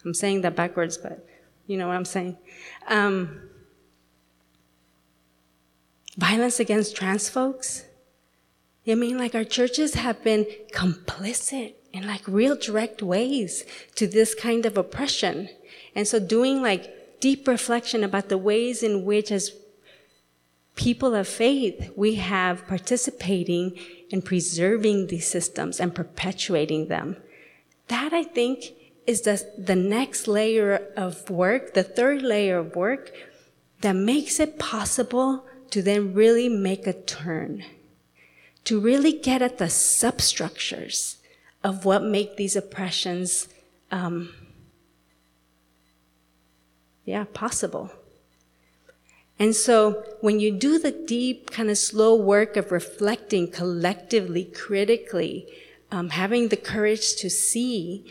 I'm 0.05 0.15
saying 0.15 0.41
that 0.43 0.57
backwards, 0.57 0.99
but 0.99 1.27
you 1.67 1.77
know 1.77 1.89
what 1.89 1.97
I'm 1.97 2.05
saying. 2.05 2.37
Um, 2.89 3.41
violence 6.17 6.61
against 6.61 6.97
trans 6.97 7.29
folks. 7.29 7.85
I 8.87 8.97
mean, 8.97 9.17
like 9.17 9.35
our 9.35 9.45
churches 9.45 9.95
have 9.95 10.25
been 10.25 10.45
complicit 10.73 11.75
in 11.93 12.07
like 12.07 12.27
real 12.27 12.57
direct 12.57 13.03
ways 13.03 13.65
to 13.95 14.07
this 14.07 14.35
kind 14.35 14.67
of 14.67 14.77
oppression. 14.77 15.49
And 15.95 16.09
so 16.09 16.19
doing 16.19 16.63
like 16.63 17.21
deep 17.21 17.47
reflection 17.47 18.03
about 18.03 18.29
the 18.29 18.39
ways 18.39 18.83
in 18.83 19.05
which 19.05 19.31
as 19.31 19.53
people 20.75 21.15
of 21.15 21.29
faith, 21.29 21.93
we 21.97 22.17
have 22.17 22.67
participating 22.67 23.79
in 24.11 24.23
preserving 24.23 25.07
these 25.07 25.29
systems 25.29 25.79
and 25.79 25.95
perpetuating 25.95 26.89
them. 26.89 27.17
That 27.93 28.15
I 28.15 28.25
think 28.25 28.73
is 29.07 29.21
the, 29.21 29.47
the 29.59 29.77
next 29.77 30.27
layer 30.27 30.89
of 30.97 31.29
work, 31.29 31.75
the 31.75 31.83
third 31.83 32.23
layer 32.23 32.57
of 32.57 32.75
work 32.75 33.13
that 33.83 33.93
makes 33.93 34.41
it 34.41 34.59
possible 34.59 35.45
to 35.69 35.83
then 35.83 36.15
really 36.15 36.49
make 36.49 36.87
a 36.87 36.95
turn, 36.95 37.63
to 38.65 38.81
really 38.81 39.13
get 39.13 39.43
at 39.43 39.59
the 39.59 39.69
substructures 39.69 41.19
of 41.63 41.85
what 41.85 42.03
make 42.03 42.39
these 42.39 42.57
oppressions, 42.57 43.49
um, 43.91 44.33
yeah, 47.05 47.27
possible. 47.35 47.91
And 49.39 49.55
so 49.55 50.03
when 50.23 50.41
you 50.41 50.51
do 50.51 50.79
the 50.79 50.93
deep, 50.93 51.51
kind 51.51 51.69
of 51.69 51.77
slow 51.77 52.15
work 52.15 52.57
of 52.57 52.73
reflecting 52.73 53.51
collectively, 53.51 54.45
critically, 54.45 55.47
um, 55.93 56.09
having 56.09 56.49
the 56.49 56.57
courage 56.57 57.15
to 57.17 57.31
see, 57.31 58.05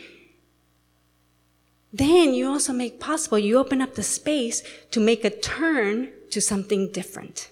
then 1.92 2.32
you 2.32 2.48
also 2.48 2.72
make 2.72 3.00
possible, 3.00 3.38
you 3.38 3.58
open 3.58 3.82
up 3.82 3.96
the 3.96 4.02
space 4.02 4.62
to 4.92 5.00
make 5.00 5.24
a 5.24 5.30
turn 5.30 6.10
to 6.30 6.40
something 6.40 6.90
different. 6.90 7.50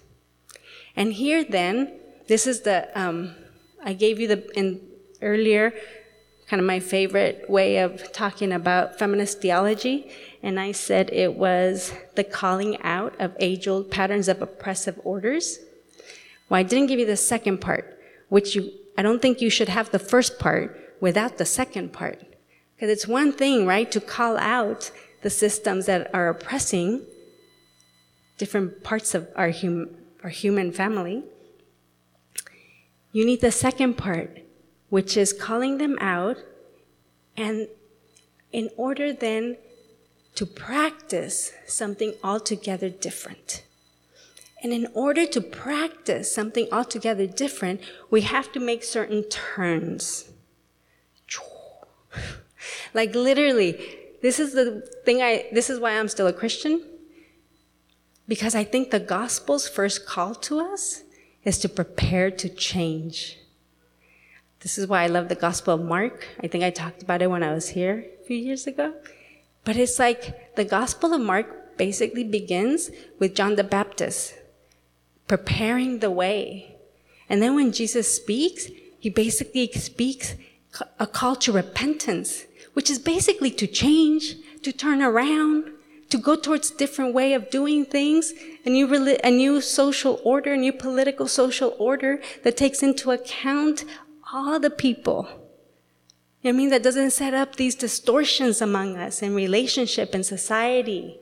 And 0.95 1.13
here 1.13 1.43
then, 1.43 1.93
this 2.27 2.47
is 2.47 2.61
the, 2.61 2.89
um, 2.99 3.35
I 3.83 3.93
gave 3.93 4.19
you 4.19 4.27
the, 4.27 4.57
in 4.57 4.81
earlier, 5.21 5.73
kind 6.47 6.59
of 6.59 6.65
my 6.65 6.79
favorite 6.79 7.49
way 7.49 7.77
of 7.77 8.11
talking 8.11 8.51
about 8.51 8.97
feminist 8.97 9.41
theology. 9.41 10.11
And 10.41 10.59
I 10.59 10.71
said 10.71 11.09
it 11.13 11.35
was 11.35 11.93
the 12.15 12.23
calling 12.23 12.81
out 12.81 13.13
of 13.19 13.35
age 13.39 13.67
old 13.67 13.91
patterns 13.91 14.27
of 14.27 14.41
oppressive 14.41 14.99
orders. 15.03 15.59
Well, 16.49 16.59
I 16.59 16.63
didn't 16.63 16.87
give 16.87 16.99
you 16.99 17.05
the 17.05 17.15
second 17.15 17.59
part, 17.59 17.99
which 18.29 18.55
you, 18.55 18.71
I 18.97 19.01
don't 19.01 19.21
think 19.21 19.41
you 19.41 19.49
should 19.49 19.69
have 19.69 19.91
the 19.91 19.99
first 19.99 20.39
part 20.39 20.77
without 20.99 21.37
the 21.37 21.45
second 21.45 21.93
part. 21.93 22.19
Because 22.75 22.89
it's 22.89 23.07
one 23.07 23.31
thing, 23.31 23.65
right, 23.65 23.91
to 23.91 24.01
call 24.01 24.37
out 24.37 24.91
the 25.21 25.29
systems 25.29 25.85
that 25.85 26.09
are 26.13 26.29
oppressing 26.29 27.01
different 28.37 28.83
parts 28.83 29.13
of 29.13 29.27
our, 29.35 29.51
hum, 29.51 29.89
our 30.23 30.29
human 30.29 30.71
family. 30.71 31.23
You 33.11 33.25
need 33.25 33.41
the 33.41 33.51
second 33.51 33.97
part, 33.97 34.39
which 34.89 35.15
is 35.15 35.31
calling 35.31 35.77
them 35.77 35.97
out, 36.01 36.37
and 37.37 37.67
in 38.51 38.69
order 38.77 39.13
then 39.13 39.57
to 40.35 40.45
practice 40.45 41.51
something 41.67 42.13
altogether 42.23 42.89
different. 42.89 43.63
And 44.63 44.71
in 44.71 44.87
order 44.93 45.25
to 45.25 45.41
practice 45.41 46.33
something 46.33 46.67
altogether 46.71 47.25
different, 47.25 47.81
we 48.09 48.21
have 48.21 48.51
to 48.51 48.59
make 48.59 48.83
certain 48.83 49.23
turns. 49.23 50.29
Like 52.93 53.15
literally, 53.15 53.79
this 54.21 54.39
is 54.39 54.53
the 54.53 54.81
thing 55.03 55.21
I, 55.21 55.47
this 55.51 55.69
is 55.69 55.79
why 55.79 55.97
I'm 55.97 56.07
still 56.07 56.27
a 56.27 56.33
Christian. 56.33 56.83
Because 58.27 58.53
I 58.53 58.63
think 58.63 58.91
the 58.91 58.99
gospel's 58.99 59.67
first 59.67 60.05
call 60.05 60.35
to 60.35 60.59
us 60.59 61.03
is 61.43 61.57
to 61.59 61.69
prepare 61.69 62.29
to 62.29 62.49
change. 62.49 63.39
This 64.59 64.77
is 64.77 64.85
why 64.87 65.03
I 65.03 65.07
love 65.07 65.27
the 65.27 65.35
Gospel 65.35 65.73
of 65.73 65.81
Mark. 65.81 66.27
I 66.43 66.47
think 66.47 66.63
I 66.63 66.69
talked 66.69 67.01
about 67.01 67.23
it 67.23 67.31
when 67.31 67.41
I 67.41 67.51
was 67.51 67.69
here 67.69 68.05
a 68.21 68.25
few 68.25 68.37
years 68.37 68.67
ago. 68.67 68.93
But 69.63 69.75
it's 69.75 69.97
like 69.97 70.55
the 70.55 70.65
Gospel 70.65 71.13
of 71.13 71.21
Mark 71.21 71.77
basically 71.77 72.23
begins 72.23 72.91
with 73.17 73.33
John 73.33 73.55
the 73.55 73.63
Baptist 73.63 74.35
preparing 75.31 75.99
the 75.99 76.11
way. 76.11 76.75
And 77.29 77.41
then 77.41 77.55
when 77.55 77.71
Jesus 77.71 78.13
speaks, 78.13 78.65
he 78.99 79.09
basically 79.09 79.71
speaks 79.71 80.35
a 80.99 81.07
call 81.07 81.37
to 81.37 81.53
repentance, 81.53 82.47
which 82.73 82.89
is 82.89 82.99
basically 82.99 83.49
to 83.51 83.65
change, 83.65 84.35
to 84.61 84.73
turn 84.73 85.01
around, 85.01 85.71
to 86.09 86.17
go 86.17 86.35
towards 86.35 86.69
a 86.69 86.75
different 86.75 87.13
way 87.13 87.31
of 87.31 87.49
doing 87.49 87.85
things, 87.85 88.33
a 88.65 88.69
new, 88.69 88.85
a 89.23 89.31
new 89.31 89.61
social 89.61 90.19
order, 90.25 90.51
a 90.51 90.57
new 90.57 90.73
political 90.73 91.29
social 91.29 91.77
order 91.79 92.19
that 92.43 92.57
takes 92.57 92.83
into 92.83 93.11
account 93.11 93.85
all 94.33 94.59
the 94.59 94.69
people. 94.69 95.29
I 96.43 96.51
mean, 96.51 96.71
that 96.71 96.83
doesn't 96.83 97.11
set 97.11 97.33
up 97.33 97.55
these 97.55 97.75
distortions 97.75 98.61
among 98.61 98.97
us 98.97 99.21
in 99.21 99.33
relationship 99.33 100.13
and 100.13 100.25
society. 100.25 101.21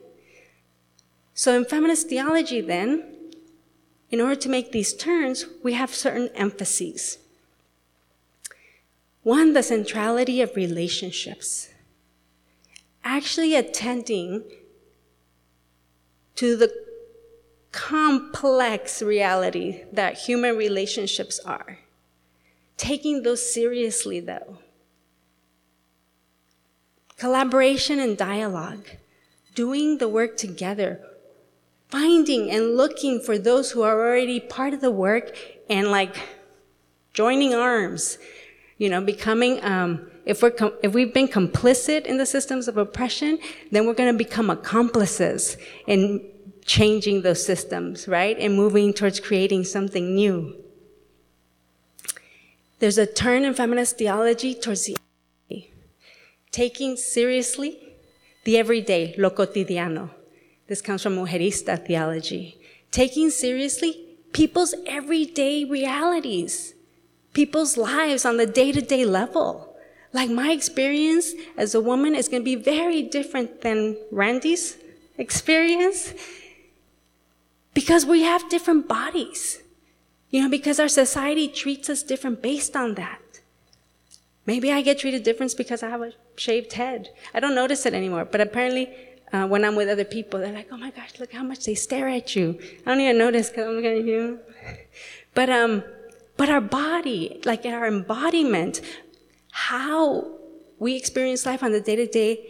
So 1.35 1.55
in 1.55 1.65
feminist 1.65 2.09
theology, 2.09 2.59
then, 2.59 3.17
in 4.11 4.21
order 4.21 4.35
to 4.35 4.49
make 4.49 4.71
these 4.71 4.93
turns, 4.93 5.45
we 5.63 5.73
have 5.73 5.93
certain 5.93 6.29
emphases. 6.35 7.19
One, 9.23 9.53
the 9.53 9.63
centrality 9.63 10.41
of 10.41 10.55
relationships. 10.55 11.69
Actually 13.03 13.55
attending 13.55 14.43
to 16.35 16.55
the 16.55 16.73
complex 17.71 19.01
reality 19.01 19.83
that 19.91 20.17
human 20.17 20.57
relationships 20.57 21.39
are 21.45 21.79
taking 22.79 23.23
those 23.23 23.53
seriously, 23.53 24.19
though. 24.21 24.57
Collaboration 27.17 27.99
and 27.99 28.17
dialogue, 28.17 28.87
doing 29.53 29.97
the 29.97 30.07
work 30.07 30.37
together, 30.37 31.05
finding 31.89 32.49
and 32.51 32.77
looking 32.77 33.19
for 33.19 33.37
those 33.37 33.71
who 33.71 33.81
are 33.81 33.99
already 33.99 34.39
part 34.39 34.73
of 34.73 34.81
the 34.81 34.91
work 34.91 35.35
and 35.69 35.89
like 35.91 36.15
joining 37.13 37.53
arms, 37.53 38.17
you 38.77 38.89
know, 38.89 39.01
becoming, 39.01 39.63
um, 39.63 40.09
if 40.25 40.41
we're, 40.41 40.51
com- 40.51 40.73
if 40.83 40.93
we've 40.93 41.13
been 41.13 41.27
complicit 41.27 42.05
in 42.05 42.17
the 42.17 42.25
systems 42.25 42.67
of 42.67 42.77
oppression, 42.77 43.39
then 43.71 43.85
we're 43.85 43.93
going 43.93 44.11
to 44.11 44.17
become 44.17 44.49
accomplices 44.49 45.57
in 45.87 46.23
changing 46.65 47.23
those 47.23 47.43
systems, 47.43 48.07
right? 48.07 48.37
And 48.39 48.55
moving 48.55 48.93
towards 48.93 49.19
creating 49.19 49.63
something 49.63 50.13
new. 50.13 50.55
There's 52.77 52.97
a 52.97 53.05
turn 53.05 53.43
in 53.43 53.53
feminist 53.53 53.97
theology 53.97 54.53
towards 54.53 54.85
the 54.85 54.95
taking 56.51 56.97
seriously 56.97 57.77
the 58.43 58.57
everyday, 58.57 59.13
lo 59.17 59.29
cotidiano. 59.29 60.09
This 60.69 60.81
comes 60.83 61.01
from 61.01 61.15
mujerista 61.15 61.83
theology. 61.83 62.59
Taking 62.91 63.31
seriously 63.31 64.05
people's 64.33 64.75
everyday 64.85 65.65
realities, 65.65 66.75
people's 67.33 67.75
lives 67.75 68.23
on 68.23 68.37
the 68.37 68.45
day 68.45 68.71
to 68.71 68.81
day 68.81 69.03
level. 69.03 69.75
Like 70.13 70.29
my 70.29 70.51
experience 70.51 71.33
as 71.57 71.73
a 71.73 71.81
woman 71.81 72.13
is 72.13 72.27
going 72.27 72.43
to 72.43 72.45
be 72.45 72.55
very 72.55 73.01
different 73.01 73.61
than 73.61 73.97
Randy's 74.11 74.77
experience 75.17 76.13
because 77.73 78.05
we 78.05 78.21
have 78.21 78.47
different 78.49 78.87
bodies. 78.87 79.63
You 80.29 80.43
know, 80.43 80.49
because 80.49 80.79
our 80.79 80.87
society 80.87 81.47
treats 81.47 81.89
us 81.89 82.03
different 82.03 82.43
based 82.43 82.75
on 82.75 82.93
that. 82.93 83.41
Maybe 84.45 84.71
I 84.71 84.81
get 84.81 84.99
treated 84.99 85.23
different 85.23 85.57
because 85.57 85.81
I 85.81 85.89
have 85.89 86.01
a 86.03 86.13
shaved 86.35 86.73
head. 86.73 87.09
I 87.33 87.39
don't 87.39 87.55
notice 87.55 87.87
it 87.87 87.95
anymore, 87.95 88.25
but 88.25 88.41
apparently 88.41 88.95
uh, 89.31 89.47
when 89.47 89.63
I'm 89.63 89.75
with 89.75 89.89
other 89.89 90.03
people, 90.03 90.39
they're 90.39 90.53
like, 90.53 90.69
oh 90.71 90.77
my 90.77 90.91
gosh, 90.91 91.19
look 91.19 91.33
how 91.33 91.43
much 91.43 91.65
they 91.65 91.75
stare 91.75 92.07
at 92.07 92.35
you. 92.35 92.59
I 92.85 92.91
don't 92.91 93.01
even 93.01 93.17
notice 93.17 93.49
because 93.49 93.67
I'm 93.67 93.75
looking 93.75 93.99
at 93.99 94.05
you. 94.05 94.39
But, 95.35 95.51
um, 95.51 95.83
but 96.37 96.49
our 96.49 96.59
body, 96.59 97.39
like 97.45 97.63
our 97.63 97.87
embodiment, 97.87 98.81
how 99.51 100.39
we 100.79 100.95
experience 100.95 101.45
life 101.45 101.61
on 101.61 101.71
the 101.71 101.79
day 101.79 101.95
to 101.95 102.07
day 102.07 102.45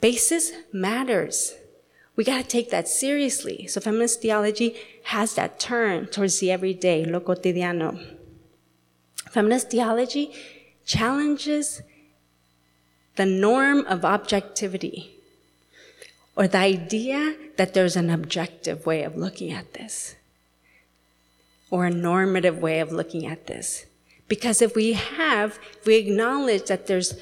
basis 0.00 0.52
matters. 0.72 1.54
We 2.16 2.24
got 2.24 2.42
to 2.42 2.48
take 2.48 2.70
that 2.70 2.88
seriously. 2.88 3.66
So 3.66 3.80
feminist 3.80 4.22
theology 4.22 4.76
has 5.04 5.34
that 5.34 5.60
turn 5.60 6.06
towards 6.06 6.40
the 6.40 6.50
everyday, 6.50 7.04
lo 7.04 7.20
cotidiano. 7.20 8.16
Feminist 9.30 9.70
theology 9.70 10.32
challenges 10.84 11.82
the 13.16 13.26
norm 13.26 13.84
of 13.86 14.04
objectivity. 14.04 15.17
Or 16.38 16.46
the 16.46 16.58
idea 16.58 17.34
that 17.56 17.74
there's 17.74 17.96
an 17.96 18.08
objective 18.08 18.86
way 18.86 19.02
of 19.02 19.16
looking 19.16 19.52
at 19.52 19.74
this 19.74 20.14
or 21.68 21.84
a 21.84 21.90
normative 21.90 22.58
way 22.58 22.78
of 22.78 22.92
looking 22.92 23.26
at 23.26 23.48
this. 23.48 23.86
Because 24.28 24.62
if 24.62 24.76
we 24.76 24.92
have, 24.92 25.58
if 25.80 25.84
we 25.84 25.96
acknowledge 25.96 26.66
that 26.68 26.86
there's 26.86 27.14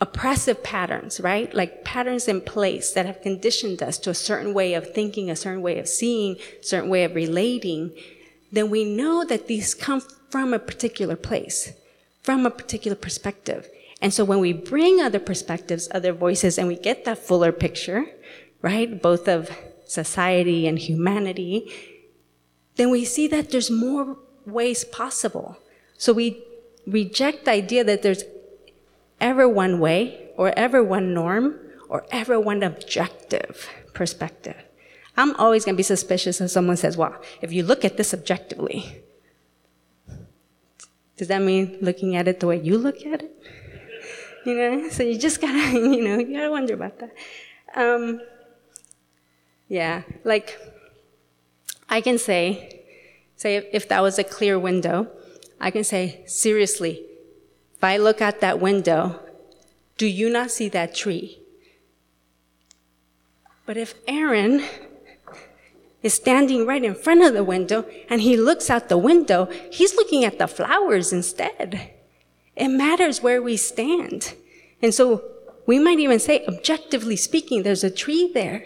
oppressive 0.00 0.64
patterns, 0.64 1.20
right? 1.20 1.52
Like 1.52 1.84
patterns 1.84 2.26
in 2.26 2.40
place 2.40 2.92
that 2.92 3.04
have 3.04 3.20
conditioned 3.20 3.82
us 3.82 3.98
to 3.98 4.10
a 4.10 4.14
certain 4.14 4.54
way 4.54 4.72
of 4.72 4.94
thinking, 4.94 5.28
a 5.28 5.36
certain 5.36 5.62
way 5.62 5.78
of 5.78 5.88
seeing, 5.88 6.36
a 6.36 6.64
certain 6.64 6.88
way 6.88 7.04
of 7.04 7.14
relating, 7.14 7.92
then 8.50 8.70
we 8.70 8.84
know 8.84 9.24
that 9.24 9.46
these 9.46 9.74
come 9.74 10.00
from 10.30 10.54
a 10.54 10.58
particular 10.58 11.16
place, 11.16 11.74
from 12.22 12.46
a 12.46 12.50
particular 12.50 12.96
perspective. 12.96 13.68
And 14.00 14.14
so 14.14 14.24
when 14.24 14.38
we 14.38 14.52
bring 14.52 15.00
other 15.00 15.18
perspectives, 15.18 15.88
other 15.92 16.12
voices, 16.12 16.58
and 16.58 16.68
we 16.68 16.76
get 16.76 17.04
that 17.04 17.18
fuller 17.18 17.52
picture, 17.52 18.06
right, 18.62 19.00
both 19.02 19.28
of 19.28 19.50
society 19.86 20.66
and 20.68 20.78
humanity, 20.78 21.72
then 22.76 22.90
we 22.90 23.04
see 23.04 23.26
that 23.28 23.50
there's 23.50 23.70
more 23.70 24.16
ways 24.46 24.84
possible. 24.84 25.56
So 25.96 26.12
we 26.12 26.42
reject 26.86 27.44
the 27.44 27.50
idea 27.50 27.82
that 27.84 28.02
there's 28.02 28.22
ever 29.20 29.48
one 29.48 29.80
way 29.80 30.30
or 30.36 30.56
ever 30.56 30.82
one 30.82 31.12
norm 31.12 31.58
or 31.88 32.06
ever 32.10 32.38
one 32.38 32.62
objective 32.62 33.68
perspective. 33.92 34.56
I'm 35.16 35.34
always 35.36 35.64
going 35.64 35.74
to 35.74 35.76
be 35.76 35.82
suspicious 35.82 36.40
if 36.40 36.50
someone 36.52 36.76
says, 36.76 36.96
well, 36.96 37.20
if 37.42 37.52
you 37.52 37.64
look 37.64 37.84
at 37.84 37.96
this 37.96 38.14
objectively, 38.14 39.02
does 41.16 41.26
that 41.26 41.42
mean 41.42 41.78
looking 41.80 42.14
at 42.14 42.28
it 42.28 42.38
the 42.38 42.46
way 42.46 42.60
you 42.60 42.78
look 42.78 43.04
at 43.04 43.22
it? 43.22 43.37
You 44.48 44.54
know, 44.54 44.88
so 44.90 45.02
you 45.02 45.18
just 45.18 45.42
gotta, 45.42 45.58
you 45.78 46.02
know, 46.02 46.18
you 46.18 46.34
gotta 46.34 46.50
wonder 46.50 46.72
about 46.72 46.98
that. 47.00 47.12
Um, 47.74 48.22
yeah, 49.68 50.02
like 50.24 50.58
I 51.90 52.00
can 52.00 52.16
say, 52.16 52.80
say 53.36 53.56
if, 53.56 53.66
if 53.72 53.88
that 53.90 54.00
was 54.00 54.18
a 54.18 54.24
clear 54.24 54.58
window, 54.58 55.08
I 55.60 55.70
can 55.70 55.84
say, 55.84 56.22
seriously, 56.26 57.04
if 57.74 57.84
I 57.84 57.98
look 57.98 58.22
out 58.22 58.40
that 58.40 58.58
window, 58.58 59.20
do 59.98 60.06
you 60.06 60.30
not 60.30 60.50
see 60.50 60.70
that 60.70 60.94
tree? 60.94 61.40
But 63.66 63.76
if 63.76 63.96
Aaron 64.06 64.64
is 66.02 66.14
standing 66.14 66.64
right 66.64 66.82
in 66.82 66.94
front 66.94 67.22
of 67.22 67.34
the 67.34 67.44
window 67.44 67.84
and 68.08 68.22
he 68.22 68.34
looks 68.38 68.70
out 68.70 68.88
the 68.88 68.96
window, 68.96 69.50
he's 69.70 69.94
looking 69.94 70.24
at 70.24 70.38
the 70.38 70.48
flowers 70.48 71.12
instead. 71.12 71.97
It 72.58 72.68
matters 72.68 73.22
where 73.22 73.40
we 73.40 73.56
stand. 73.56 74.34
And 74.82 74.92
so 74.92 75.22
we 75.66 75.78
might 75.78 75.98
even 75.98 76.18
say, 76.18 76.44
objectively 76.46 77.16
speaking, 77.16 77.62
there's 77.62 77.84
a 77.84 77.90
tree 77.90 78.30
there. 78.32 78.64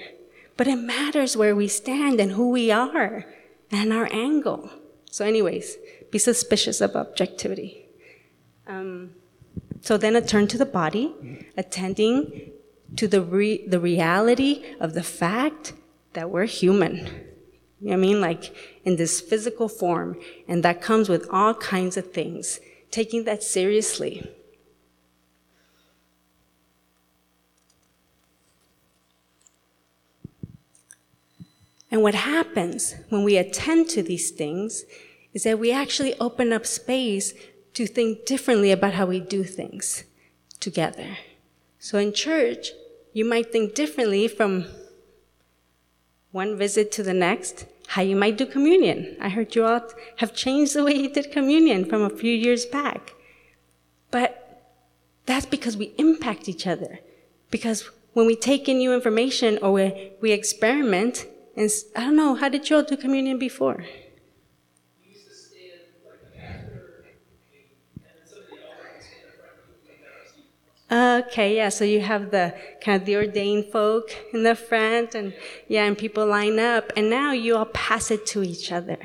But 0.56 0.68
it 0.68 0.76
matters 0.76 1.36
where 1.36 1.56
we 1.56 1.68
stand 1.68 2.20
and 2.20 2.32
who 2.32 2.50
we 2.50 2.70
are 2.70 3.26
and 3.70 3.92
our 3.92 4.08
angle. 4.12 4.70
So, 5.10 5.24
anyways, 5.24 5.76
be 6.10 6.18
suspicious 6.18 6.80
of 6.80 6.94
objectivity. 6.94 7.86
Um, 8.66 9.10
so 9.80 9.96
then 9.96 10.14
a 10.14 10.20
turn 10.20 10.46
to 10.48 10.58
the 10.58 10.66
body, 10.66 11.46
attending 11.56 12.52
to 12.96 13.08
the, 13.08 13.20
re- 13.20 13.66
the 13.66 13.80
reality 13.80 14.62
of 14.78 14.94
the 14.94 15.02
fact 15.02 15.72
that 16.12 16.30
we're 16.30 16.44
human. 16.44 17.06
You 17.80 17.88
know 17.88 17.94
I 17.94 17.96
mean? 17.96 18.20
Like 18.20 18.54
in 18.84 18.96
this 18.96 19.20
physical 19.20 19.68
form, 19.68 20.18
and 20.46 20.62
that 20.62 20.80
comes 20.80 21.08
with 21.08 21.26
all 21.32 21.54
kinds 21.54 21.96
of 21.96 22.12
things. 22.12 22.60
Taking 22.92 23.24
that 23.24 23.42
seriously. 23.42 24.30
And 31.90 32.02
what 32.02 32.14
happens 32.14 32.94
when 33.08 33.24
we 33.24 33.36
attend 33.36 33.88
to 33.90 34.02
these 34.02 34.30
things 34.30 34.84
is 35.32 35.42
that 35.42 35.58
we 35.58 35.72
actually 35.72 36.14
open 36.20 36.52
up 36.52 36.64
space 36.66 37.34
to 37.74 37.86
think 37.86 38.24
differently 38.24 38.70
about 38.70 38.94
how 38.94 39.06
we 39.06 39.20
do 39.20 39.42
things 39.42 40.04
together. 40.60 41.16
So 41.78 41.98
in 41.98 42.12
church, 42.12 42.68
you 43.12 43.24
might 43.24 43.50
think 43.50 43.74
differently 43.74 44.28
from 44.28 44.66
one 46.30 46.56
visit 46.56 46.92
to 46.92 47.02
the 47.02 47.12
next, 47.12 47.66
how 47.92 48.00
you 48.00 48.16
might 48.16 48.38
do 48.38 48.46
communion. 48.46 49.14
I 49.20 49.28
heard 49.28 49.54
you 49.54 49.66
all 49.66 49.82
have 50.16 50.32
changed 50.34 50.74
the 50.74 50.82
way 50.82 50.94
you 50.94 51.10
did 51.10 51.30
communion 51.30 51.84
from 51.84 52.00
a 52.00 52.08
few 52.08 52.32
years 52.32 52.64
back. 52.64 53.12
But 54.10 54.30
that's 55.26 55.44
because 55.44 55.76
we 55.76 55.92
impact 55.98 56.48
each 56.48 56.66
other. 56.66 57.00
Because 57.50 57.90
when 58.14 58.24
we 58.24 58.34
take 58.34 58.66
in 58.66 58.78
new 58.78 58.94
information 58.94 59.58
or 59.60 59.72
we, 59.72 60.12
we 60.22 60.32
experiment, 60.32 61.26
and 61.54 61.70
I 61.94 62.04
don't 62.04 62.16
know, 62.16 62.34
how 62.34 62.48
did 62.48 62.70
you 62.70 62.76
all 62.76 62.82
do 62.82 62.96
communion 62.96 63.38
before? 63.38 63.84
Okay, 70.92 71.56
yeah, 71.56 71.70
so 71.70 71.84
you 71.84 72.02
have 72.02 72.30
the 72.32 72.54
kind 72.82 73.00
of 73.00 73.06
the 73.06 73.16
ordained 73.16 73.72
folk 73.72 74.14
in 74.34 74.42
the 74.42 74.54
front 74.54 75.14
and 75.14 75.32
yeah, 75.66 75.84
and 75.86 75.96
people 75.96 76.26
line 76.26 76.58
up 76.58 76.92
and 76.94 77.08
now 77.08 77.32
you 77.32 77.56
all 77.56 77.64
pass 77.64 78.10
it 78.10 78.26
to 78.26 78.42
each 78.42 78.70
other. 78.70 78.98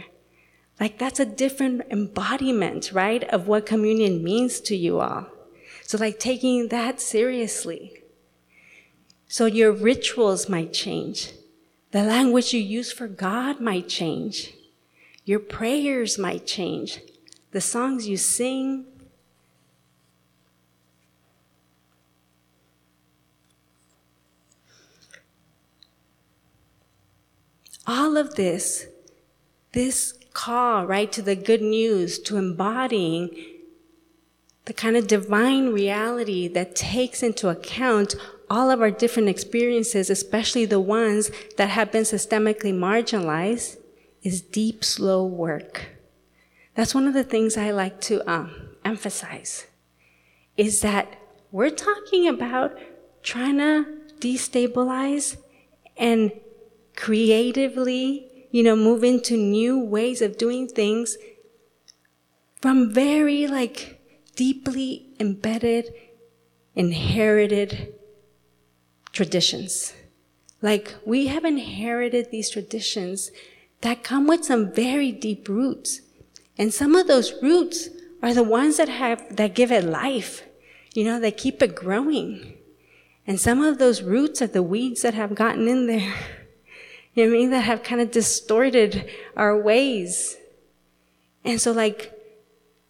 Like 0.82 1.00
that's 1.00 1.22
a 1.22 1.26
different 1.26 1.84
embodiment, 1.90 2.92
right, 2.92 3.24
of 3.30 3.48
what 3.48 3.66
communion 3.66 4.22
means 4.22 4.60
to 4.62 4.76
you 4.76 5.00
all. 5.00 5.28
So 5.84 5.98
like 5.98 6.20
taking 6.20 6.68
that 6.68 7.00
seriously. 7.00 8.04
So 9.30 9.46
your 9.46 9.72
rituals 9.72 10.50
might 10.50 10.74
change. 10.74 11.32
The 11.92 12.04
language 12.04 12.54
you 12.54 12.60
use 12.60 12.92
for 12.92 13.08
God 13.08 13.62
might 13.62 13.88
change. 13.88 14.54
Your 15.24 15.40
prayers 15.40 16.20
might 16.20 16.46
change. 16.46 17.00
The 17.52 17.62
songs 17.62 18.10
you 18.10 18.18
sing. 18.18 18.88
All 27.88 28.18
of 28.18 28.36
this, 28.36 28.88
this 29.72 30.14
call, 30.34 30.86
right, 30.86 31.10
to 31.14 31.22
the 31.22 31.38
good 31.38 31.62
news, 31.62 32.20
to 32.20 32.36
embodying 32.36 33.30
the 34.66 34.74
kind 34.74 34.98
of 34.98 35.08
divine 35.08 35.72
reality 35.72 36.50
that 36.50 36.76
takes 36.76 37.24
into 37.24 37.48
account 37.48 38.14
all 38.50 38.70
of 38.70 38.82
our 38.82 38.92
different 38.92 39.30
experiences, 39.30 40.10
especially 40.10 40.66
the 40.66 40.82
ones 40.82 41.32
that 41.56 41.70
have 41.70 41.92
been 41.92 42.04
systemically 42.04 42.74
marginalized, 42.74 43.78
is 44.22 44.42
deep, 44.42 44.84
slow 44.84 45.26
work. 45.26 45.86
That's 46.76 46.94
one 46.94 47.08
of 47.08 47.14
the 47.14 47.24
things 47.24 47.56
I 47.56 47.72
like 47.72 48.02
to 48.02 48.30
um, 48.30 48.52
emphasize 48.84 49.68
is 50.58 50.82
that 50.82 51.18
we're 51.52 51.70
talking 51.70 52.28
about 52.28 52.78
trying 53.24 53.58
to 53.58 53.86
destabilize 54.20 55.38
and 55.96 56.32
creatively, 56.98 58.48
you 58.52 58.64
know, 58.64 58.76
move 58.76 59.04
into 59.04 59.38
new 59.38 59.80
ways 59.80 60.22
of 60.22 60.38
doing 60.38 60.68
things 60.68 61.16
from 62.62 62.92
very 62.92 63.48
like 63.48 64.02
deeply 64.36 65.14
embedded, 65.20 65.94
inherited 66.76 67.94
traditions. 69.14 69.94
Like 70.62 70.96
we 71.06 71.28
have 71.28 71.46
inherited 71.46 72.32
these 72.32 72.50
traditions 72.50 73.32
that 73.82 74.04
come 74.04 74.28
with 74.28 74.44
some 74.44 74.74
very 74.74 75.12
deep 75.12 75.48
roots. 75.48 76.02
And 76.58 76.74
some 76.74 76.96
of 76.96 77.08
those 77.08 77.32
roots 77.44 77.90
are 78.24 78.34
the 78.34 78.44
ones 78.44 78.78
that 78.78 78.90
have, 78.90 79.36
that 79.36 79.54
give 79.54 79.72
it 79.72 79.84
life. 79.84 80.44
You 80.96 81.04
know, 81.04 81.20
they 81.20 81.32
keep 81.32 81.62
it 81.62 81.76
growing. 81.76 82.58
And 83.28 83.40
some 83.40 83.62
of 83.62 83.78
those 83.78 84.02
roots 84.02 84.42
are 84.42 84.48
the 84.48 84.64
weeds 84.64 85.04
that 85.04 85.14
have 85.14 85.36
gotten 85.36 85.68
in 85.68 85.86
there. 85.86 86.14
You 87.18 87.24
know 87.26 87.32
what 87.32 87.38
I 87.38 87.40
mean? 87.40 87.50
That 87.50 87.62
have 87.62 87.82
kind 87.82 88.00
of 88.00 88.12
distorted 88.12 89.10
our 89.36 89.60
ways. 89.60 90.38
And 91.44 91.60
so 91.60 91.72
like 91.72 92.14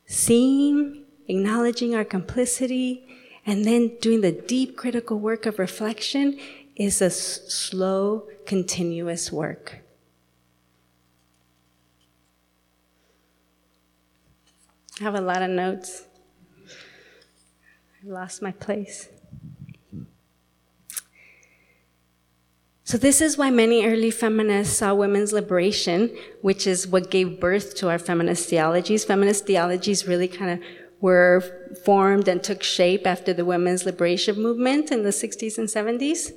seeing, 0.05 1.05
acknowledging 1.29 1.95
our 1.95 2.03
complicity, 2.03 3.07
and 3.45 3.63
then 3.63 3.95
doing 4.01 4.19
the 4.19 4.33
deep 4.33 4.75
critical 4.75 5.17
work 5.17 5.45
of 5.45 5.59
reflection 5.59 6.37
is 6.75 7.01
a 7.01 7.05
s- 7.05 7.41
slow, 7.47 8.27
continuous 8.45 9.31
work. 9.31 9.79
I 14.99 15.05
have 15.05 15.15
a 15.15 15.21
lot 15.21 15.41
of 15.41 15.51
notes. 15.51 16.03
I 18.03 18.09
lost 18.09 18.41
my 18.41 18.51
place. 18.51 19.07
So, 22.87 22.97
this 22.97 23.19
is 23.19 23.37
why 23.37 23.49
many 23.49 23.85
early 23.85 24.11
feminists 24.11 24.77
saw 24.77 24.93
women's 24.93 25.33
liberation, 25.33 26.09
which 26.39 26.65
is 26.65 26.87
what 26.87 27.11
gave 27.11 27.37
birth 27.37 27.75
to 27.75 27.89
our 27.89 27.99
feminist 27.99 28.47
theologies. 28.47 29.03
Feminist 29.03 29.45
theologies 29.45 30.07
really 30.07 30.29
kind 30.29 30.51
of 30.51 30.59
were 31.01 31.43
formed 31.83 32.29
and 32.29 32.41
took 32.41 32.63
shape 32.63 33.05
after 33.05 33.33
the 33.33 33.43
women's 33.43 33.85
liberation 33.85 34.41
movement 34.41 34.89
in 34.89 35.03
the 35.03 35.09
60s 35.09 35.57
and 35.57 35.67
70s. 35.67 36.31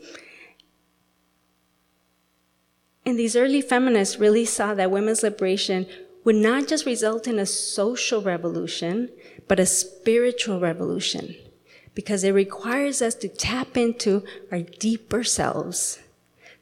And 3.07 3.17
these 3.17 3.37
early 3.37 3.63
feminists 3.63 4.19
really 4.19 4.45
saw 4.45 4.75
that 4.75 4.91
women's 4.91 5.23
liberation 5.23 5.87
would 6.25 6.35
not 6.35 6.67
just 6.67 6.85
result 6.85 7.29
in 7.29 7.39
a 7.39 7.47
social 7.47 8.23
revolution, 8.23 9.09
but 9.47 9.61
a 9.61 9.67
spiritual 9.67 10.59
revolution, 10.59 11.37
because 11.95 12.25
it 12.25 12.33
requires 12.33 13.01
us 13.01 13.15
to 13.15 13.29
tap 13.29 13.77
into 13.77 14.25
our 14.51 14.63
deeper 14.63 15.23
selves, 15.23 16.01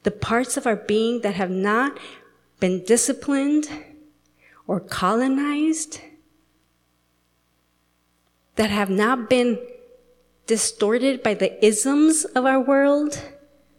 the 0.02 0.10
parts 0.10 0.56
of 0.56 0.66
our 0.66 0.76
being 0.76 1.20
that 1.22 1.34
have 1.34 1.50
not 1.50 1.98
been 2.60 2.84
disciplined 2.84 3.68
or 4.66 4.80
colonized, 4.80 6.00
that 8.56 8.70
have 8.70 8.90
not 8.90 9.30
been 9.30 9.58
distorted 10.46 11.22
by 11.22 11.34
the 11.34 11.64
isms 11.64 12.24
of 12.24 12.44
our 12.44 12.60
world, 12.60 13.22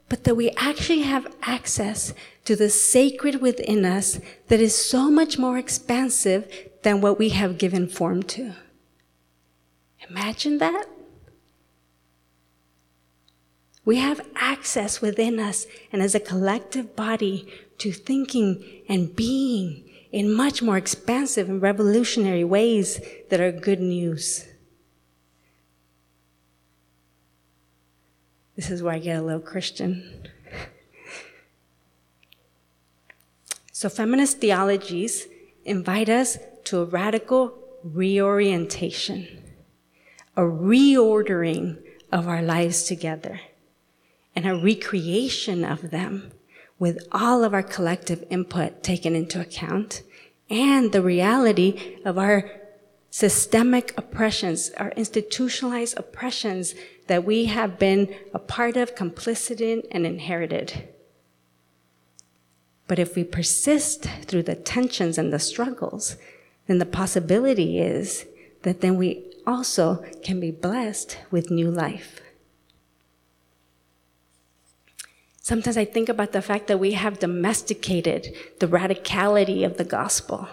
but 0.08 0.24
that 0.24 0.36
we 0.36 0.50
actually 0.52 1.02
have 1.02 1.34
access 1.44 2.14
to 2.46 2.56
the 2.56 2.70
sacred 2.70 3.42
within 3.42 3.86
us 3.86 4.20
that 4.48 4.60
is 4.60 4.76
so 4.76 5.10
much 5.12 5.38
more 5.38 5.58
expansive 5.58 6.52
than 6.82 7.02
what 7.02 7.20
we 7.20 7.30
have 7.30 7.58
given 7.58 7.88
form 7.88 8.24
to. 8.24 8.54
Imagine 10.10 10.58
that. 10.58 10.88
We 13.90 13.98
have 13.98 14.22
access 14.36 15.02
within 15.02 15.40
us 15.40 15.66
and 15.92 16.04
as 16.04 16.14
a 16.14 16.20
collective 16.20 16.96
body 16.96 17.52
to 17.80 17.92
thinking 17.92 18.84
and 18.88 19.16
being 19.16 19.90
in 20.12 20.32
much 20.32 20.62
more 20.62 20.78
expansive 20.78 21.50
and 21.50 21.60
revolutionary 21.60 22.44
ways 22.44 23.02
that 23.32 23.40
are 23.40 23.52
good 23.52 23.80
news. 23.80 24.46
This 28.56 28.70
is 28.70 28.84
where 28.84 28.94
I 28.94 29.00
get 29.00 29.18
a 29.18 29.24
little 29.24 29.42
Christian. 29.42 30.28
So, 33.72 33.90
feminist 33.90 34.38
theologies 34.38 35.26
invite 35.66 36.10
us 36.10 36.38
to 36.66 36.82
a 36.82 36.86
radical 36.86 37.58
reorientation, 37.84 39.28
a 40.38 40.42
reordering 40.42 41.82
of 42.12 42.28
our 42.28 42.44
lives 42.44 42.84
together, 42.84 43.40
and 44.36 44.48
a 44.48 44.56
recreation 44.56 45.64
of 45.64 45.92
them 45.92 46.32
with 46.78 47.06
all 47.12 47.44
of 47.44 47.54
our 47.54 47.64
collective 47.64 48.24
input 48.30 48.82
taken 48.84 49.16
into 49.16 49.40
account 49.42 50.02
and 50.50 50.92
the 50.92 51.02
reality 51.02 51.98
of 52.06 52.18
our 52.18 52.50
systemic 53.12 53.94
oppressions, 53.98 54.72
our 54.78 54.92
institutionalized 54.92 55.98
oppressions 55.98 56.76
that 57.08 57.24
we 57.24 57.46
have 57.46 57.80
been 57.80 58.14
a 58.34 58.40
part 58.40 58.78
of, 58.78 58.96
complicit 58.96 59.62
in, 59.62 59.84
and 59.92 60.06
inherited. 60.06 60.88
But 62.88 63.00
if 63.00 63.16
we 63.16 63.24
persist 63.24 64.08
through 64.26 64.44
the 64.44 64.56
tensions 64.56 65.18
and 65.18 65.34
the 65.34 65.40
struggles, 65.40 66.18
then 66.68 66.78
the 66.78 66.86
possibility 66.86 67.80
is 67.80 68.26
that 68.64 68.82
then 68.82 68.98
we 68.98 69.26
also 69.46 70.04
can 70.24 70.40
be 70.40 70.52
blessed 70.52 71.18
with 71.32 71.52
new 71.52 71.70
life. 71.70 72.22
Sometimes 75.50 75.78
I 75.78 75.86
think 75.86 76.10
about 76.10 76.32
the 76.32 76.44
fact 76.44 76.68
that 76.68 76.78
we 76.78 76.92
have 76.92 77.18
domesticated 77.18 78.36
the 78.60 78.68
radicality 78.68 79.66
of 79.66 79.78
the 79.78 79.84
gospel. 79.84 80.48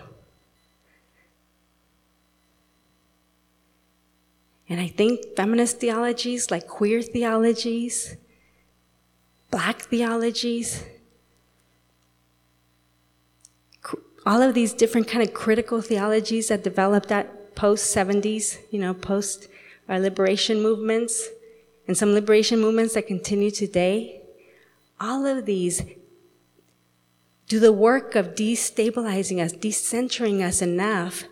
And 4.71 4.81
I 4.81 4.89
think 4.89 5.37
feminist 5.37 5.81
theologies, 5.81 6.51
like 6.51 6.67
queer 6.67 7.03
theologies, 7.03 8.17
black 9.51 9.83
theologies, 9.83 10.83
all 14.25 14.41
of 14.41 14.55
these 14.55 14.73
different 14.73 15.09
kind 15.09 15.23
of 15.23 15.35
critical 15.35 15.83
theologies 15.83 16.49
that 16.49 16.65
developed 16.65 17.13
at 17.13 17.55
post 17.55 17.95
70s, 17.95 18.57
you 18.71 18.81
know, 18.81 18.95
post 18.95 19.49
our 19.91 20.01
liberation 20.01 20.63
movements, 20.63 21.29
and 21.87 21.99
some 21.99 22.15
liberation 22.15 22.59
movements 22.59 22.95
that 22.95 23.07
continue 23.07 23.51
today, 23.51 24.23
all 25.01 25.27
of 25.27 25.47
these 25.47 25.83
do 27.49 27.61
the 27.61 27.73
work 27.73 28.15
of 28.15 28.35
destabilizing 28.35 29.43
us, 29.43 29.53
decentering 29.53 30.43
us 30.43 30.61
enough 30.61 31.25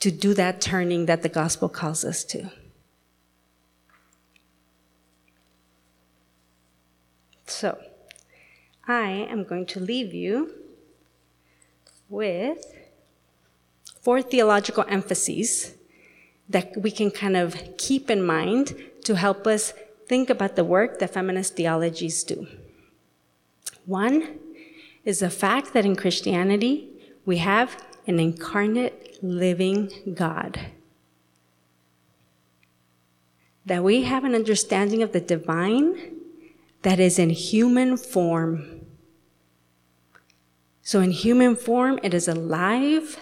to 0.00 0.10
do 0.10 0.32
that 0.34 0.60
turning 0.60 1.06
that 1.06 1.22
the 1.22 1.28
gospel 1.28 1.68
calls 1.68 2.04
us 2.04 2.24
to. 2.24 2.50
So, 7.46 7.78
I 8.86 9.10
am 9.10 9.44
going 9.44 9.66
to 9.66 9.80
leave 9.80 10.14
you 10.14 10.52
with 12.08 12.64
four 14.00 14.22
theological 14.22 14.84
emphases 14.88 15.74
that 16.48 16.80
we 16.80 16.90
can 16.90 17.10
kind 17.10 17.36
of 17.36 17.56
keep 17.76 18.08
in 18.10 18.22
mind 18.22 18.74
to 19.04 19.16
help 19.16 19.46
us 19.46 19.74
think 20.08 20.30
about 20.30 20.56
the 20.56 20.64
work 20.64 20.98
that 20.98 21.12
feminist 21.12 21.54
theologies 21.56 22.24
do. 22.24 22.46
One 23.84 24.38
is 25.04 25.20
the 25.20 25.30
fact 25.30 25.72
that 25.74 25.84
in 25.84 25.96
Christianity, 25.96 26.88
we 27.24 27.38
have 27.38 27.82
an 28.06 28.18
incarnate 28.18 29.22
living 29.22 29.90
God. 30.14 30.60
That 33.66 33.84
we 33.84 34.04
have 34.04 34.24
an 34.24 34.34
understanding 34.34 35.02
of 35.02 35.12
the 35.12 35.20
divine 35.20 36.16
that 36.82 36.98
is 36.98 37.18
in 37.18 37.30
human 37.30 37.96
form. 37.96 38.86
So, 40.82 41.00
in 41.00 41.10
human 41.10 41.54
form, 41.54 41.98
it 42.02 42.14
is 42.14 42.28
alive, 42.28 43.18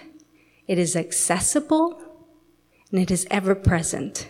it 0.67 0.77
is 0.77 0.95
accessible, 0.95 2.01
and 2.91 3.01
it 3.01 3.11
is 3.11 3.27
ever 3.29 3.55
present. 3.55 4.29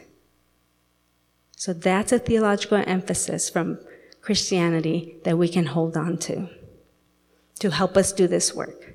So, 1.59 1.73
that's 1.73 2.11
a 2.11 2.19
theological 2.19 2.83
emphasis 2.85 3.49
from 3.49 3.79
Christianity 4.21 5.15
that 5.23 5.39
we 5.39 5.49
can 5.49 5.65
hold 5.65 5.97
on 5.97 6.19
to 6.19 6.47
to 7.57 7.71
help 7.71 7.97
us 7.97 8.13
do 8.13 8.27
this 8.27 8.53
work, 8.53 8.93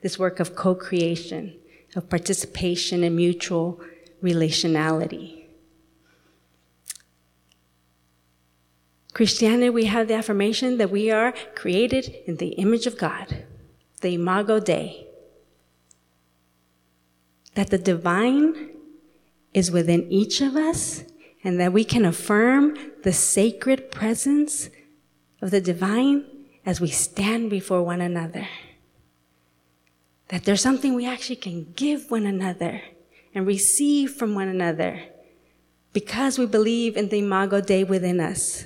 this 0.00 0.16
work 0.16 0.38
of 0.38 0.54
co 0.54 0.76
creation, 0.76 1.52
of 1.96 2.08
participation 2.08 3.02
and 3.02 3.16
mutual 3.16 3.80
relationality. 4.22 5.46
Christianity, 9.12 9.70
we 9.70 9.86
have 9.86 10.06
the 10.06 10.14
affirmation 10.14 10.78
that 10.78 10.90
we 10.90 11.10
are 11.10 11.34
created 11.56 12.14
in 12.28 12.36
the 12.36 12.50
image 12.50 12.86
of 12.86 12.96
God, 12.96 13.44
the 14.00 14.14
Imago 14.14 14.60
Dei. 14.60 15.08
That 17.56 17.70
the 17.70 17.78
divine 17.78 18.70
is 19.52 19.72
within 19.72 20.06
each 20.08 20.40
of 20.40 20.54
us, 20.54 21.02
and 21.42 21.58
that 21.58 21.72
we 21.72 21.84
can 21.84 22.04
affirm 22.04 22.76
the 23.02 23.12
sacred 23.12 23.90
presence 23.90 24.68
of 25.40 25.50
the 25.50 25.60
divine 25.60 26.26
as 26.66 26.80
we 26.80 26.88
stand 26.88 27.50
before 27.50 27.82
one 27.82 28.00
another 28.00 28.46
that 30.30 30.44
there's 30.44 30.62
something 30.62 30.94
we 30.94 31.06
actually 31.06 31.36
can 31.36 31.72
give 31.74 32.08
one 32.08 32.24
another 32.24 32.80
and 33.34 33.46
receive 33.46 34.12
from 34.12 34.32
one 34.32 34.46
another 34.46 35.02
because 35.92 36.38
we 36.38 36.46
believe 36.46 36.96
in 36.96 37.08
the 37.08 37.18
Imago 37.18 37.60
Dei 37.60 37.82
within 37.82 38.20
us. 38.20 38.64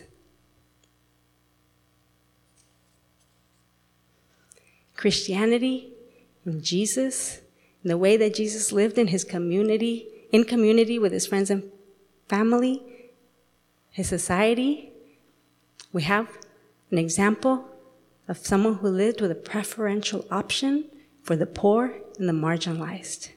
Christianity 4.94 5.94
and 6.44 6.62
Jesus, 6.62 7.40
the 7.82 7.96
way 7.96 8.18
that 8.18 8.34
Jesus 8.34 8.70
lived 8.70 8.98
in 8.98 9.06
his 9.06 9.24
community, 9.24 10.06
in 10.32 10.44
community 10.44 10.98
with 10.98 11.12
his 11.12 11.26
friends 11.26 11.48
and 11.48 11.70
family, 12.28 12.82
his 13.90 14.08
society, 14.08 14.92
we 15.92 16.02
have 16.02 16.28
an 16.90 16.98
example 16.98 17.64
of 18.28 18.38
someone 18.38 18.74
who 18.74 18.88
lived 18.88 19.20
with 19.20 19.30
a 19.30 19.36
preferential 19.36 20.26
option 20.30 20.86
for 21.22 21.36
the 21.36 21.46
poor 21.46 21.94
and 22.18 22.28
the 22.28 22.32
marginalized. 22.32 23.30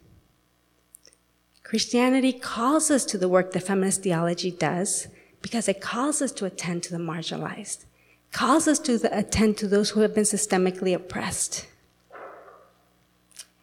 Christianity 1.64 2.32
calls 2.32 2.90
us 2.90 3.04
to 3.06 3.18
the 3.18 3.28
work 3.28 3.52
that 3.52 3.64
feminist 3.64 4.04
theology 4.04 4.52
does 4.52 5.08
because 5.42 5.68
it 5.68 5.82
calls 5.82 6.22
us 6.22 6.32
to 6.32 6.46
attend 6.46 6.84
to 6.84 6.92
the 6.92 6.98
marginalized, 6.98 7.86
calls 8.32 8.68
us 8.68 8.80
to 8.80 8.98
the, 8.98 9.18
attend 9.18 9.58
to 9.58 9.68
those 9.68 9.92
who 9.92 10.00
have 10.00 10.16
been 10.16 10.24
systemically 10.24 10.96
oppressed. 10.96 11.68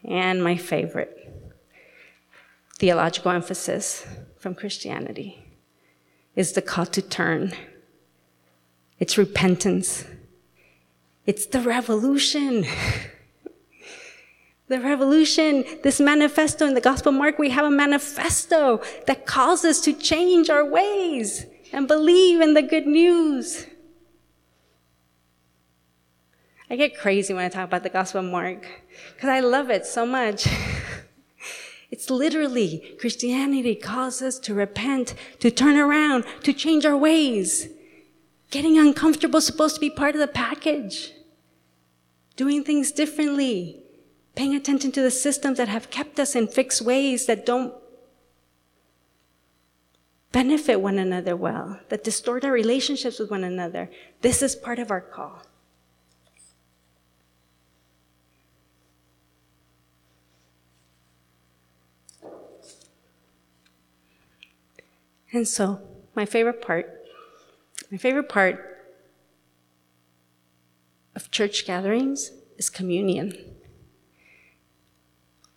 And 0.04 0.44
my 0.44 0.56
favorite 0.56 1.20
theological 2.78 3.30
emphasis 3.30 4.06
from 4.44 4.54
Christianity 4.54 5.42
is 6.36 6.52
the 6.52 6.60
call 6.60 6.84
to 6.84 7.00
turn. 7.00 7.54
It's 8.98 9.16
repentance. 9.16 10.04
It's 11.24 11.46
the 11.46 11.60
revolution. 11.60 12.66
The 14.66 14.80
revolution, 14.80 15.62
this 15.82 16.00
manifesto 16.00 16.66
in 16.66 16.72
the 16.72 16.80
Gospel 16.80 17.12
Mark, 17.12 17.38
we 17.38 17.50
have 17.50 17.66
a 17.66 17.70
manifesto 17.70 18.80
that 19.06 19.26
calls 19.26 19.62
us 19.62 19.78
to 19.82 19.92
change 19.92 20.48
our 20.48 20.64
ways 20.64 21.44
and 21.70 21.86
believe 21.86 22.40
in 22.40 22.54
the 22.54 22.62
good 22.62 22.86
news. 22.86 23.66
I 26.70 26.76
get 26.76 26.98
crazy 26.98 27.34
when 27.34 27.44
I 27.44 27.50
talk 27.50 27.66
about 27.66 27.82
the 27.82 27.90
Gospel 27.90 28.20
of 28.20 28.30
Mark 28.30 28.66
because 29.14 29.28
I 29.28 29.40
love 29.40 29.68
it 29.68 29.84
so 29.84 30.06
much. 30.06 30.48
it's 31.94 32.10
literally 32.10 32.96
Christianity 32.98 33.76
calls 33.76 34.20
us 34.20 34.40
to 34.40 34.52
repent, 34.52 35.14
to 35.38 35.48
turn 35.48 35.76
around, 35.76 36.24
to 36.42 36.52
change 36.52 36.84
our 36.84 36.96
ways. 36.96 37.68
Getting 38.50 38.76
uncomfortable 38.76 39.38
is 39.38 39.46
supposed 39.46 39.76
to 39.76 39.80
be 39.80 39.90
part 39.90 40.16
of 40.16 40.20
the 40.20 40.26
package. 40.26 41.12
Doing 42.34 42.64
things 42.64 42.90
differently, 42.90 43.84
paying 44.34 44.56
attention 44.56 44.90
to 44.90 45.02
the 45.02 45.10
systems 45.12 45.56
that 45.58 45.68
have 45.68 45.88
kept 45.90 46.18
us 46.18 46.34
in 46.34 46.48
fixed 46.48 46.82
ways 46.82 47.26
that 47.26 47.46
don't 47.46 47.72
benefit 50.32 50.80
one 50.80 50.98
another 50.98 51.36
well, 51.36 51.78
that 51.90 52.02
distort 52.02 52.44
our 52.44 52.50
relationships 52.50 53.20
with 53.20 53.30
one 53.30 53.44
another. 53.44 53.88
This 54.20 54.42
is 54.42 54.56
part 54.56 54.80
of 54.80 54.90
our 54.90 55.00
call. 55.00 55.42
And 65.34 65.48
so, 65.48 65.80
my 66.14 66.26
favorite 66.26 66.62
part, 66.62 66.86
my 67.90 67.98
favorite 67.98 68.28
part 68.28 68.86
of 71.16 71.28
church 71.32 71.66
gatherings 71.66 72.30
is 72.56 72.70
communion. 72.70 73.36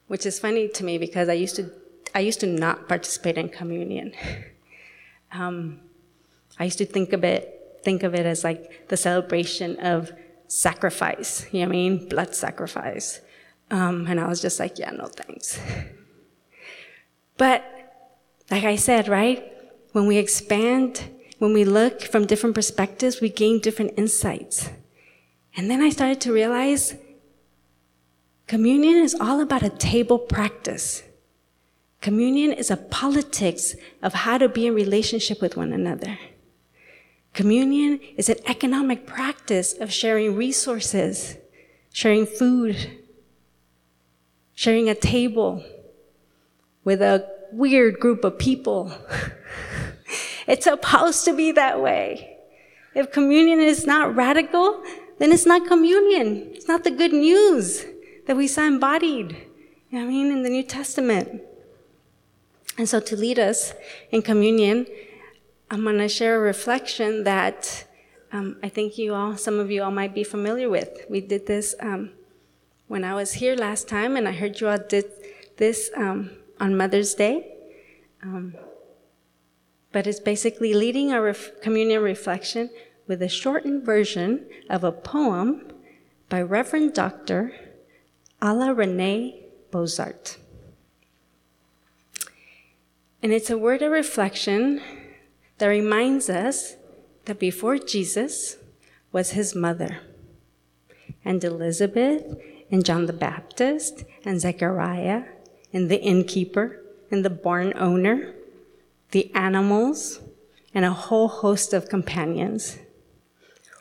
Which 0.08 0.26
is 0.26 0.40
funny 0.40 0.68
to 0.70 0.84
me 0.84 0.98
because 0.98 1.30
I 1.30 1.34
used 1.34 1.56
to, 1.58 1.70
I 2.16 2.22
used 2.22 2.40
to 2.40 2.48
not 2.48 2.90
participate 2.90 3.38
in 3.38 3.50
communion. 3.50 4.14
Um, 5.30 5.82
I 6.58 6.64
used 6.64 6.78
to 6.78 6.86
think 6.86 7.12
of 7.12 7.26
it, 7.26 7.82
think 7.84 8.04
of 8.04 8.16
it 8.16 8.26
as 8.26 8.46
like 8.46 8.88
the 8.88 8.96
celebration 8.96 9.78
of 9.82 10.14
sacrifice. 10.48 11.46
You 11.52 11.60
know 11.60 11.66
what 11.66 11.74
I 11.74 11.76
mean? 11.76 12.08
Blood 12.08 12.34
sacrifice. 12.34 13.20
Um, 13.70 14.08
and 14.08 14.22
I 14.22 14.28
was 14.30 14.42
just 14.42 14.58
like, 14.58 14.80
yeah, 14.80 14.92
no 14.92 15.08
thanks. 15.08 15.60
But 17.38 17.62
like 18.50 18.64
I 18.64 18.78
said, 18.78 19.10
right? 19.10 19.57
When 19.98 20.06
we 20.06 20.18
expand, 20.18 21.10
when 21.40 21.54
we 21.54 21.66
look 21.66 22.04
from 22.04 22.28
different 22.28 22.54
perspectives, 22.54 23.20
we 23.20 23.30
gain 23.30 23.60
different 23.60 23.96
insights. 23.98 24.70
And 25.56 25.72
then 25.72 25.82
I 25.82 25.90
started 25.90 26.22
to 26.22 26.32
realize 26.32 26.94
communion 28.46 28.98
is 28.98 29.16
all 29.20 29.42
about 29.42 29.64
a 29.64 29.72
table 29.72 30.20
practice. 30.20 31.02
Communion 32.00 32.52
is 32.52 32.70
a 32.70 32.78
politics 32.78 33.74
of 34.04 34.14
how 34.14 34.38
to 34.38 34.48
be 34.48 34.68
in 34.68 34.76
relationship 34.76 35.42
with 35.42 35.58
one 35.58 35.74
another. 35.74 36.20
Communion 37.34 38.00
is 38.18 38.30
an 38.30 38.38
economic 38.46 39.08
practice 39.08 39.74
of 39.74 39.92
sharing 39.92 40.36
resources, 40.36 41.38
sharing 41.92 42.28
food, 42.28 43.00
sharing 44.54 44.90
a 44.90 44.94
table 44.94 45.66
with 46.84 47.02
a 47.02 47.28
weird 47.52 48.00
group 48.00 48.24
of 48.24 48.38
people. 48.38 48.94
it's 50.48 50.64
supposed 50.64 51.26
to 51.26 51.36
be 51.36 51.52
that 51.52 51.82
way. 51.82 52.38
If 52.96 53.12
communion 53.12 53.60
is 53.60 53.86
not 53.86 54.16
radical, 54.16 54.84
then 55.20 55.32
it's 55.32 55.46
not 55.46 55.68
communion. 55.68 56.52
It's 56.54 56.68
not 56.68 56.84
the 56.84 56.92
good 56.92 57.14
news 57.14 57.86
that 58.26 58.36
we 58.36 58.48
saw 58.48 58.64
embodied, 58.64 59.36
you 59.90 60.00
know 60.00 60.06
I 60.06 60.08
mean, 60.08 60.32
in 60.32 60.44
the 60.44 60.50
New 60.50 60.64
Testament. 60.64 61.42
And 62.78 62.88
so 62.88 63.00
to 63.00 63.16
lead 63.16 63.40
us 63.40 63.74
in 64.12 64.22
communion, 64.22 64.86
I'm 65.70 65.84
going 65.84 65.98
to 65.98 66.08
share 66.08 66.38
a 66.38 66.40
reflection 66.40 67.24
that 67.24 67.86
um, 68.32 68.58
I 68.62 68.70
think 68.70 68.98
you 68.98 69.14
all, 69.14 69.38
some 69.38 69.60
of 69.60 69.72
you 69.72 69.84
all 69.84 69.92
might 69.92 70.14
be 70.14 70.24
familiar 70.24 70.70
with. 70.70 71.06
We 71.10 71.22
did 71.22 71.48
this 71.48 71.76
um, 71.80 72.12
when 72.88 73.04
I 73.04 73.16
was 73.16 73.34
here 73.34 73.56
last 73.56 73.88
time, 73.88 74.16
and 74.16 74.28
I 74.28 74.32
heard 74.32 74.60
you 74.60 74.68
all 74.68 74.78
did 74.78 75.06
this 75.58 75.90
um, 75.96 76.32
on 76.60 76.78
Mother's 76.78 77.16
Day. 77.16 77.54
But 79.98 80.06
it's 80.06 80.20
basically 80.20 80.76
leading 80.76 81.12
a 81.12 81.20
ref- 81.20 81.60
communion 81.60 82.04
reflection 82.04 82.70
with 83.08 83.20
a 83.24 83.28
shortened 83.28 83.84
version 83.84 84.46
of 84.70 84.84
a 84.84 84.92
poem 84.92 85.72
by 86.30 86.40
Reverend 86.44 86.94
Dr. 86.94 87.52
Alla 88.40 88.76
Renee 88.76 89.48
Bozarth. 89.72 90.38
And 93.24 93.34
it's 93.34 93.50
a 93.50 93.58
word 93.58 93.82
of 93.82 93.92
reflection 93.92 94.84
that 95.58 95.66
reminds 95.66 96.30
us 96.30 96.76
that 97.26 97.40
before 97.40 97.80
Jesus 97.80 98.58
was 99.12 99.32
his 99.32 99.56
mother, 99.56 100.02
and 101.26 101.44
Elizabeth, 101.44 102.38
and 102.70 102.86
John 102.86 103.08
the 103.08 103.14
Baptist, 103.14 104.04
and 104.24 104.40
Zechariah, 104.40 105.24
and 105.74 105.90
the 105.90 106.00
innkeeper, 106.00 106.84
and 107.10 107.26
the 107.26 107.32
barn 107.32 107.74
owner, 107.76 108.36
the 109.12 109.34
animals, 109.34 110.20
and 110.74 110.86
a 110.86 110.92
whole 110.92 111.28
host 111.28 111.74
of 111.74 111.90
companions. 111.90 112.78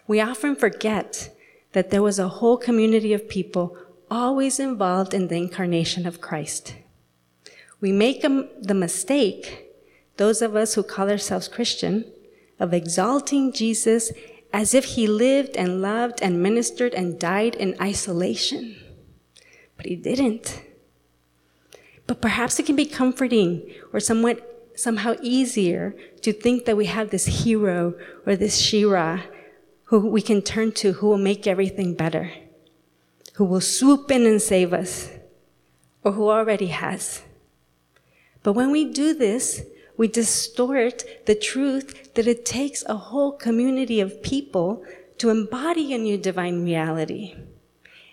We 0.06 0.20
often 0.20 0.56
forget 0.56 1.36
that 1.72 1.90
there 1.90 2.02
was 2.02 2.18
a 2.18 2.28
whole 2.28 2.56
community 2.56 3.12
of 3.12 3.28
people 3.28 3.76
always 4.10 4.58
involved 4.58 5.12
in 5.12 5.28
the 5.28 5.36
incarnation 5.36 6.06
of 6.06 6.20
Christ. 6.20 6.74
We 7.80 7.92
make 7.92 8.22
the 8.22 8.74
mistake, 8.74 9.74
those 10.16 10.40
of 10.40 10.56
us 10.56 10.74
who 10.74 10.82
call 10.82 11.10
ourselves 11.10 11.48
Christian, 11.48 12.10
of 12.58 12.72
exalting 12.72 13.52
Jesus 13.52 14.12
as 14.52 14.72
if 14.72 14.84
he 14.84 15.06
lived 15.06 15.56
and 15.56 15.82
loved 15.82 16.22
and 16.22 16.42
ministered 16.42 16.94
and 16.94 17.18
died 17.18 17.54
in 17.56 17.76
isolation. 17.80 18.76
But 19.76 19.86
he 19.86 19.96
didn't. 19.96 20.62
But 22.06 22.22
perhaps 22.22 22.58
it 22.58 22.64
can 22.64 22.76
be 22.76 22.86
comforting 22.86 23.70
or 23.92 24.00
somewhat 24.00 24.55
somehow 24.76 25.14
easier 25.20 25.94
to 26.22 26.32
think 26.32 26.64
that 26.64 26.76
we 26.76 26.86
have 26.86 27.10
this 27.10 27.26
hero 27.26 27.94
or 28.24 28.36
this 28.36 28.60
shero 28.60 29.22
who 29.84 30.00
we 30.08 30.22
can 30.22 30.42
turn 30.42 30.72
to 30.72 30.92
who 30.94 31.08
will 31.08 31.18
make 31.18 31.46
everything 31.46 31.94
better, 31.94 32.30
who 33.34 33.44
will 33.44 33.60
swoop 33.60 34.10
in 34.10 34.26
and 34.26 34.42
save 34.42 34.72
us, 34.72 35.10
or 36.04 36.12
who 36.12 36.28
already 36.28 36.68
has. 36.68 37.22
But 38.42 38.52
when 38.52 38.70
we 38.70 38.84
do 38.84 39.14
this, 39.14 39.62
we 39.96 40.08
distort 40.08 41.04
the 41.26 41.34
truth 41.34 42.14
that 42.14 42.26
it 42.26 42.44
takes 42.44 42.84
a 42.86 42.96
whole 42.96 43.32
community 43.32 44.00
of 44.00 44.22
people 44.22 44.84
to 45.18 45.30
embody 45.30 45.94
a 45.94 45.98
new 45.98 46.18
divine 46.18 46.64
reality. 46.64 47.34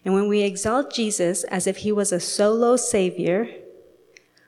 And 0.05 0.13
when 0.13 0.27
we 0.27 0.41
exalt 0.41 0.93
Jesus 0.93 1.43
as 1.45 1.67
if 1.67 1.77
he 1.77 1.91
was 1.91 2.11
a 2.11 2.19
solo 2.19 2.75
savior, 2.75 3.49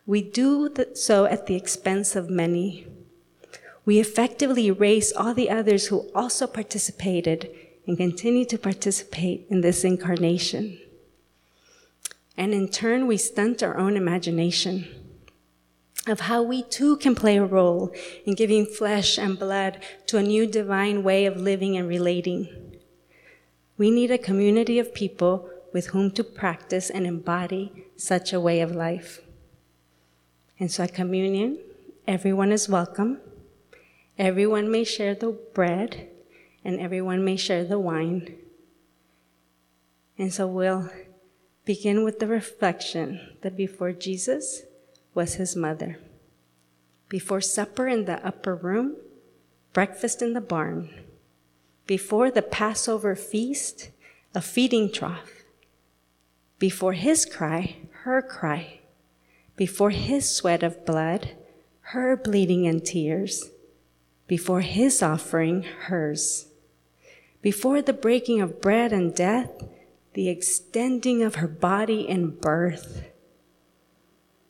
we 0.05 0.21
do 0.21 0.73
so 0.93 1.25
at 1.25 1.47
the 1.47 1.55
expense 1.55 2.15
of 2.15 2.29
many. 2.29 2.87
We 3.85 3.99
effectively 3.99 4.67
erase 4.67 5.11
all 5.11 5.33
the 5.33 5.49
others 5.49 5.87
who 5.87 6.09
also 6.13 6.47
participated 6.47 7.49
and 7.87 7.97
continue 7.97 8.45
to 8.45 8.57
participate 8.57 9.45
in 9.49 9.61
this 9.61 9.83
incarnation. 9.83 10.79
And 12.37 12.53
in 12.53 12.67
turn, 12.69 13.07
we 13.07 13.17
stunt 13.17 13.63
our 13.63 13.77
own 13.77 13.95
imagination 13.95 14.87
of 16.07 16.21
how 16.21 16.43
we 16.43 16.61
too 16.61 16.97
can 16.97 17.15
play 17.15 17.37
a 17.37 17.45
role 17.45 17.91
in 18.25 18.35
giving 18.35 18.65
flesh 18.65 19.17
and 19.17 19.39
blood 19.39 19.81
to 20.07 20.17
a 20.17 20.23
new 20.23 20.45
divine 20.45 21.03
way 21.03 21.25
of 21.25 21.37
living 21.37 21.77
and 21.77 21.87
relating. 21.87 22.47
We 23.77 23.89
need 23.89 24.11
a 24.11 24.17
community 24.17 24.77
of 24.77 24.93
people 24.93 25.49
with 25.73 25.87
whom 25.87 26.11
to 26.11 26.23
practice 26.23 26.89
and 26.89 27.07
embody 27.07 27.85
such 27.95 28.33
a 28.33 28.39
way 28.39 28.61
of 28.61 28.71
life. 28.71 29.24
And 30.59 30.71
so 30.71 30.83
at 30.83 30.93
communion, 30.93 31.59
everyone 32.07 32.51
is 32.51 32.69
welcome. 32.69 33.19
Everyone 34.17 34.71
may 34.71 34.85
share 34.85 35.13
the 35.13 35.31
bread, 35.53 36.07
and 36.63 36.79
everyone 36.79 37.25
may 37.25 37.35
share 37.35 37.65
the 37.65 37.77
wine. 37.77 38.35
And 40.17 40.33
so 40.33 40.47
we'll 40.47 40.89
begin 41.65 42.05
with 42.05 42.19
the 42.19 42.27
reflection 42.27 43.37
that 43.41 43.57
before 43.57 43.91
Jesus 43.91 44.61
was 45.13 45.35
his 45.35 45.55
mother. 45.55 45.99
Before 47.09 47.41
supper 47.41 47.87
in 47.87 48.05
the 48.05 48.25
upper 48.25 48.55
room, 48.55 48.95
breakfast 49.73 50.21
in 50.21 50.33
the 50.33 50.41
barn. 50.41 50.89
Before 51.85 52.31
the 52.31 52.41
Passover 52.41 53.15
feast, 53.15 53.89
a 54.33 54.41
feeding 54.41 54.91
trough. 54.91 55.31
Before 56.59 56.93
his 56.93 57.25
cry, 57.25 57.75
her 58.03 58.21
cry 58.21 58.74
before 59.55 59.91
his 59.91 60.29
sweat 60.29 60.63
of 60.63 60.85
blood, 60.85 61.31
her 61.79 62.17
bleeding 62.17 62.67
and 62.67 62.83
tears, 62.83 63.51
before 64.27 64.61
his 64.61 65.01
offering, 65.01 65.63
hers, 65.63 66.47
before 67.41 67.81
the 67.81 67.93
breaking 67.93 68.41
of 68.41 68.59
bread 68.61 68.91
and 68.91 69.15
death, 69.15 69.51
the 70.13 70.29
extending 70.29 71.21
of 71.21 71.35
her 71.35 71.47
body 71.47 72.07
in 72.07 72.29
birth, 72.29 73.03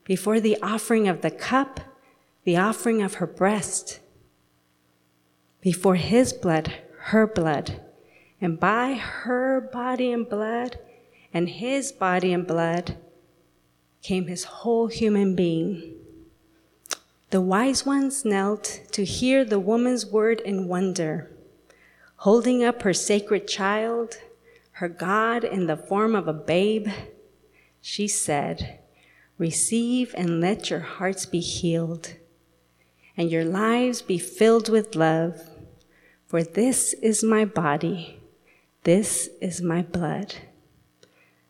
before 0.04 0.40
the 0.40 0.58
offering 0.62 1.08
of 1.08 1.22
the 1.22 1.32
cup, 1.32 1.80
the 2.44 2.56
offering 2.56 3.02
of 3.02 3.16
her 3.16 3.28
breast, 3.28 4.00
before 5.62 5.96
his 5.96 6.32
blood, 6.32 6.74
her 6.98 7.28
blood, 7.28 7.82
And 8.40 8.60
by 8.60 8.94
her 8.94 9.60
body 9.62 10.12
and 10.12 10.28
blood 10.28 10.78
and 11.34 11.50
his 11.50 11.92
body 11.92 12.34
and 12.34 12.46
blood 12.46 12.98
came 14.06 14.28
his 14.28 14.44
whole 14.44 14.86
human 14.86 15.36
being. 15.36 15.96
The 17.32 17.42
wise 17.42 17.88
ones 17.88 18.24
knelt 18.24 18.82
to 18.92 19.04
hear 19.04 19.44
the 19.44 19.60
woman's 19.60 20.06
word 20.06 20.42
in 20.42 20.68
wonder, 20.68 21.32
holding 22.18 22.64
up 22.64 22.84
her 22.84 22.94
sacred 22.94 23.48
child, 23.48 24.20
her 24.74 24.88
God 24.88 25.44
in 25.44 25.66
the 25.66 25.76
form 25.76 26.14
of 26.16 26.28
a 26.28 26.34
babe. 26.34 26.88
She 27.82 28.08
said, 28.08 28.78
Receive 29.40 30.14
and 30.16 30.40
let 30.40 30.70
your 30.70 30.82
hearts 30.82 31.26
be 31.26 31.40
healed, 31.40 32.14
and 33.18 33.32
your 33.32 33.44
lives 33.44 34.04
be 34.04 34.20
filled 34.20 34.70
with 34.70 34.96
love. 34.96 35.50
For 36.28 36.44
this 36.44 36.94
is 37.02 37.24
my 37.24 37.44
body, 37.44 38.20
this 38.84 39.30
is 39.42 39.64
my 39.64 39.82
blood. 39.82 40.36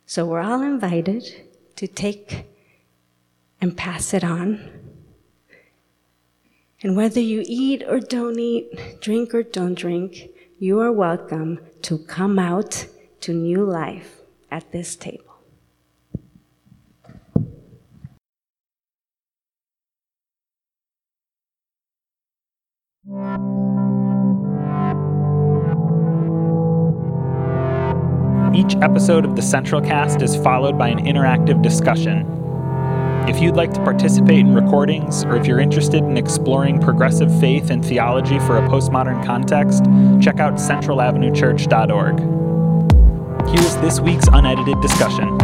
So 0.05 0.25
we're 0.25 0.39
all 0.39 0.61
invited 0.61 1.44
to 1.75 1.87
take 1.87 2.45
and 3.61 3.75
pass 3.75 4.13
it 4.13 4.23
on. 4.23 4.69
And 6.81 6.95
whether 6.95 7.19
you 7.19 7.43
eat 7.45 7.83
or 7.87 7.99
don't 7.99 8.39
eat, 8.39 9.01
drink 9.01 9.33
or 9.33 9.43
don't 9.43 9.75
drink, 9.75 10.29
you 10.59 10.79
are 10.79 10.91
welcome 10.91 11.59
to 11.83 11.97
come 11.97 12.37
out 12.37 12.87
to 13.21 13.33
new 13.33 13.63
life 13.63 14.21
at 14.51 14.71
this 14.71 14.95
table. 14.95 15.35
Each 28.55 28.75
episode 28.77 29.25
of 29.25 29.35
the 29.35 29.41
Central 29.41 29.81
Cast 29.81 30.21
is 30.21 30.37
followed 30.37 30.77
by 30.77 30.87
an 30.87 30.99
interactive 30.99 31.61
discussion. 31.61 32.25
If 33.27 33.41
you'd 33.41 33.57
like 33.57 33.73
to 33.73 33.81
participate 33.81 34.39
in 34.39 34.53
recordings, 34.53 35.25
or 35.25 35.35
if 35.35 35.45
you're 35.45 35.59
interested 35.59 36.03
in 36.03 36.15
exploring 36.15 36.79
progressive 36.79 37.37
faith 37.41 37.69
and 37.69 37.83
theology 37.83 38.39
for 38.39 38.57
a 38.57 38.61
postmodern 38.69 39.25
context, 39.25 39.83
check 40.23 40.39
out 40.39 40.53
centralavenuechurch.org. 40.53 43.49
Here's 43.49 43.75
this 43.77 43.99
week's 43.99 44.27
unedited 44.31 44.79
discussion. 44.81 45.37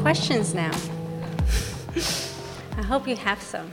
Questions 0.00 0.54
now. 0.54 0.70
I 1.96 2.82
hope 2.82 3.06
you 3.06 3.16
have 3.16 3.40
some. 3.40 3.72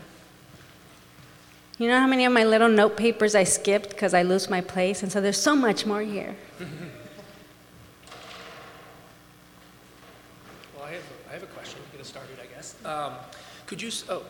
You 1.78 1.88
know 1.88 2.00
how 2.00 2.06
many 2.06 2.26
of 2.26 2.34
my 2.34 2.44
little 2.44 2.70
note 2.70 2.96
papers 2.96 3.34
I 3.34 3.44
skipped 3.44 3.90
because 3.90 4.14
I 4.14 4.22
lose 4.22 4.50
my 4.50 4.62
place? 4.62 5.02
And 5.02 5.12
so 5.12 5.20
there's 5.20 5.42
so 5.42 5.56
much 5.56 5.86
more 5.86 6.02
here. 6.02 6.36
Well, 10.76 10.86
I 10.86 10.92
have, 10.92 11.04
have 11.32 11.44
a 11.44 11.48
question. 11.48 11.80
To 11.84 11.92
get 11.92 12.02
us 12.02 12.08
started, 12.08 12.38
I 12.40 12.46
guess. 12.54 12.76
Um, 12.86 13.14
could 13.66 13.82
you, 13.82 13.90
oh, 14.10 14.24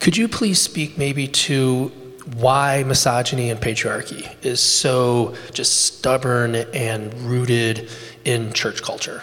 could 0.00 0.16
you 0.16 0.26
please 0.26 0.60
speak 0.60 0.98
maybe 0.98 1.28
to 1.28 1.92
why 2.34 2.82
misogyny 2.84 3.50
and 3.50 3.60
patriarchy 3.60 4.34
is 4.44 4.60
so 4.60 5.36
just 5.52 5.84
stubborn 5.84 6.56
and 6.56 7.14
rooted 7.20 7.90
in 8.24 8.52
church 8.52 8.82
culture? 8.82 9.22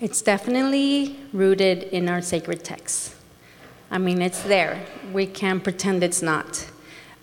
It's 0.00 0.22
definitely 0.22 1.18
rooted 1.30 1.82
in 1.82 2.08
our 2.08 2.22
sacred 2.22 2.64
texts. 2.64 3.14
I 3.90 3.98
mean, 3.98 4.22
it's 4.22 4.42
there. 4.42 4.86
We 5.12 5.26
can't 5.26 5.62
pretend 5.62 6.02
it's 6.02 6.22
not. 6.22 6.66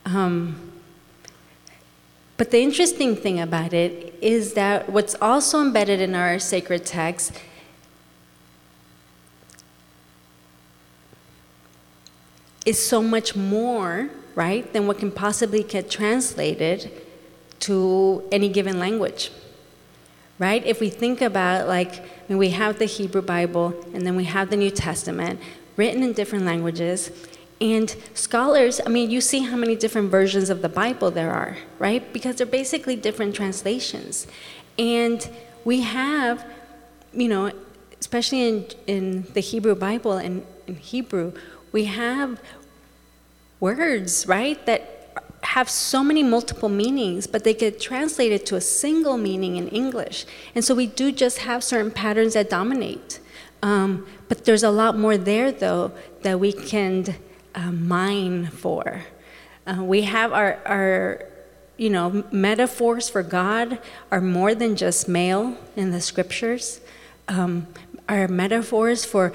Um, 0.05 0.73
but 2.37 2.51
the 2.51 2.61
interesting 2.61 3.15
thing 3.15 3.39
about 3.39 3.73
it 3.73 4.13
is 4.21 4.53
that 4.53 4.91
what's 4.91 5.15
also 5.19 5.59
embedded 5.59 6.01
in 6.01 6.13
our 6.13 6.37
sacred 6.37 6.85
texts 6.85 7.31
is 12.63 12.77
so 12.77 13.01
much 13.01 13.35
more, 13.35 14.11
right, 14.35 14.71
than 14.71 14.85
what 14.85 14.99
can 14.99 15.09
possibly 15.09 15.63
get 15.63 15.89
translated 15.89 16.91
to 17.61 18.23
any 18.31 18.49
given 18.49 18.77
language 18.77 19.31
right? 20.39 20.65
If 20.65 20.79
we 20.79 20.89
think 20.89 21.21
about, 21.21 21.67
like, 21.67 21.99
I 21.99 22.05
mean, 22.29 22.37
we 22.37 22.49
have 22.49 22.79
the 22.79 22.85
Hebrew 22.85 23.21
Bible 23.21 23.73
and 23.93 24.05
then 24.05 24.15
we 24.15 24.25
have 24.25 24.49
the 24.49 24.57
New 24.57 24.69
Testament 24.69 25.39
written 25.75 26.03
in 26.03 26.13
different 26.13 26.45
languages. 26.45 27.11
And 27.59 27.95
scholars, 28.13 28.79
I 28.85 28.89
mean, 28.89 29.09
you 29.09 29.19
see 29.19 29.39
how 29.39 29.55
many 29.55 29.75
different 29.75 30.11
versions 30.11 30.49
of 30.49 30.61
the 30.61 30.69
Bible 30.69 31.09
there 31.09 31.31
are, 31.31 31.57
right? 31.79 32.13
Because 32.13 32.35
they're 32.35 32.45
basically 32.45 32.95
different 32.95 33.35
translations. 33.35 34.27
And 34.77 35.27
we 35.65 35.81
have, 35.81 36.45
you 37.13 37.27
know, 37.27 37.51
especially 37.99 38.47
in, 38.47 38.65
in 38.85 39.21
the 39.33 39.39
Hebrew 39.39 39.73
Bible 39.73 40.13
and 40.13 40.45
in 40.67 40.75
Hebrew, 40.75 41.33
we 41.71 41.85
have 41.85 42.39
words, 43.59 44.27
right, 44.27 44.63
that 44.67 44.96
have 45.43 45.69
so 45.69 46.03
many 46.03 46.23
multiple 46.23 46.69
meanings, 46.69 47.27
but 47.27 47.43
they 47.43 47.53
get 47.53 47.79
translated 47.79 48.45
to 48.47 48.55
a 48.55 48.61
single 48.61 49.17
meaning 49.17 49.55
in 49.55 49.67
English. 49.69 50.25
And 50.55 50.63
so 50.63 50.75
we 50.75 50.87
do 50.87 51.11
just 51.11 51.39
have 51.39 51.63
certain 51.63 51.91
patterns 51.91 52.33
that 52.33 52.49
dominate. 52.49 53.19
Um, 53.61 54.05
but 54.27 54.45
there's 54.45 54.63
a 54.63 54.69
lot 54.69 54.97
more 54.97 55.17
there, 55.17 55.51
though, 55.51 55.91
that 56.21 56.39
we 56.39 56.53
can 56.53 57.15
uh, 57.55 57.71
mine 57.71 58.47
for. 58.47 59.03
Uh, 59.65 59.83
we 59.83 60.03
have 60.03 60.33
our, 60.33 60.59
our, 60.65 61.25
you 61.77 61.89
know, 61.89 62.23
metaphors 62.31 63.09
for 63.09 63.23
God 63.23 63.79
are 64.11 64.21
more 64.21 64.55
than 64.55 64.75
just 64.75 65.07
male 65.07 65.57
in 65.75 65.91
the 65.91 66.01
scriptures. 66.01 66.81
Um, 67.27 67.67
our 68.07 68.27
metaphors 68.27 69.05
for, 69.05 69.33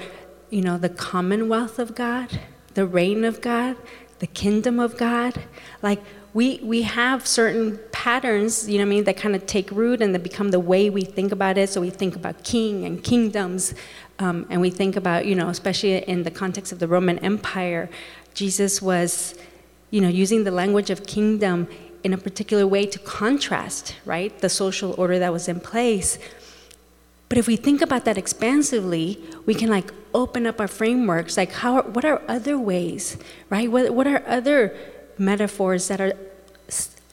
you 0.49 0.61
know, 0.61 0.77
the 0.77 0.89
commonwealth 0.89 1.79
of 1.79 1.95
God, 1.95 2.39
the 2.73 2.85
reign 2.85 3.23
of 3.23 3.41
God, 3.41 3.77
the 4.23 4.27
kingdom 4.27 4.79
of 4.79 4.95
God. 4.95 5.33
Like 5.81 6.01
we 6.33 6.57
we 6.63 6.83
have 6.83 7.27
certain 7.27 7.77
patterns, 7.91 8.69
you 8.69 8.77
know 8.77 8.85
what 8.85 8.93
I 8.93 8.95
mean, 8.95 9.03
that 9.03 9.17
kind 9.17 9.35
of 9.35 9.45
take 9.45 9.69
root 9.69 10.01
and 10.01 10.15
that 10.15 10.23
become 10.23 10.51
the 10.51 10.61
way 10.61 10.89
we 10.89 11.01
think 11.01 11.33
about 11.33 11.57
it. 11.57 11.67
So 11.69 11.81
we 11.81 11.89
think 11.89 12.15
about 12.15 12.35
king 12.45 12.85
and 12.85 13.03
kingdoms, 13.03 13.73
um, 14.19 14.45
and 14.49 14.61
we 14.61 14.69
think 14.69 14.95
about, 14.95 15.25
you 15.25 15.35
know, 15.35 15.49
especially 15.49 15.97
in 16.13 16.23
the 16.23 16.31
context 16.31 16.71
of 16.71 16.79
the 16.79 16.87
Roman 16.87 17.19
Empire, 17.19 17.89
Jesus 18.33 18.81
was, 18.81 19.35
you 19.91 19.99
know, 19.99 20.07
using 20.07 20.45
the 20.45 20.51
language 20.51 20.89
of 20.89 21.05
kingdom 21.05 21.67
in 22.05 22.13
a 22.13 22.17
particular 22.17 22.65
way 22.65 22.85
to 22.85 22.99
contrast, 22.99 23.95
right, 24.05 24.39
the 24.39 24.47
social 24.47 24.95
order 24.97 25.19
that 25.19 25.33
was 25.33 25.49
in 25.49 25.59
place. 25.59 26.17
But 27.29 27.37
if 27.37 27.47
we 27.47 27.55
think 27.55 27.81
about 27.81 28.05
that 28.05 28.17
expansively, 28.17 29.19
we 29.45 29.55
can 29.55 29.69
like 29.69 29.91
open 30.13 30.45
up 30.45 30.59
our 30.59 30.67
frameworks. 30.67 31.37
Like, 31.37 31.51
how? 31.51 31.75
Are, 31.75 31.83
what 31.83 32.05
are 32.05 32.21
other 32.27 32.57
ways, 32.57 33.17
right? 33.49 33.71
What, 33.71 33.93
what 33.93 34.07
are 34.07 34.23
other 34.27 34.75
metaphors 35.17 35.87
that 35.87 35.99
are 35.99 36.13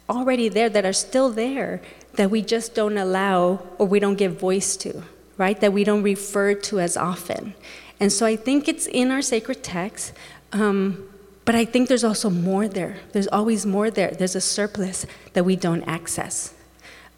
already 0.09 0.49
there, 0.49 0.69
that 0.69 0.85
are 0.85 0.93
still 0.93 1.31
there, 1.31 1.81
that 2.15 2.31
we 2.31 2.43
just 2.43 2.75
don't 2.75 2.99
allow 2.99 3.67
or 3.79 3.87
we 3.87 4.01
don't 4.01 4.17
give 4.17 4.39
voice 4.39 4.77
to, 4.77 5.03
right? 5.39 5.59
That 5.61 5.73
we 5.73 5.85
don't 5.85 6.03
refer 6.03 6.55
to 6.55 6.81
as 6.81 6.97
often. 6.97 7.55
And 7.99 8.13
so 8.13 8.27
I 8.27 8.37
think 8.37 8.69
it's 8.69 8.87
in 8.87 9.11
our 9.11 9.23
sacred 9.23 9.63
text. 9.63 10.13
Um, 10.53 11.07
but 11.45 11.55
I 11.55 11.65
think 11.65 11.89
there's 11.89 12.05
also 12.05 12.31
more 12.31 12.69
there. 12.69 12.99
There's 13.13 13.29
always 13.29 13.67
more 13.67 13.91
there. 13.91 14.11
There's 14.11 14.37
a 14.37 14.41
surplus 14.41 15.07
that 15.33 15.45
we 15.45 15.57
don't 15.57 15.83
access. 15.83 16.55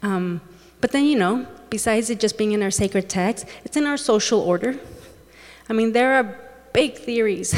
Um, 0.01 0.41
but 0.83 0.91
then, 0.91 1.05
you 1.05 1.17
know, 1.17 1.47
besides 1.69 2.09
it 2.09 2.19
just 2.19 2.37
being 2.37 2.51
in 2.51 2.61
our 2.61 2.69
sacred 2.69 3.07
text, 3.07 3.45
it's 3.63 3.77
in 3.77 3.87
our 3.87 3.95
social 3.95 4.41
order. 4.41 4.77
I 5.69 5.71
mean, 5.71 5.93
there 5.93 6.15
are 6.15 6.37
big 6.73 6.97
theories, 6.97 7.55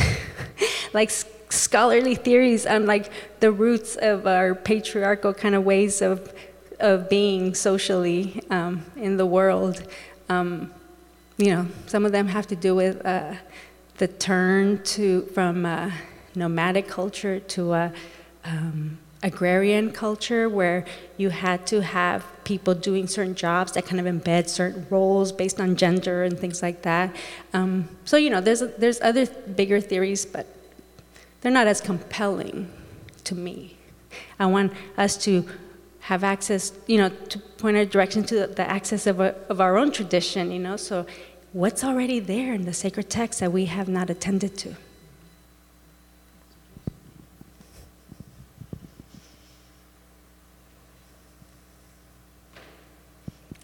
like 0.94 1.10
scholarly 1.50 2.14
theories 2.14 2.68
on 2.68 2.86
like 2.86 3.12
the 3.40 3.52
roots 3.52 3.96
of 3.96 4.28
our 4.28 4.54
patriarchal 4.54 5.34
kind 5.34 5.56
of 5.56 5.64
ways 5.64 6.04
of, 6.04 6.32
of 6.80 7.10
being 7.10 7.56
socially 7.56 8.44
um, 8.52 8.86
in 8.96 9.18
the 9.18 9.26
world. 9.26 9.82
Um, 10.30 10.72
you 11.38 11.48
know, 11.48 11.66
some 11.88 12.06
of 12.06 12.12
them 12.12 12.28
have 12.28 12.46
to 12.46 12.56
do 12.56 12.76
with 12.76 13.04
uh, 13.04 13.34
the 13.98 14.08
turn 14.08 14.84
to 14.84 15.24
from 15.34 15.66
uh, 15.66 15.90
nomadic 16.36 16.88
culture 16.88 17.40
to 17.40 17.74
a 17.74 17.92
um, 18.44 19.00
agrarian 19.26 19.92
culture 19.92 20.48
where 20.48 20.86
you 21.18 21.30
had 21.30 21.66
to 21.68 21.82
have 21.82 22.24
people 22.44 22.74
doing 22.74 23.08
certain 23.08 23.36
jobs 23.36 23.72
that 23.74 23.86
kind 23.86 24.00
of 24.00 24.06
embed 24.06 24.48
certain 24.48 24.86
roles 24.90 25.32
based 25.32 25.60
on 25.60 25.76
gender 25.76 26.24
and 26.24 26.40
things 26.40 26.62
like 26.62 26.84
that. 26.84 27.14
Um, 27.54 27.90
so 28.06 28.16
you 28.18 28.30
know, 28.30 28.40
there's 28.40 28.62
there's 28.78 29.02
other 29.02 29.26
bigger 29.26 29.82
theories, 29.82 30.26
but 30.26 30.46
they're 31.42 31.52
not 31.52 31.68
as 31.68 31.82
compelling 31.82 32.72
to 33.26 33.36
me. 33.36 33.76
I 34.40 34.46
want 34.46 34.74
us 34.98 35.18
to 35.26 35.48
have 36.02 36.24
access, 36.24 36.72
you 36.86 36.98
know, 36.98 37.10
to 37.10 37.40
point 37.40 37.76
our 37.78 37.86
direction 37.86 38.24
to 38.24 38.46
the 38.46 38.70
access 38.70 39.08
of, 39.08 39.20
a, 39.20 39.36
of 39.50 39.60
our 39.60 39.76
own 39.76 39.92
tradition, 39.92 40.52
you 40.52 40.60
know. 40.60 40.78
So, 40.78 41.08
what's 41.52 41.84
already 41.84 42.20
there 42.20 42.54
in 42.54 42.66
the 42.66 42.74
sacred 42.74 43.10
text 43.10 43.40
that 43.40 43.52
we 43.52 43.66
have 43.66 43.88
not 43.88 44.12
attended 44.12 44.56
to? 44.60 44.76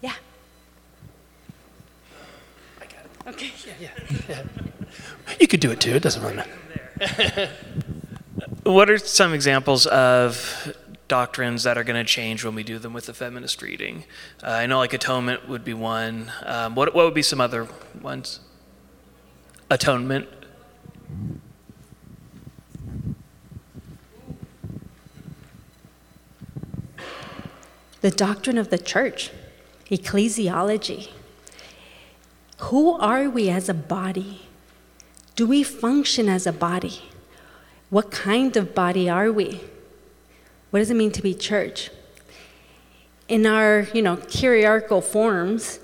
Yeah. 0.02 0.14
Okay. 3.26 3.52
Yeah, 3.80 3.88
yeah. 4.28 4.42
You 5.40 5.46
could 5.46 5.60
do 5.60 5.70
it 5.70 5.80
too. 5.80 5.94
It 5.94 6.02
doesn't 6.02 6.22
really 6.22 6.36
matter. 6.36 7.50
What 8.64 8.88
are 8.90 8.98
some 8.98 9.34
examples 9.34 9.86
of 9.86 10.76
doctrines 11.08 11.64
that 11.64 11.76
are 11.76 11.82
going 11.82 11.96
to 11.96 12.08
change 12.08 12.44
when 12.44 12.54
we 12.54 12.62
do 12.62 12.78
them 12.78 12.92
with 12.92 13.06
the 13.06 13.14
feminist 13.14 13.60
reading? 13.60 14.04
Uh, 14.42 14.50
I 14.50 14.66
know 14.66 14.78
like 14.78 14.92
atonement 14.92 15.48
would 15.48 15.64
be 15.64 15.74
one. 15.74 16.30
Um, 16.44 16.76
what, 16.76 16.94
what 16.94 17.04
would 17.04 17.14
be 17.14 17.22
some 17.22 17.40
other 17.40 17.66
ones? 18.00 18.38
Atonement. 19.68 20.28
The 28.00 28.10
doctrine 28.10 28.58
of 28.58 28.70
the 28.70 28.78
church, 28.78 29.30
ecclesiology. 29.90 31.10
Who 32.70 32.92
are 32.98 33.28
we 33.28 33.50
as 33.50 33.68
a 33.68 33.74
body? 33.74 34.42
Do 35.34 35.46
we 35.46 35.62
function 35.62 36.28
as 36.28 36.46
a 36.46 36.52
body? 36.52 37.02
What 37.90 38.10
kind 38.10 38.56
of 38.56 38.74
body 38.74 39.10
are 39.10 39.32
we? 39.32 39.60
What 40.70 40.78
does 40.78 40.90
it 40.90 40.94
mean 40.94 41.10
to 41.12 41.22
be 41.22 41.34
church? 41.34 41.90
In 43.28 43.46
our, 43.46 43.88
you 43.92 44.00
know, 44.00 44.18
hierarchical 44.30 45.00
forms, 45.00 45.80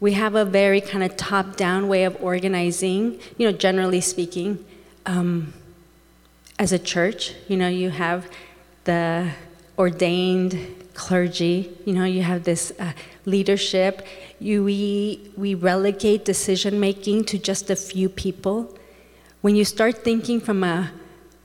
we 0.00 0.12
have 0.12 0.34
a 0.34 0.44
very 0.44 0.80
kind 0.80 1.04
of 1.04 1.16
top-down 1.16 1.88
way 1.88 2.04
of 2.04 2.20
organizing, 2.20 3.20
you 3.38 3.46
know, 3.50 3.56
generally 3.56 4.00
speaking. 4.00 4.64
Um, 5.06 5.54
as 6.58 6.72
a 6.72 6.78
church, 6.78 7.34
you 7.48 7.56
know, 7.56 7.68
you 7.68 7.90
have 7.90 8.28
the 8.84 9.30
ordained 9.78 10.75
clergy, 10.96 11.70
you 11.84 11.92
know, 11.92 12.04
you 12.04 12.22
have 12.22 12.44
this 12.44 12.72
uh, 12.78 12.92
leadership. 13.24 14.06
You, 14.40 14.64
we, 14.64 15.30
we 15.36 15.54
relegate 15.54 16.24
decision 16.24 16.80
making 16.80 17.24
to 17.26 17.38
just 17.38 17.70
a 17.70 17.76
few 17.76 18.08
people. 18.08 18.76
When 19.42 19.54
you 19.54 19.64
start 19.64 20.02
thinking 20.02 20.40
from 20.40 20.64
a, 20.64 20.90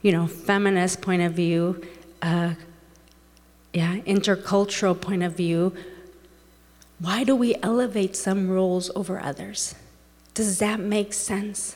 you 0.01 0.11
know, 0.11 0.27
feminist 0.27 1.01
point 1.01 1.21
of 1.21 1.33
view, 1.33 1.81
uh, 2.21 2.53
yeah, 3.73 3.97
intercultural 4.07 4.99
point 4.99 5.23
of 5.23 5.35
view, 5.35 5.73
why 6.99 7.23
do 7.23 7.35
we 7.35 7.55
elevate 7.61 8.15
some 8.15 8.49
roles 8.49 8.89
over 8.95 9.21
others? 9.21 9.75
Does 10.33 10.59
that 10.59 10.79
make 10.79 11.13
sense? 11.13 11.75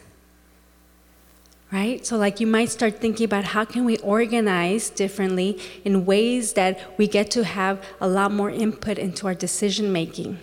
Right? 1.75 2.05
So 2.05 2.15
like 2.15 2.39
you 2.39 2.47
might 2.47 2.69
start 2.69 3.01
thinking 3.01 3.25
about 3.25 3.43
how 3.43 3.65
can 3.65 3.83
we 3.83 3.97
organize 3.97 4.89
differently 4.89 5.59
in 5.83 6.05
ways 6.05 6.53
that 6.53 6.97
we 6.97 7.05
get 7.05 7.29
to 7.31 7.43
have 7.43 7.83
a 7.99 8.07
lot 8.07 8.31
more 8.31 8.49
input 8.49 8.97
into 8.97 9.27
our 9.27 9.35
decision 9.35 9.91
making, 9.91 10.39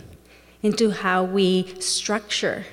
into 0.62 0.90
how 0.90 1.24
we 1.24 1.72
structure 1.80 2.66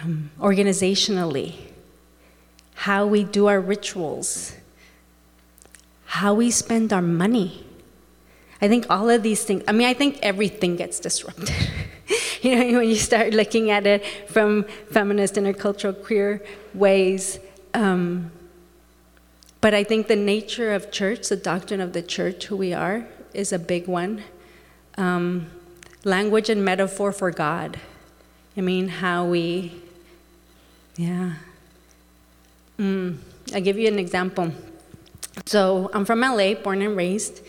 um, 0.00 0.30
organizationally, 0.38 1.56
how 2.86 3.04
we 3.04 3.24
do 3.24 3.46
our 3.46 3.60
rituals, 3.60 4.54
how 6.04 6.32
we 6.32 6.52
spend 6.52 6.92
our 6.92 7.02
money. 7.02 7.66
I 8.62 8.68
think 8.68 8.86
all 8.88 9.10
of 9.10 9.24
these 9.24 9.42
things, 9.42 9.64
I 9.66 9.72
mean, 9.72 9.88
I 9.88 9.94
think 9.94 10.20
everything 10.22 10.76
gets 10.76 11.00
disrupted. 11.00 11.50
you 12.46 12.56
know, 12.56 12.78
when 12.78 12.88
you 12.88 12.96
start 12.96 13.34
looking 13.34 13.70
at 13.70 13.86
it 13.86 14.04
from 14.28 14.64
feminist, 14.90 15.34
intercultural, 15.34 16.02
queer 16.04 16.42
ways. 16.74 17.38
Um, 17.74 18.30
but 19.60 19.74
I 19.74 19.84
think 19.84 20.06
the 20.06 20.16
nature 20.16 20.72
of 20.72 20.90
church, 20.90 21.28
the 21.28 21.36
doctrine 21.36 21.80
of 21.80 21.92
the 21.92 22.02
church, 22.02 22.46
who 22.46 22.56
we 22.56 22.72
are, 22.72 23.06
is 23.34 23.52
a 23.52 23.58
big 23.58 23.88
one. 23.88 24.22
Um, 24.96 25.50
language 26.04 26.48
and 26.48 26.64
metaphor 26.64 27.12
for 27.12 27.30
God. 27.30 27.78
I 28.56 28.60
mean, 28.60 28.88
how 28.88 29.26
we, 29.26 29.72
yeah. 30.96 31.34
Mm, 32.78 33.18
I'll 33.54 33.60
give 33.60 33.78
you 33.78 33.88
an 33.88 33.98
example. 33.98 34.52
So 35.44 35.90
I'm 35.92 36.04
from 36.04 36.20
LA, 36.20 36.54
born 36.54 36.80
and 36.80 36.96
raised. 36.96 37.42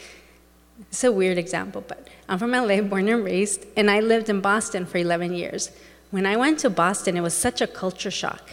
It's 0.90 1.04
a 1.04 1.12
weird 1.12 1.38
example, 1.38 1.84
but 1.88 2.08
I'm 2.30 2.40
from 2.40 2.52
LA, 2.52 2.82
born 2.82 3.08
and 3.08 3.24
raised, 3.24 3.66
and 3.76 3.90
I 3.90 4.00
lived 4.00 4.30
in 4.30 4.42
Boston 4.42 4.86
for 4.86 4.98
11 4.98 5.34
years. 5.34 5.72
When 6.12 6.26
I 6.26 6.38
went 6.38 6.60
to 6.60 6.70
Boston, 6.70 7.18
it 7.18 7.22
was 7.22 7.34
such 7.34 7.62
a 7.62 7.68
culture 7.68 8.12
shock. 8.12 8.52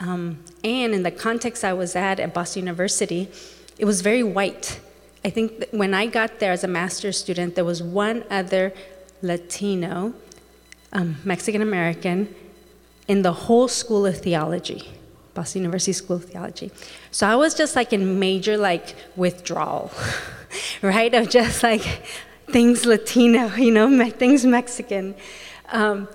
Um, 0.00 0.42
and 0.62 0.94
in 0.94 1.02
the 1.02 1.10
context 1.10 1.64
I 1.64 1.72
was 1.72 1.94
at 1.94 2.18
at 2.20 2.34
Boston 2.34 2.62
University, 2.62 3.30
it 3.78 3.84
was 3.84 4.00
very 4.00 4.22
white. 4.22 4.80
I 5.24 5.30
think 5.30 5.64
when 5.70 5.94
I 5.94 6.06
got 6.06 6.38
there 6.40 6.52
as 6.52 6.64
a 6.64 6.68
master's 6.68 7.18
student, 7.18 7.54
there 7.54 7.64
was 7.64 7.82
one 7.82 8.24
other 8.30 8.72
Latino, 9.22 10.14
um, 10.92 11.16
Mexican 11.24 11.62
American, 11.62 12.34
in 13.08 13.22
the 13.22 13.32
whole 13.32 13.68
School 13.68 14.06
of 14.06 14.18
Theology. 14.18 14.90
Boston 15.34 15.62
University 15.62 15.92
School 15.92 16.16
of 16.16 16.24
Theology. 16.26 16.70
So 17.10 17.26
I 17.26 17.34
was 17.34 17.54
just 17.54 17.74
like 17.76 17.92
in 17.92 18.18
major 18.18 18.56
like 18.56 18.94
withdrawal, 19.16 19.90
right? 20.82 21.12
Of 21.14 21.28
just 21.30 21.62
like 21.62 21.82
things 22.50 22.84
Latino, 22.84 23.54
you 23.56 23.70
know, 23.70 24.10
things 24.10 24.44
Mexican. 24.44 25.14
Um, 25.70 26.08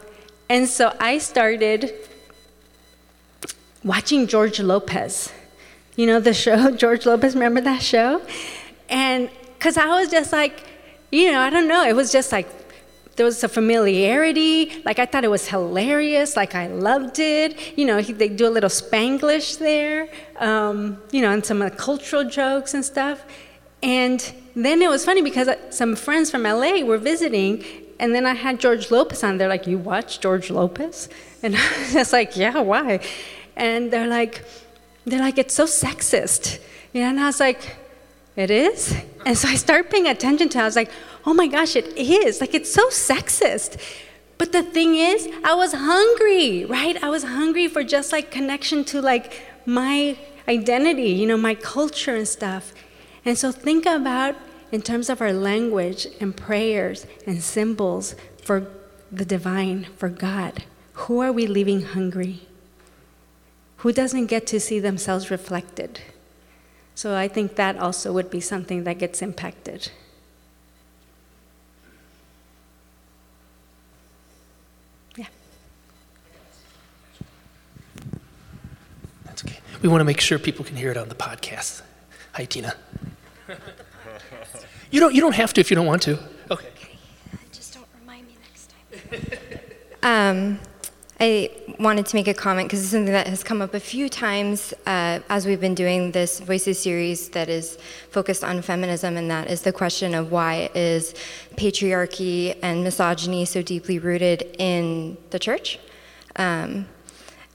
and 0.50 0.68
so 0.68 0.96
I 1.00 1.18
started 1.18 1.94
watching 3.84 4.28
George 4.28 4.60
Lopez. 4.60 5.32
You 5.96 6.06
know 6.06 6.20
the 6.20 6.34
show, 6.46 6.72
George 6.72 7.06
Lopez, 7.06 7.34
remember 7.34 7.62
that 7.62 7.82
show? 7.82 8.22
And 8.90 9.30
because 9.58 9.78
I 9.78 9.88
was 9.88 10.10
just 10.10 10.32
like, 10.32 10.64
you 11.12 11.32
know, 11.32 11.40
I 11.40 11.50
don't 11.50 11.68
know, 11.68 11.84
it 11.86 11.96
was 11.96 12.12
just 12.12 12.32
like 12.32 12.48
there 13.20 13.26
was 13.26 13.44
a 13.44 13.50
familiarity. 13.50 14.82
Like 14.86 14.98
I 14.98 15.06
thought 15.06 15.26
it 15.26 15.30
was 15.30 15.46
hilarious. 15.46 16.38
Like 16.38 16.56
I 16.56 16.68
loved 16.68 17.20
it. 17.20 17.78
You 17.78 17.86
know, 17.86 18.02
they 18.02 18.30
do 18.30 18.48
a 18.48 18.50
little 18.50 18.70
Spanglish 18.70 19.58
there. 19.60 20.08
Um, 20.38 21.02
you 21.12 21.22
know, 21.22 21.32
and 21.32 21.46
some 21.46 21.62
of 21.62 21.70
the 21.70 21.76
cultural 21.78 22.24
jokes 22.24 22.74
and 22.74 22.86
stuff. 22.86 23.26
And 23.82 24.34
then 24.56 24.82
it 24.82 24.90
was 24.90 25.06
funny 25.06 25.22
because 25.22 25.48
uh, 25.48 25.72
some 25.72 25.96
friends 25.96 26.30
from 26.32 26.44
LA 26.44 26.82
were 26.84 26.98
visiting, 26.98 27.64
and 28.00 28.14
then 28.14 28.26
I 28.26 28.34
had 28.34 28.60
George 28.60 28.92
Lopez 28.92 29.24
on. 29.24 29.38
They're 29.38 29.48
like, 29.48 29.68
"You 29.68 29.78
watch 29.78 30.20
George 30.20 30.50
Lopez?" 30.50 31.10
And 31.42 31.56
I 31.58 31.80
was 31.80 31.94
just 31.94 32.14
like, 32.14 32.36
"Yeah, 32.36 32.60
why?" 32.60 33.00
And 33.56 33.92
they're 33.92 34.08
like, 34.08 34.44
"They're 35.06 35.20
like, 35.20 35.38
it's 35.38 35.54
so 35.54 35.66
sexist." 35.66 36.60
You 36.94 37.02
know, 37.02 37.10
and 37.10 37.20
I 37.20 37.26
was 37.28 37.40
like, 37.40 37.78
"It 38.36 38.52
is." 38.52 38.96
And 39.26 39.38
so 39.38 39.48
I 39.48 39.56
started 39.56 39.90
paying 39.90 40.08
attention 40.08 40.50
to. 40.50 40.60
it. 40.60 40.62
I 40.62 40.66
was 40.66 40.76
like, 40.76 40.92
oh 41.26 41.34
my 41.34 41.48
gosh, 41.48 41.76
it 41.76 41.86
is. 41.98 42.42
Like, 42.42 42.54
it's 42.54 42.72
so 42.72 42.88
sexist. 42.90 43.80
But 44.38 44.52
the 44.52 44.64
thing 44.64 44.96
is, 44.96 45.28
I 45.44 45.54
was 45.54 45.74
hungry, 45.74 46.66
right? 46.66 47.02
I 47.04 47.10
was 47.10 47.24
hungry 47.24 47.68
for 47.68 47.84
just 47.84 48.12
like 48.12 48.32
connection 48.32 48.86
to 48.86 49.02
like 49.02 49.42
my 49.66 50.18
identity, 50.48 51.10
you 51.10 51.28
know, 51.28 51.38
my 51.38 51.56
culture 51.56 52.16
and 52.16 52.28
stuff. 52.28 52.74
And 53.26 53.38
so 53.38 53.52
think 53.52 53.86
about 53.86 54.36
in 54.72 54.82
terms 54.82 55.10
of 55.10 55.22
our 55.22 55.34
language 55.34 56.08
and 56.20 56.36
prayers 56.36 57.06
and 57.26 57.42
symbols 57.42 58.16
for 58.42 58.68
the 59.12 59.26
divine, 59.26 59.88
for 59.98 60.10
God. 60.10 60.64
Who 60.94 61.20
are 61.20 61.32
we 61.32 61.48
leaving 61.48 61.82
hungry? 61.82 62.42
Who 63.78 63.92
doesn't 63.92 64.28
get 64.28 64.46
to 64.48 64.60
see 64.60 64.80
themselves 64.80 65.32
reflected? 65.32 66.02
So 66.96 67.16
I 67.16 67.28
think 67.28 67.56
that 67.56 67.78
also 67.78 68.12
would 68.12 68.30
be 68.30 68.42
something 68.42 68.84
that 68.84 69.00
gets 69.00 69.22
impacted. 69.22 69.90
Yeah. 75.16 75.28
That's 79.24 79.46
okay. 79.46 79.60
We 79.82 79.88
want 79.88 80.02
to 80.02 80.06
make 80.06 80.20
sure 80.20 80.38
people 80.38 80.66
can 80.66 80.76
hear 80.76 80.92
it 80.92 80.98
on 80.98 81.08
the 81.08 81.16
podcast. 81.16 81.82
Hi, 82.40 82.46
Tina. 82.46 82.74
you 84.92 85.02
don't. 85.02 85.14
You 85.14 85.20
don't 85.20 85.36
have 85.36 85.52
to 85.52 85.60
if 85.60 85.70
you 85.70 85.76
don't 85.76 85.86
want 85.86 86.02
to. 86.04 86.18
Okay. 86.50 86.70
Just 87.52 87.74
don't 87.74 87.86
remind 88.00 88.26
me 88.28 88.36
next 88.40 88.72
time. 88.72 89.50
um, 90.58 90.60
I 91.20 91.52
wanted 91.80 92.06
to 92.06 92.16
make 92.16 92.30
a 92.30 92.34
comment 92.34 92.70
because 92.70 92.80
it's 92.80 92.92
something 92.92 93.12
that 93.12 93.28
has 93.28 93.44
come 93.44 93.62
up 93.62 93.74
a 93.74 93.80
few 93.82 94.08
times 94.08 94.74
uh, 94.86 95.20
as 95.28 95.46
we've 95.46 95.60
been 95.60 95.76
doing 95.76 96.14
this 96.14 96.40
Voices 96.40 96.82
series 96.82 97.28
that 97.32 97.50
is 97.50 97.78
focused 98.10 98.46
on 98.46 98.62
feminism, 98.62 99.18
and 99.18 99.30
that 99.30 99.52
is 99.52 99.64
the 99.64 99.74
question 99.74 100.16
of 100.16 100.32
why 100.32 100.70
is 100.74 101.16
patriarchy 101.58 102.58
and 102.62 102.86
misogyny 102.86 103.44
so 103.44 103.62
deeply 103.62 104.00
rooted 104.00 104.44
in 104.60 105.18
the 105.32 105.40
church? 105.40 105.78
Um, 106.38 106.88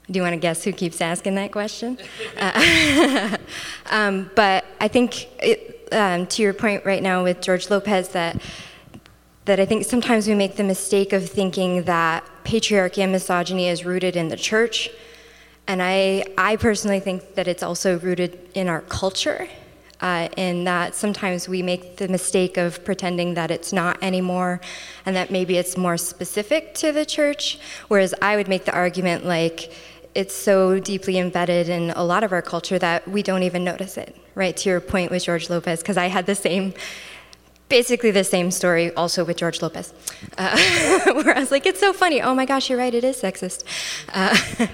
do 0.09 0.17
you 0.17 0.21
want 0.21 0.33
to 0.33 0.39
guess 0.39 0.63
who 0.63 0.71
keeps 0.71 1.01
asking 1.01 1.35
that 1.35 1.51
question? 1.51 1.97
Uh, 2.37 3.37
um, 3.89 4.29
but 4.35 4.65
I 4.79 4.87
think 4.87 5.27
it, 5.41 5.87
um, 5.91 6.27
to 6.27 6.41
your 6.41 6.53
point 6.53 6.85
right 6.85 7.01
now 7.01 7.23
with 7.23 7.41
George 7.41 7.69
Lopez 7.69 8.09
that 8.09 8.41
that 9.45 9.59
I 9.59 9.65
think 9.65 9.85
sometimes 9.85 10.27
we 10.27 10.33
make 10.33 10.55
the 10.55 10.63
mistake 10.63 11.13
of 11.13 11.29
thinking 11.29 11.83
that 11.83 12.23
patriarchy 12.43 12.99
and 12.99 13.11
misogyny 13.11 13.67
is 13.67 13.85
rooted 13.85 14.15
in 14.15 14.27
the 14.27 14.35
church. 14.35 14.89
And 15.67 15.81
I, 15.81 16.25
I 16.37 16.55
personally 16.55 16.99
think 16.99 17.35
that 17.35 17.47
it's 17.47 17.61
also 17.61 17.99
rooted 17.99 18.39
in 18.55 18.67
our 18.67 18.81
culture, 18.81 19.47
uh, 20.01 20.29
in 20.35 20.63
that 20.63 20.95
sometimes 20.95 21.47
we 21.47 21.61
make 21.61 21.97
the 21.97 22.07
mistake 22.07 22.57
of 22.57 22.83
pretending 22.83 23.35
that 23.35 23.51
it's 23.51 23.71
not 23.71 24.01
anymore 24.03 24.61
and 25.05 25.15
that 25.15 25.29
maybe 25.29 25.57
it's 25.57 25.77
more 25.77 25.97
specific 25.97 26.73
to 26.75 26.91
the 26.91 27.05
church. 27.05 27.59
Whereas 27.87 28.15
I 28.21 28.35
would 28.35 28.47
make 28.47 28.65
the 28.65 28.73
argument 28.73 29.25
like 29.25 29.71
it's 30.15 30.33
so 30.33 30.79
deeply 30.79 31.17
embedded 31.17 31.67
in 31.69 31.91
a 31.91 32.03
lot 32.03 32.23
of 32.23 32.31
our 32.31 32.41
culture 32.41 32.79
that 32.79 33.07
we 33.07 33.21
don't 33.21 33.43
even 33.43 33.63
notice 33.63 33.97
it, 33.97 34.15
right? 34.33 34.55
To 34.57 34.69
your 34.69 34.79
point 34.79 35.11
with 35.11 35.25
George 35.25 35.49
Lopez, 35.49 35.81
because 35.81 35.97
I 35.97 36.07
had 36.07 36.25
the 36.25 36.35
same 36.35 36.73
basically 37.67 38.11
the 38.11 38.23
same 38.23 38.51
story 38.51 38.93
also 38.93 39.25
with 39.25 39.37
George 39.37 39.61
Lopez, 39.61 39.93
uh, 40.37 40.55
where 41.13 41.35
I 41.35 41.39
was 41.39 41.51
like, 41.51 41.65
it's 41.65 41.79
so 41.79 41.93
funny. 41.93 42.21
Oh 42.21 42.35
my 42.35 42.45
gosh, 42.45 42.69
you're 42.69 42.77
right, 42.77 42.93
it 42.93 43.03
is 43.03 43.21
sexist. 43.21 43.63
Uh, 44.13 44.67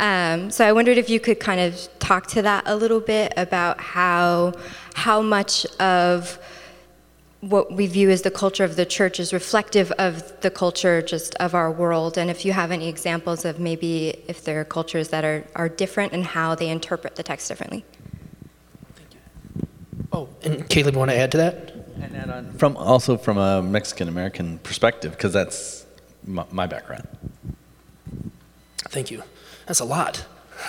um, 0.00 0.50
so 0.50 0.66
I 0.66 0.72
wondered 0.72 0.98
if 0.98 1.08
you 1.08 1.20
could 1.20 1.40
kind 1.40 1.60
of 1.60 1.88
talk 1.98 2.26
to 2.28 2.42
that 2.42 2.64
a 2.66 2.76
little 2.76 3.00
bit 3.00 3.32
about 3.36 3.80
how 3.80 4.54
how 4.94 5.22
much 5.22 5.66
of 5.78 6.38
what 7.40 7.72
we 7.72 7.86
view 7.86 8.10
as 8.10 8.22
the 8.22 8.30
culture 8.30 8.64
of 8.64 8.76
the 8.76 8.86
church 8.86 9.20
is 9.20 9.32
reflective 9.32 9.92
of 9.92 10.40
the 10.40 10.50
culture 10.50 11.02
just 11.02 11.34
of 11.36 11.54
our 11.54 11.70
world 11.70 12.16
and 12.18 12.30
if 12.30 12.44
you 12.44 12.52
have 12.52 12.70
any 12.70 12.88
examples 12.88 13.44
of 13.44 13.60
maybe 13.60 14.22
if 14.26 14.42
there 14.44 14.60
are 14.60 14.64
cultures 14.64 15.08
that 15.08 15.24
are, 15.24 15.44
are 15.54 15.68
different 15.68 16.12
and 16.12 16.24
how 16.24 16.54
they 16.54 16.68
interpret 16.68 17.16
the 17.16 17.22
text 17.22 17.48
differently 17.48 17.84
oh 20.12 20.28
and 20.42 20.68
caleb 20.68 20.94
you 20.94 20.98
want 20.98 21.10
to 21.10 21.16
add 21.16 21.30
to 21.30 21.36
that 21.36 21.76
and 22.00 22.16
add 22.16 22.30
on 22.30 22.52
from 22.52 22.76
also 22.76 23.16
from 23.16 23.38
a 23.38 23.62
Mexican 23.62 24.08
American 24.08 24.58
perspective, 24.58 25.12
because 25.12 25.32
that's 25.32 25.86
my, 26.24 26.44
my 26.50 26.66
background. 26.66 27.06
Thank 28.88 29.10
you. 29.10 29.22
That's 29.66 29.80
a 29.80 29.84
lot. 29.84 30.24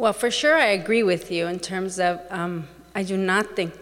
well, 0.00 0.14
for 0.14 0.30
sure, 0.30 0.56
I 0.56 0.68
agree 0.68 1.02
with 1.02 1.30
you 1.30 1.46
in 1.46 1.58
terms 1.58 2.00
of 2.00 2.22
um, 2.30 2.68
I 2.94 3.02
do 3.02 3.18
not 3.18 3.54
think 3.54 3.74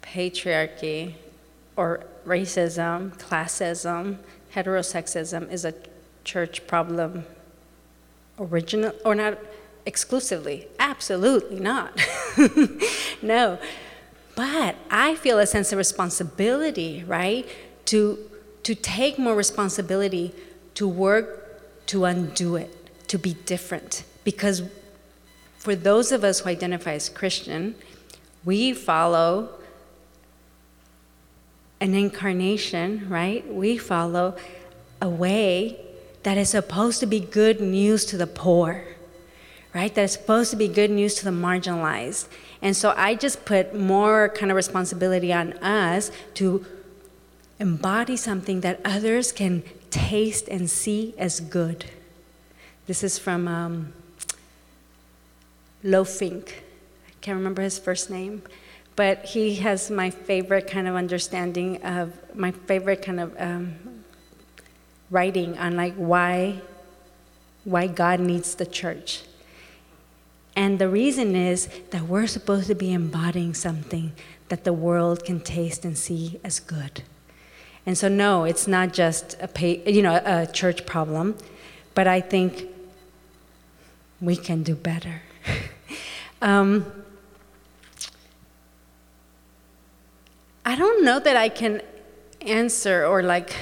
patriarchy 0.00 1.14
or 1.74 2.04
racism, 2.24 3.18
classism, 3.18 4.18
heterosexism 4.54 5.50
is 5.50 5.64
a 5.64 5.74
church 6.22 6.68
problem 6.68 7.24
original 8.38 8.92
or 9.04 9.16
not 9.16 9.38
exclusively. 9.86 10.68
Absolutely 10.78 11.58
not. 11.58 12.00
no. 13.20 13.58
But 14.36 14.76
I 14.88 15.16
feel 15.16 15.40
a 15.40 15.46
sense 15.46 15.72
of 15.72 15.78
responsibility, 15.78 17.02
right? 17.04 17.44
To, 17.86 18.20
to 18.62 18.74
take 18.76 19.18
more 19.18 19.34
responsibility, 19.34 20.32
to 20.74 20.86
work 20.86 21.86
to 21.86 22.04
undo 22.04 22.54
it, 22.54 23.08
to 23.08 23.18
be 23.18 23.34
different. 23.46 24.04
Because 24.22 24.62
for 25.68 25.76
those 25.76 26.12
of 26.12 26.24
us 26.24 26.40
who 26.40 26.48
identify 26.48 26.94
as 26.94 27.10
Christian, 27.10 27.74
we 28.42 28.72
follow 28.72 29.50
an 31.78 31.92
incarnation, 31.92 33.06
right? 33.10 33.46
We 33.46 33.76
follow 33.76 34.34
a 35.02 35.10
way 35.10 35.78
that 36.22 36.38
is 36.38 36.48
supposed 36.48 37.00
to 37.00 37.06
be 37.06 37.20
good 37.20 37.60
news 37.60 38.06
to 38.06 38.16
the 38.16 38.26
poor 38.26 38.82
right? 39.74 39.94
That 39.94 40.04
is 40.04 40.12
supposed 40.12 40.50
to 40.52 40.56
be 40.56 40.66
good 40.66 40.90
news 40.90 41.16
to 41.16 41.24
the 41.24 41.30
marginalized. 41.30 42.28
And 42.62 42.74
so 42.74 42.94
I 42.96 43.14
just 43.14 43.44
put 43.44 43.78
more 43.78 44.30
kind 44.30 44.50
of 44.50 44.56
responsibility 44.56 45.30
on 45.30 45.52
us 45.58 46.10
to 46.34 46.64
embody 47.60 48.16
something 48.16 48.62
that 48.62 48.80
others 48.86 49.30
can 49.30 49.62
taste 49.90 50.48
and 50.48 50.70
see 50.70 51.14
as 51.18 51.38
good. 51.38 51.84
This 52.86 53.04
is 53.04 53.18
from 53.18 53.46
um, 53.46 53.92
Lohfink. 55.84 56.48
I 56.48 57.12
can't 57.20 57.36
remember 57.36 57.62
his 57.62 57.78
first 57.78 58.10
name, 58.10 58.42
but 58.96 59.24
he 59.24 59.56
has 59.56 59.90
my 59.90 60.10
favorite 60.10 60.66
kind 60.66 60.88
of 60.88 60.94
understanding 60.94 61.82
of 61.84 62.12
my 62.34 62.50
favorite 62.50 63.02
kind 63.02 63.20
of 63.20 63.34
um, 63.38 63.74
writing 65.10 65.56
on 65.58 65.76
like 65.76 65.94
why 65.94 66.60
why 67.64 67.86
God 67.86 68.20
needs 68.20 68.54
the 68.54 68.66
church. 68.66 69.22
And 70.56 70.78
the 70.78 70.88
reason 70.88 71.36
is 71.36 71.68
that 71.90 72.02
we're 72.02 72.26
supposed 72.26 72.66
to 72.68 72.74
be 72.74 72.92
embodying 72.92 73.54
something 73.54 74.12
that 74.48 74.64
the 74.64 74.72
world 74.72 75.24
can 75.24 75.40
taste 75.40 75.84
and 75.84 75.96
see 75.96 76.40
as 76.42 76.58
good. 76.58 77.02
And 77.84 77.96
so, 77.96 78.08
no, 78.08 78.44
it's 78.44 78.66
not 78.66 78.92
just 78.92 79.36
a, 79.40 79.48
pay, 79.48 79.82
you 79.90 80.02
know, 80.02 80.20
a 80.24 80.46
church 80.46 80.84
problem, 80.84 81.36
but 81.94 82.06
I 82.06 82.20
think 82.20 82.66
we 84.20 84.36
can 84.36 84.62
do 84.62 84.74
better. 84.74 85.22
um, 86.42 86.84
I 90.64 90.76
don't 90.76 91.04
know 91.04 91.18
that 91.18 91.36
I 91.36 91.48
can 91.48 91.82
answer 92.40 93.06
or 93.06 93.22
like, 93.22 93.56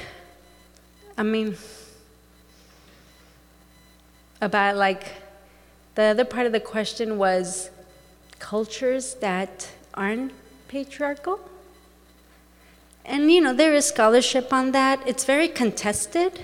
I 1.17 1.23
mean, 1.23 1.57
about 4.41 4.77
like 4.77 5.13
the 5.95 6.03
other 6.03 6.25
part 6.25 6.47
of 6.47 6.53
the 6.53 6.61
question 6.61 7.17
was 7.17 7.71
cultures 8.39 9.15
that 9.15 9.71
aren't 9.95 10.33
patriarchal. 10.69 11.41
And 13.05 13.31
you 13.31 13.41
know, 13.41 13.55
there 13.55 13.73
is 13.73 13.87
scholarship 13.87 14.53
on 14.53 14.73
that. 14.73 15.01
It's 15.07 15.25
very 15.25 15.49
contested. 15.49 16.41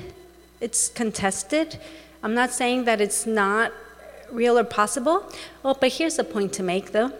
It's 0.61 0.88
contested. 0.88 1.78
I'm 2.22 2.34
not 2.34 2.51
saying 2.51 2.84
that 2.84 3.01
it's 3.01 3.26
not 3.26 3.72
real 4.32 4.58
or 4.58 4.64
possible. 4.64 5.30
Well, 5.62 5.76
but 5.80 5.92
here's 5.92 6.18
a 6.18 6.24
point 6.24 6.52
to 6.54 6.62
make 6.62 6.92
though. 6.92 7.12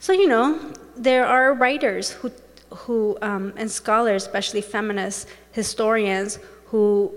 So, 0.00 0.12
you 0.12 0.28
know, 0.28 0.60
there 0.96 1.26
are 1.26 1.54
writers 1.54 2.10
who, 2.10 2.30
who 2.70 3.18
um, 3.22 3.52
and 3.56 3.70
scholars, 3.70 4.24
especially 4.26 4.60
feminists, 4.60 5.26
historians, 5.52 6.38
who, 6.66 7.12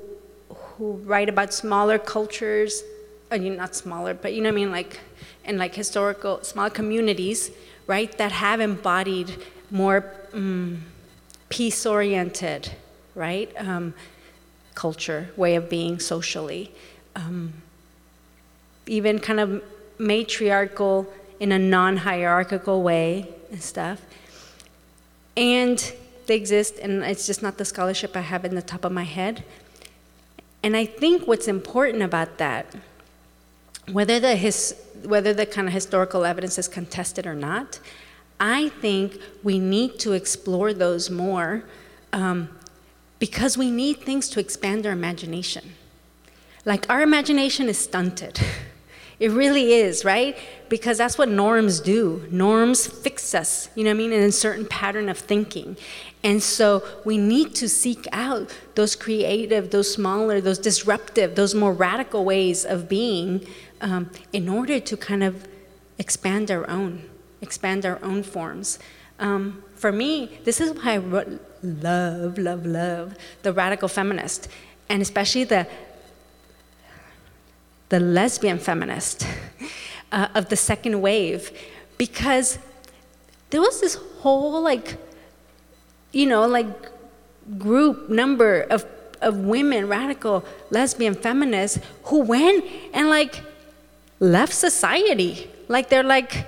who 0.49 0.93
write 1.05 1.29
about 1.29 1.53
smaller 1.53 1.99
cultures 1.99 2.83
I 3.31 3.37
mean, 3.37 3.55
not 3.55 3.73
smaller, 3.75 4.13
but 4.13 4.33
you 4.33 4.41
know 4.41 4.49
what 4.49 4.55
I 4.55 4.65
mean, 4.65 4.71
like 4.71 4.99
in 5.45 5.57
like 5.57 5.73
historical 5.73 6.43
small 6.43 6.69
communities, 6.69 7.49
right, 7.87 8.11
that 8.17 8.33
have 8.33 8.59
embodied 8.59 9.37
more 9.71 10.05
um, 10.33 10.83
peace-oriented, 11.47 12.71
right, 13.15 13.49
um, 13.57 13.93
culture, 14.75 15.29
way 15.37 15.55
of 15.55 15.69
being 15.69 15.97
socially, 15.99 16.73
um, 17.15 17.53
even 18.87 19.19
kind 19.19 19.39
of 19.39 19.63
matriarchal 19.97 21.07
in 21.39 21.51
a 21.51 21.59
non-hierarchical 21.59 22.81
way 22.81 23.27
and 23.51 23.61
stuff, 23.61 24.01
and 25.37 25.93
they 26.27 26.35
exist, 26.35 26.77
and 26.79 27.03
it's 27.03 27.25
just 27.25 27.41
not 27.41 27.57
the 27.57 27.65
scholarship 27.65 28.15
I 28.15 28.21
have 28.21 28.45
in 28.45 28.55
the 28.55 28.61
top 28.61 28.85
of 28.85 28.91
my 28.91 29.03
head. 29.03 29.43
And 30.63 30.77
I 30.77 30.85
think 30.85 31.27
what's 31.27 31.47
important 31.47 32.03
about 32.03 32.37
that 32.37 32.75
whether 33.91 34.19
the, 34.19 34.35
his, 34.35 34.75
whether 35.03 35.33
the 35.33 35.45
kind 35.45 35.67
of 35.67 35.73
historical 35.73 36.25
evidence 36.25 36.57
is 36.57 36.67
contested 36.67 37.25
or 37.25 37.35
not, 37.35 37.79
I 38.39 38.69
think 38.69 39.17
we 39.43 39.59
need 39.59 39.99
to 39.99 40.13
explore 40.13 40.73
those 40.73 41.09
more 41.09 41.63
um, 42.13 42.49
because 43.19 43.57
we 43.57 43.69
need 43.71 44.01
things 44.01 44.29
to 44.29 44.39
expand 44.39 44.85
our 44.85 44.91
imagination. 44.91 45.73
Like, 46.65 46.89
our 46.89 47.01
imagination 47.01 47.69
is 47.69 47.77
stunted. 47.77 48.39
It 49.21 49.29
really 49.29 49.73
is, 49.73 50.03
right? 50.03 50.35
Because 50.67 50.97
that's 50.97 51.15
what 51.15 51.29
norms 51.29 51.79
do. 51.79 52.27
Norms 52.31 52.87
fix 52.87 53.35
us, 53.35 53.69
you 53.75 53.83
know 53.83 53.91
what 53.91 53.95
I 53.95 53.97
mean, 53.97 54.13
in 54.13 54.23
a 54.23 54.31
certain 54.31 54.65
pattern 54.65 55.09
of 55.09 55.17
thinking. 55.19 55.77
And 56.23 56.41
so 56.41 56.83
we 57.05 57.19
need 57.19 57.53
to 57.55 57.69
seek 57.69 58.07
out 58.11 58.51
those 58.73 58.95
creative, 58.95 59.69
those 59.69 59.93
smaller, 59.93 60.41
those 60.41 60.57
disruptive, 60.57 61.35
those 61.35 61.53
more 61.53 61.71
radical 61.71 62.25
ways 62.25 62.65
of 62.65 62.89
being 62.89 63.45
um, 63.79 64.09
in 64.33 64.49
order 64.49 64.79
to 64.79 64.97
kind 64.97 65.23
of 65.23 65.47
expand 65.99 66.49
our 66.49 66.67
own, 66.67 67.07
expand 67.41 67.85
our 67.85 68.03
own 68.03 68.23
forms. 68.23 68.79
Um, 69.19 69.63
for 69.75 69.91
me, 69.91 70.39
this 70.45 70.59
is 70.59 70.73
why 70.73 70.93
I 70.93 70.97
love, 70.97 72.39
love, 72.39 72.65
love 72.65 73.15
the 73.43 73.53
radical 73.53 73.87
feminist, 73.87 74.47
and 74.89 74.99
especially 74.99 75.43
the 75.43 75.67
the 77.91 77.99
lesbian 77.99 78.57
feminist 78.57 79.27
uh, 80.13 80.29
of 80.33 80.47
the 80.47 80.55
second 80.55 81.01
wave, 81.01 81.51
because 81.97 82.57
there 83.49 83.59
was 83.59 83.81
this 83.81 83.95
whole 84.21 84.61
like, 84.61 84.95
you 86.13 86.25
know, 86.25 86.47
like 86.47 86.71
group 87.59 88.09
number 88.09 88.61
of 88.71 88.85
of 89.21 89.37
women, 89.37 89.87
radical 89.87 90.43
lesbian 90.71 91.13
feminists, 91.13 91.79
who 92.05 92.21
went 92.21 92.65
and 92.93 93.09
like 93.09 93.43
left 94.19 94.53
society. 94.53 95.47
Like 95.67 95.89
they're 95.89 96.09
like, 96.17 96.47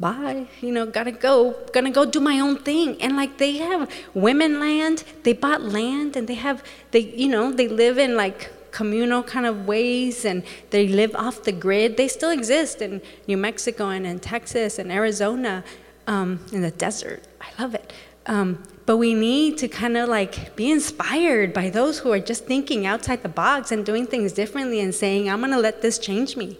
bye, 0.00 0.46
you 0.60 0.72
know, 0.72 0.86
gotta 0.86 1.12
go, 1.12 1.54
gonna 1.72 1.92
go 1.92 2.04
do 2.04 2.20
my 2.20 2.40
own 2.40 2.56
thing. 2.56 3.00
And 3.02 3.16
like 3.16 3.36
they 3.36 3.58
have 3.58 3.88
women 4.14 4.60
land, 4.60 5.04
they 5.24 5.34
bought 5.34 5.62
land 5.62 6.16
and 6.16 6.26
they 6.26 6.34
have, 6.34 6.64
they, 6.90 7.00
you 7.00 7.28
know, 7.28 7.52
they 7.52 7.68
live 7.68 7.98
in 7.98 8.16
like 8.16 8.50
communal 8.76 9.22
kind 9.22 9.46
of 9.46 9.66
ways 9.66 10.26
and 10.26 10.42
they 10.68 10.86
live 10.86 11.14
off 11.16 11.44
the 11.44 11.52
grid. 11.64 11.96
They 11.96 12.08
still 12.08 12.28
exist 12.40 12.82
in 12.82 13.00
New 13.26 13.38
Mexico 13.38 13.88
and 13.88 14.06
in 14.06 14.18
Texas 14.20 14.78
and 14.78 14.92
Arizona 14.92 15.64
um, 16.06 16.44
in 16.52 16.60
the 16.60 16.70
desert. 16.72 17.22
I 17.40 17.48
love 17.62 17.74
it. 17.74 17.90
Um, 18.26 18.62
but 18.84 18.98
we 18.98 19.14
need 19.14 19.56
to 19.62 19.68
kind 19.68 19.96
of 19.96 20.10
like 20.10 20.54
be 20.56 20.70
inspired 20.70 21.54
by 21.54 21.70
those 21.70 21.98
who 22.00 22.12
are 22.12 22.20
just 22.20 22.44
thinking 22.44 22.84
outside 22.84 23.22
the 23.22 23.30
box 23.30 23.72
and 23.72 23.80
doing 23.86 24.06
things 24.06 24.32
differently 24.32 24.80
and 24.80 24.94
saying, 24.94 25.30
I'm 25.30 25.40
gonna 25.40 25.58
let 25.58 25.80
this 25.80 25.98
change 25.98 26.36
me. 26.36 26.58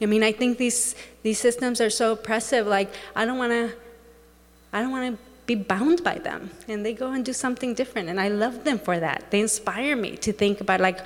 I 0.00 0.06
mean, 0.06 0.22
I 0.22 0.32
think 0.32 0.56
these, 0.56 0.94
these 1.22 1.38
systems 1.38 1.82
are 1.82 1.90
so 1.90 2.12
oppressive. 2.12 2.66
Like, 2.66 2.88
I 3.14 3.26
don't 3.26 3.36
wanna, 3.36 3.72
I 4.72 4.80
don't 4.80 4.90
wanna 4.90 5.18
be 5.44 5.54
bound 5.54 6.02
by 6.02 6.16
them. 6.18 6.50
And 6.66 6.84
they 6.86 6.94
go 6.94 7.12
and 7.12 7.22
do 7.24 7.34
something 7.34 7.74
different. 7.74 8.08
And 8.08 8.18
I 8.18 8.28
love 8.28 8.64
them 8.64 8.78
for 8.78 8.98
that. 8.98 9.30
They 9.30 9.40
inspire 9.40 9.96
me 9.96 10.16
to 10.16 10.32
think 10.32 10.62
about 10.62 10.80
like, 10.80 11.00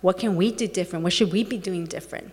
what 0.00 0.18
can 0.18 0.36
we 0.36 0.52
do 0.52 0.66
different? 0.66 1.02
What 1.02 1.12
should 1.12 1.32
we 1.32 1.44
be 1.44 1.58
doing 1.58 1.84
different? 1.86 2.32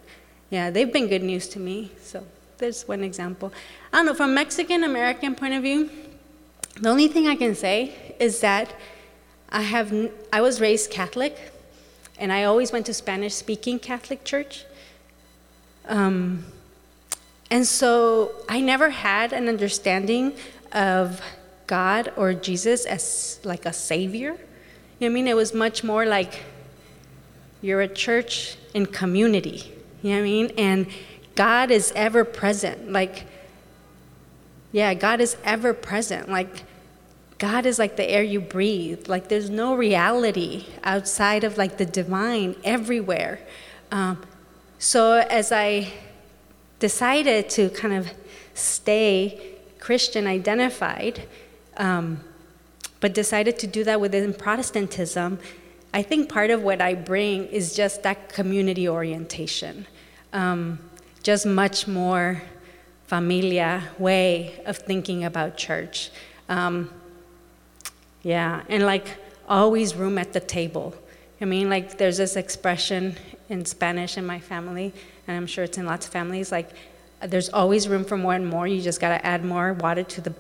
Yeah, 0.50 0.70
they've 0.70 0.92
been 0.92 1.08
good 1.08 1.24
news 1.24 1.48
to 1.50 1.60
me. 1.60 1.92
So 2.02 2.24
there's 2.58 2.88
one 2.88 3.04
example. 3.04 3.52
I 3.92 3.98
don't 3.98 4.06
know, 4.06 4.14
from 4.14 4.34
Mexican 4.34 4.84
American 4.84 5.36
point 5.36 5.54
of 5.54 5.64
view, 5.64 5.90
the 6.80 6.90
only 6.90 7.08
thing 7.08 7.28
I 7.28 7.36
can 7.36 7.56
say 7.56 8.16
is 8.20 8.42
that 8.42 8.74
I, 9.50 9.62
have, 9.62 10.12
I 10.32 10.42
was 10.42 10.60
raised 10.60 10.92
Catholic, 10.92 11.52
and 12.18 12.32
I 12.32 12.44
always 12.44 12.72
went 12.72 12.86
to 12.88 12.94
Spanish 12.94 13.34
speaking 13.34 13.80
Catholic 13.80 14.24
church. 14.24 14.66
Um, 15.88 16.46
and 17.52 17.66
so 17.66 18.32
I 18.50 18.60
never 18.62 18.90
had 18.90 19.34
an 19.34 19.48
understanding 19.48 20.34
of 20.72 21.22
God 21.68 22.12
or 22.16 22.34
Jesus 22.34 22.86
as 22.86 23.40
like 23.44 23.66
a 23.66 23.74
savior. 23.74 24.32
You 24.32 24.36
know 24.36 24.38
what 25.00 25.06
I 25.08 25.10
mean? 25.10 25.28
It 25.28 25.36
was 25.36 25.54
much 25.54 25.84
more 25.84 26.06
like 26.06 26.44
you're 27.66 27.82
a 27.82 27.88
church 27.88 28.58
in 28.76 28.86
community. 28.86 29.74
You 30.04 30.12
know 30.12 30.18
what 30.18 30.22
I 30.22 30.24
mean? 30.24 30.52
And 30.56 30.88
God 31.34 31.72
is 31.72 31.92
ever 31.96 32.24
present. 32.24 32.92
Like, 32.92 33.26
yeah, 34.72 34.94
God 34.94 35.20
is 35.20 35.36
ever 35.44 35.74
present. 35.74 36.30
Like, 36.30 36.64
God 37.40 37.66
is 37.66 37.80
like 37.80 37.96
the 37.96 38.08
air 38.08 38.22
you 38.22 38.40
breathe. 38.40 39.08
Like, 39.08 39.30
there's 39.30 39.50
no 39.50 39.74
reality 39.74 40.68
outside 40.84 41.44
of 41.44 41.58
like 41.58 41.78
the 41.78 41.88
divine 41.88 42.56
everywhere. 42.64 43.40
Um, 43.92 44.24
so, 44.78 45.14
as 45.14 45.52
I 45.52 45.92
decided 46.78 47.50
to 47.50 47.72
kind 47.72 47.96
of 47.96 48.12
stay 48.54 49.56
Christian 49.80 50.28
identified, 50.28 51.28
um, 51.78 52.20
but 53.00 53.16
decided 53.16 53.58
to 53.58 53.66
do 53.66 53.84
that 53.86 54.00
within 54.00 54.36
Protestantism, 54.36 55.40
I 55.96 56.02
think 56.02 56.28
part 56.28 56.50
of 56.50 56.62
what 56.62 56.82
I 56.82 56.94
bring 56.94 57.46
is 57.46 57.74
just 57.74 58.04
that 58.04 58.28
community 58.28 58.90
orientation, 58.90 59.88
um, 60.34 60.78
just 61.24 61.46
much 61.46 61.88
more 61.88 62.42
familia 63.08 63.82
way 63.98 64.62
of 64.66 64.76
thinking 64.76 65.24
about 65.24 65.56
church. 65.56 66.12
Um, 66.50 66.90
yeah, 68.24 68.64
and 68.68 68.86
like 68.86 69.08
always 69.48 69.96
room 69.96 70.18
at 70.18 70.34
the 70.34 70.42
table. 70.42 70.94
I 71.40 71.46
mean, 71.46 71.70
like 71.70 71.98
there's 71.98 72.18
this 72.18 72.36
expression 72.36 73.16
in 73.48 73.64
Spanish 73.64 74.18
in 74.18 74.26
my 74.26 74.42
family, 74.42 74.92
and 75.30 75.38
I'm 75.38 75.48
sure 75.48 75.64
it's 75.64 75.78
in 75.78 75.86
lots 75.86 76.08
of 76.08 76.12
families, 76.12 76.52
like 76.52 76.72
there's 77.22 77.48
always 77.48 77.88
room 77.88 78.04
for 78.04 78.18
more 78.18 78.34
and 78.34 78.46
more. 78.46 78.68
You 78.68 78.82
just 78.82 79.00
gotta 79.00 79.26
add 79.26 79.46
more 79.46 79.72
water 79.72 80.04
to 80.04 80.20
the 80.20 80.34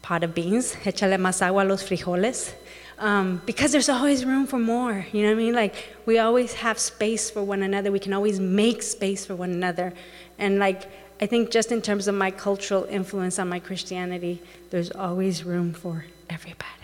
pot 0.00 0.22
of 0.22 0.32
beans. 0.32 0.76
Échale 0.84 1.18
más 1.18 1.42
agua 1.42 1.64
a 1.64 1.66
los 1.66 1.82
frijoles. 1.82 2.54
Um, 3.02 3.42
because 3.46 3.72
there's 3.72 3.88
always 3.88 4.24
room 4.24 4.46
for 4.46 4.60
more. 4.60 5.04
You 5.10 5.22
know 5.22 5.30
what 5.30 5.40
I 5.40 5.44
mean? 5.44 5.54
Like 5.54 5.74
we 6.06 6.20
always 6.20 6.52
have 6.54 6.78
space 6.78 7.28
for 7.30 7.42
one 7.42 7.64
another. 7.64 7.90
We 7.90 7.98
can 7.98 8.12
always 8.12 8.38
make 8.38 8.80
space 8.80 9.26
for 9.26 9.34
one 9.34 9.50
another. 9.50 9.92
And 10.38 10.60
like 10.60 10.88
I 11.20 11.26
think 11.26 11.50
just 11.50 11.72
in 11.72 11.82
terms 11.82 12.06
of 12.06 12.14
my 12.14 12.30
cultural 12.30 12.84
influence 12.84 13.40
on 13.40 13.48
my 13.48 13.58
Christianity, 13.58 14.40
there's 14.70 14.92
always 14.92 15.42
room 15.42 15.72
for 15.72 16.04
everybody. 16.30 16.81